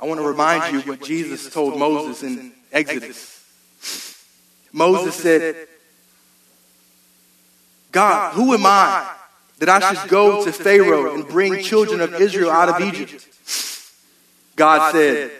I 0.00 0.06
want 0.06 0.20
to 0.20 0.26
remind 0.26 0.72
you 0.72 0.80
what 0.90 1.02
Jesus 1.02 1.52
told 1.52 1.78
Moses 1.78 2.22
in 2.22 2.52
Exodus. 2.72 3.44
Moses 4.72 5.14
said, 5.14 5.68
God, 7.92 8.32
who 8.32 8.54
am 8.54 8.64
I 8.64 9.17
that 9.58 9.68
I 9.68 9.94
should 9.94 10.08
go 10.08 10.44
to 10.44 10.52
Pharaoh 10.52 11.14
and 11.14 11.26
bring 11.26 11.62
children 11.62 12.00
of 12.00 12.14
Israel 12.14 12.50
out 12.50 12.68
of 12.68 12.80
Egypt? 12.80 13.26
God 14.56 14.92
said, 14.92 15.30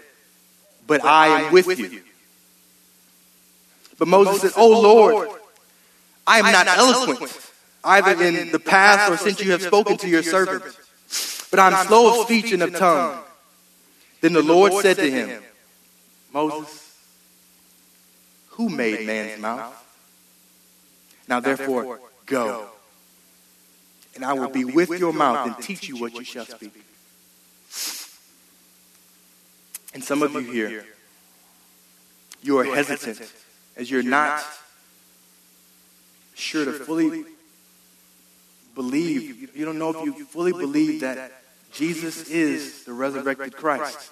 But 0.86 1.04
I 1.04 1.42
am 1.42 1.52
with 1.52 1.78
you. 1.78 2.02
But 3.98 4.08
Moses 4.08 4.40
said, 4.40 4.52
Oh, 4.56 4.74
oh 4.74 4.80
Lord, 4.80 5.28
I 6.26 6.38
am 6.38 6.52
not 6.52 6.66
eloquent, 6.68 7.50
either 7.84 8.22
in 8.22 8.52
the 8.52 8.60
past 8.60 9.10
or 9.10 9.16
since 9.16 9.40
you 9.40 9.50
have 9.52 9.62
spoken 9.62 9.96
to 9.98 10.08
your 10.08 10.22
servant, 10.22 10.62
but 11.50 11.58
I 11.58 11.80
am 11.80 11.86
slow 11.86 12.20
of 12.20 12.26
speech 12.26 12.52
and 12.52 12.62
of 12.62 12.76
tongue. 12.76 13.22
Then 14.20 14.32
the 14.32 14.42
Lord 14.42 14.72
said 14.74 14.96
to 14.96 15.10
him, 15.10 15.42
Moses, 16.32 16.94
who 18.50 18.68
made 18.68 19.06
man's 19.06 19.40
mouth? 19.40 19.74
Now 21.28 21.40
therefore, 21.40 22.00
go. 22.26 22.68
And 24.18 24.24
I 24.24 24.32
will 24.32 24.48
be 24.48 24.64
with 24.64 24.90
your 24.98 25.12
mouth 25.12 25.46
and 25.46 25.64
teach 25.64 25.88
you 25.88 25.96
what 25.96 26.12
you 26.12 26.24
shall 26.24 26.44
speak. 26.44 26.74
And 29.94 30.02
some 30.02 30.24
of 30.24 30.32
you 30.32 30.40
here, 30.40 30.84
you 32.42 32.58
are 32.58 32.64
hesitant 32.64 33.32
as 33.76 33.88
you're 33.88 34.02
not 34.02 34.42
sure 36.34 36.64
to 36.64 36.72
fully 36.72 37.26
believe, 38.74 39.56
you 39.56 39.64
don't 39.64 39.78
know 39.78 39.90
if 39.90 40.04
you 40.04 40.24
fully 40.24 40.50
believe 40.50 41.02
that 41.02 41.30
Jesus 41.70 42.28
is 42.28 42.82
the 42.82 42.92
resurrected 42.92 43.54
Christ, 43.54 44.10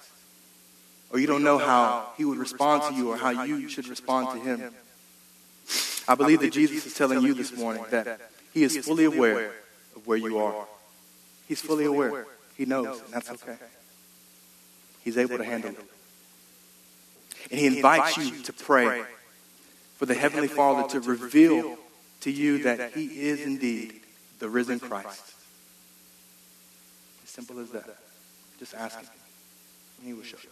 or 1.11 1.19
you 1.19 1.27
don't 1.27 1.43
know 1.43 1.57
how 1.57 2.13
he 2.15 2.23
would 2.23 2.37
respond 2.37 2.81
to 2.83 2.93
you 2.93 3.11
or 3.11 3.17
how 3.17 3.43
you 3.43 3.67
should 3.67 3.89
respond 3.89 4.29
to 4.31 4.39
him. 4.39 4.73
I 6.07 6.15
believe 6.15 6.39
that 6.39 6.53
Jesus 6.53 6.85
is 6.85 6.93
telling 6.93 7.21
you 7.23 7.33
this 7.33 7.57
morning 7.57 7.83
that 7.91 8.21
he 8.53 8.63
is 8.63 8.77
fully 8.77 9.03
aware 9.03 9.51
of 9.97 10.07
where 10.07 10.17
you 10.17 10.37
are. 10.37 10.65
He's 11.47 11.59
fully 11.61 11.85
aware. 11.85 12.25
He 12.55 12.65
knows, 12.65 13.01
and 13.01 13.13
that's 13.13 13.29
okay. 13.31 13.57
He's 15.03 15.17
able 15.17 15.37
to 15.37 15.43
handle 15.43 15.71
it. 15.71 15.85
And 17.51 17.59
he 17.59 17.67
invites 17.67 18.17
you 18.17 18.43
to 18.43 18.53
pray 18.53 19.03
for 19.97 20.05
the 20.05 20.13
Heavenly 20.13 20.47
Father 20.47 20.87
to 20.89 20.99
reveal 20.99 21.77
to 22.21 22.31
you 22.31 22.63
that 22.63 22.93
he 22.93 23.05
is 23.05 23.41
indeed 23.41 24.01
the 24.39 24.49
risen 24.49 24.79
Christ. 24.79 25.33
As 27.23 27.29
simple 27.29 27.59
as 27.59 27.69
that. 27.71 27.85
Just 28.59 28.73
ask 28.73 28.99
him, 28.99 29.07
and 29.99 30.07
he 30.07 30.13
will 30.13 30.23
show 30.23 30.37
you. 30.41 30.49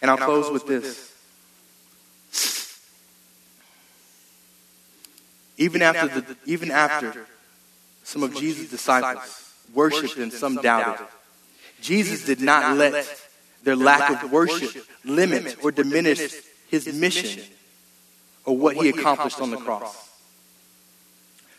And 0.00 0.10
I'll 0.10 0.16
close 0.16 0.50
with 0.50 0.66
this. 0.66 1.10
Even 5.58 5.82
after, 5.82 6.08
the, 6.08 6.36
even 6.46 6.70
after 6.70 7.26
some 8.12 8.22
of 8.22 8.36
Jesus' 8.36 8.68
disciples 8.68 9.54
worshiped 9.72 10.18
and 10.18 10.30
some 10.30 10.56
doubted, 10.56 11.06
Jesus 11.80 12.26
did 12.26 12.40
not 12.40 12.76
let 12.76 13.06
their 13.62 13.74
lack 13.74 14.22
of 14.22 14.30
worship 14.30 14.84
limit 15.02 15.56
or 15.64 15.72
diminish 15.72 16.34
his 16.68 16.92
mission 16.92 17.42
or 18.44 18.56
what 18.56 18.76
he 18.76 18.90
accomplished 18.90 19.40
on 19.40 19.50
the 19.50 19.56
cross. 19.56 20.10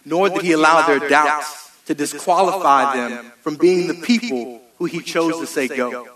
Nor 0.06 0.30
did 0.30 0.44
he 0.44 0.52
allow 0.52 0.86
their 0.86 1.10
doubts 1.10 1.72
to 1.88 1.96
disqualify 1.96 2.96
them 2.96 3.32
from 3.42 3.56
being 3.56 3.88
the 3.88 3.96
people 4.06 4.62
who 4.78 4.86
he 4.86 5.00
chose 5.00 5.40
to 5.40 5.48
say 5.48 5.68
go. 5.68 6.08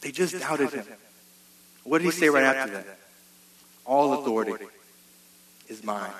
They 0.00 0.12
just 0.12 0.38
doubted 0.38 0.70
him. 0.70 0.86
What 1.82 1.98
did 1.98 2.06
he 2.06 2.10
say 2.10 2.30
right 2.30 2.44
after 2.44 2.72
that? 2.72 2.98
All 3.84 4.20
authority 4.20 4.64
is 5.68 5.84
mine. 5.84 6.10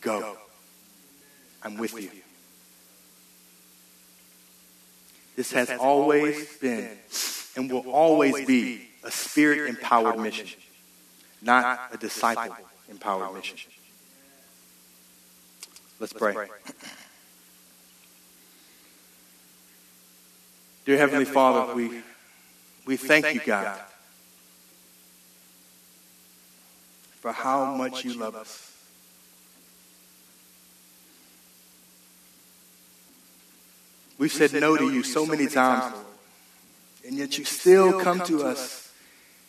Go. 0.00 0.36
I'm 1.68 1.76
with 1.76 2.00
you. 2.00 2.10
This 5.36 5.52
has 5.52 5.70
always 5.78 6.56
been 6.56 6.88
and 7.56 7.70
will 7.70 7.90
always 7.90 8.46
be 8.46 8.88
a 9.04 9.10
spirit 9.10 9.68
empowered 9.68 10.18
mission, 10.18 10.48
not 11.42 11.90
a 11.92 11.98
disciple 11.98 12.56
empowered 12.88 13.34
mission. 13.34 13.58
Let's 16.00 16.14
pray. 16.14 16.48
Dear 20.86 20.96
Heavenly 20.96 21.26
Father, 21.26 21.74
we, 21.74 22.02
we 22.86 22.96
thank 22.96 23.34
you, 23.34 23.40
God, 23.44 23.78
for 27.20 27.30
how 27.30 27.74
much 27.76 28.06
you 28.06 28.14
love 28.14 28.36
us. 28.36 28.77
We've 34.18 34.32
said 34.32 34.52
no 34.52 34.76
to 34.76 34.92
you 34.92 35.04
so 35.04 35.24
many 35.24 35.46
times, 35.46 35.94
Lord, 35.94 36.06
and 37.06 37.16
yet 37.16 37.38
you 37.38 37.44
still 37.44 38.00
come 38.00 38.20
to 38.22 38.42
us 38.42 38.92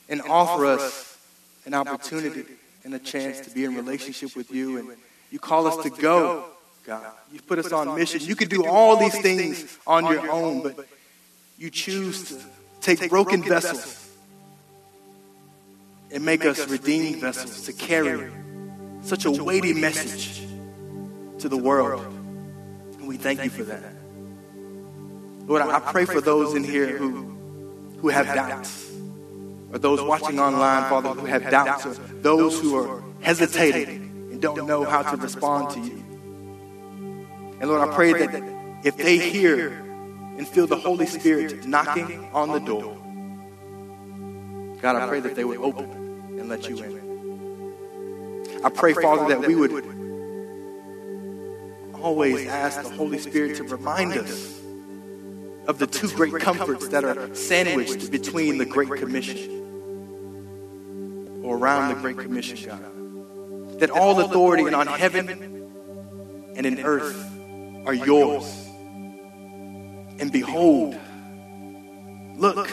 and 0.07 0.21
offer 0.21 0.67
us 0.67 1.17
an 1.65 1.73
opportunity 1.73 2.45
and 2.83 2.93
a 2.93 2.99
chance 2.99 3.41
to 3.41 3.49
be 3.49 3.65
in 3.65 3.75
relationship 3.75 4.35
with 4.35 4.51
you. 4.51 4.77
And 4.77 4.89
you 5.31 5.39
call 5.39 5.67
us 5.67 5.83
to 5.83 5.89
go, 5.89 6.45
God. 6.85 7.03
You 7.31 7.41
put 7.41 7.59
us 7.59 7.71
on 7.71 7.95
mission. 7.95 8.21
You 8.21 8.35
could 8.35 8.49
do 8.49 8.65
all 8.65 8.97
these 8.97 9.19
things 9.19 9.77
on 9.85 10.05
your 10.05 10.31
own, 10.31 10.61
but 10.61 10.87
you 11.57 11.69
choose 11.69 12.29
to 12.29 12.37
take 12.81 13.09
broken 13.09 13.43
vessels 13.43 14.07
and 16.11 16.23
make 16.23 16.45
us 16.45 16.67
redeemed 16.67 17.21
vessels 17.21 17.65
to 17.65 17.73
carry 17.73 18.31
such 19.01 19.25
a 19.25 19.31
weighty 19.31 19.73
message 19.73 20.47
to 21.39 21.49
the 21.49 21.57
world. 21.57 22.05
And 22.97 23.07
we 23.07 23.17
thank 23.17 23.43
you 23.43 23.49
for 23.49 23.63
that. 23.63 23.98
Lord, 25.49 25.63
I 25.63 25.79
pray 25.79 26.05
for 26.05 26.21
those 26.21 26.53
in 26.53 26.63
here 26.63 26.95
who, 26.95 27.25
who 28.01 28.09
have 28.09 28.27
doubts, 28.27 28.87
or 29.73 29.79
those 29.79 29.99
watching 29.99 30.39
online, 30.39 30.87
Father, 30.91 31.09
who 31.09 31.25
have 31.25 31.49
doubts, 31.49 31.87
or 31.87 31.93
those 32.21 32.61
who 32.61 32.75
are 32.75 33.03
hesitating 33.21 34.29
and 34.31 34.39
don't 34.39 34.67
know 34.67 34.83
how 34.83 35.01
to 35.01 35.17
respond 35.17 35.71
to 35.71 35.79
you. 35.79 36.05
And 37.59 37.67
Lord, 37.67 37.89
I 37.89 37.95
pray 37.95 38.13
that 38.13 38.43
if 38.85 38.95
they 38.95 39.17
hear 39.17 39.69
and 40.37 40.47
feel 40.47 40.67
the 40.67 40.77
Holy 40.77 41.07
Spirit 41.07 41.65
knocking 41.65 42.29
on 42.31 42.49
the 42.49 42.59
door, 42.59 42.95
God, 44.83 44.97
I 44.97 45.07
pray 45.07 45.19
that 45.19 45.33
they 45.33 45.45
would 45.45 45.57
open 45.57 45.89
and 46.37 46.47
let 46.47 46.69
you 46.69 46.77
in. 46.77 48.61
I 48.63 48.69
pray, 48.69 48.93
Father, 48.93 49.35
that 49.35 49.47
we 49.47 49.55
would 49.55 49.73
always 51.99 52.47
ask 52.47 52.83
the 52.83 52.89
Holy 52.89 53.17
Spirit 53.17 53.57
to 53.57 53.63
remind 53.63 54.13
us 54.13 54.58
of 55.69 55.77
the 55.77 55.85
two 55.85 56.09
great 56.09 56.33
comforts 56.41 56.87
that 56.87 57.03
are 57.03 57.33
sandwiched 57.35 58.09
between 58.09 58.57
the 58.57 58.65
Great 58.65 58.89
Commission 58.89 59.37
or 61.43 61.57
around 61.57 61.93
the 61.93 62.01
Great 62.01 62.17
Commission, 62.17 62.67
God. 62.67 63.79
That 63.79 63.91
all 63.91 64.19
authority 64.19 64.73
on 64.73 64.87
heaven 64.87 65.29
and 66.55 66.65
in 66.65 66.79
earth 66.79 67.23
are 67.85 67.93
yours. 67.93 68.51
And 70.19 70.31
behold, 70.31 70.97
look, 72.35 72.67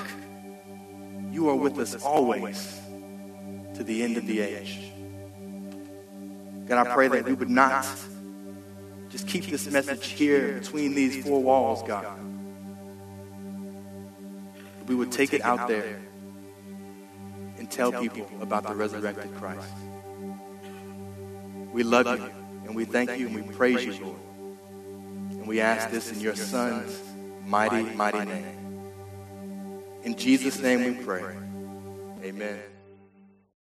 you 1.31 1.51
are 1.51 1.55
with 1.55 1.79
us 1.79 2.03
always 2.03 2.81
to 3.75 3.85
the 3.85 4.03
end 4.03 4.17
of 4.17 4.27
the 4.27 4.41
age. 4.41 4.91
God, 6.67 6.87
I 6.87 6.95
pray 6.95 7.09
that 7.09 7.27
we 7.27 7.35
would 7.35 7.51
not 7.51 7.87
just 9.11 9.29
keep 9.29 9.45
this 9.45 9.71
message 9.71 10.07
here 10.07 10.61
between 10.61 10.95
these 10.95 11.23
four 11.23 11.43
walls, 11.43 11.83
God 11.83 12.26
we 14.87 14.95
would 14.95 15.13
take 15.13 15.33
it 15.33 15.43
out 15.43 15.69
there 15.69 16.01
and 17.59 17.71
tell 17.71 17.93
people 17.93 18.29
about 18.41 18.67
the 18.67 18.75
resurrected 18.75 19.35
Christ. 19.37 19.69
We 21.73 21.83
love 21.83 22.07
you 22.07 22.31
and 22.67 22.75
we 22.75 22.85
thank 22.85 23.19
you 23.19 23.27
and 23.27 23.37
we 23.37 23.55
praise 23.55 23.85
you, 23.85 24.05
Lord. 24.05 24.21
And 25.31 25.47
we 25.47 25.61
ask 25.61 25.91
this 25.91 26.11
in 26.11 26.21
your 26.21 26.37
Son's 26.37 27.01
mighty, 27.45 27.83
mighty 27.95 28.25
name. 28.25 28.57
In 30.03 30.15
Jesus' 30.17 30.59
name 30.59 30.97
we 30.97 31.05
pray. 31.05 31.37
Amen. 32.23 32.61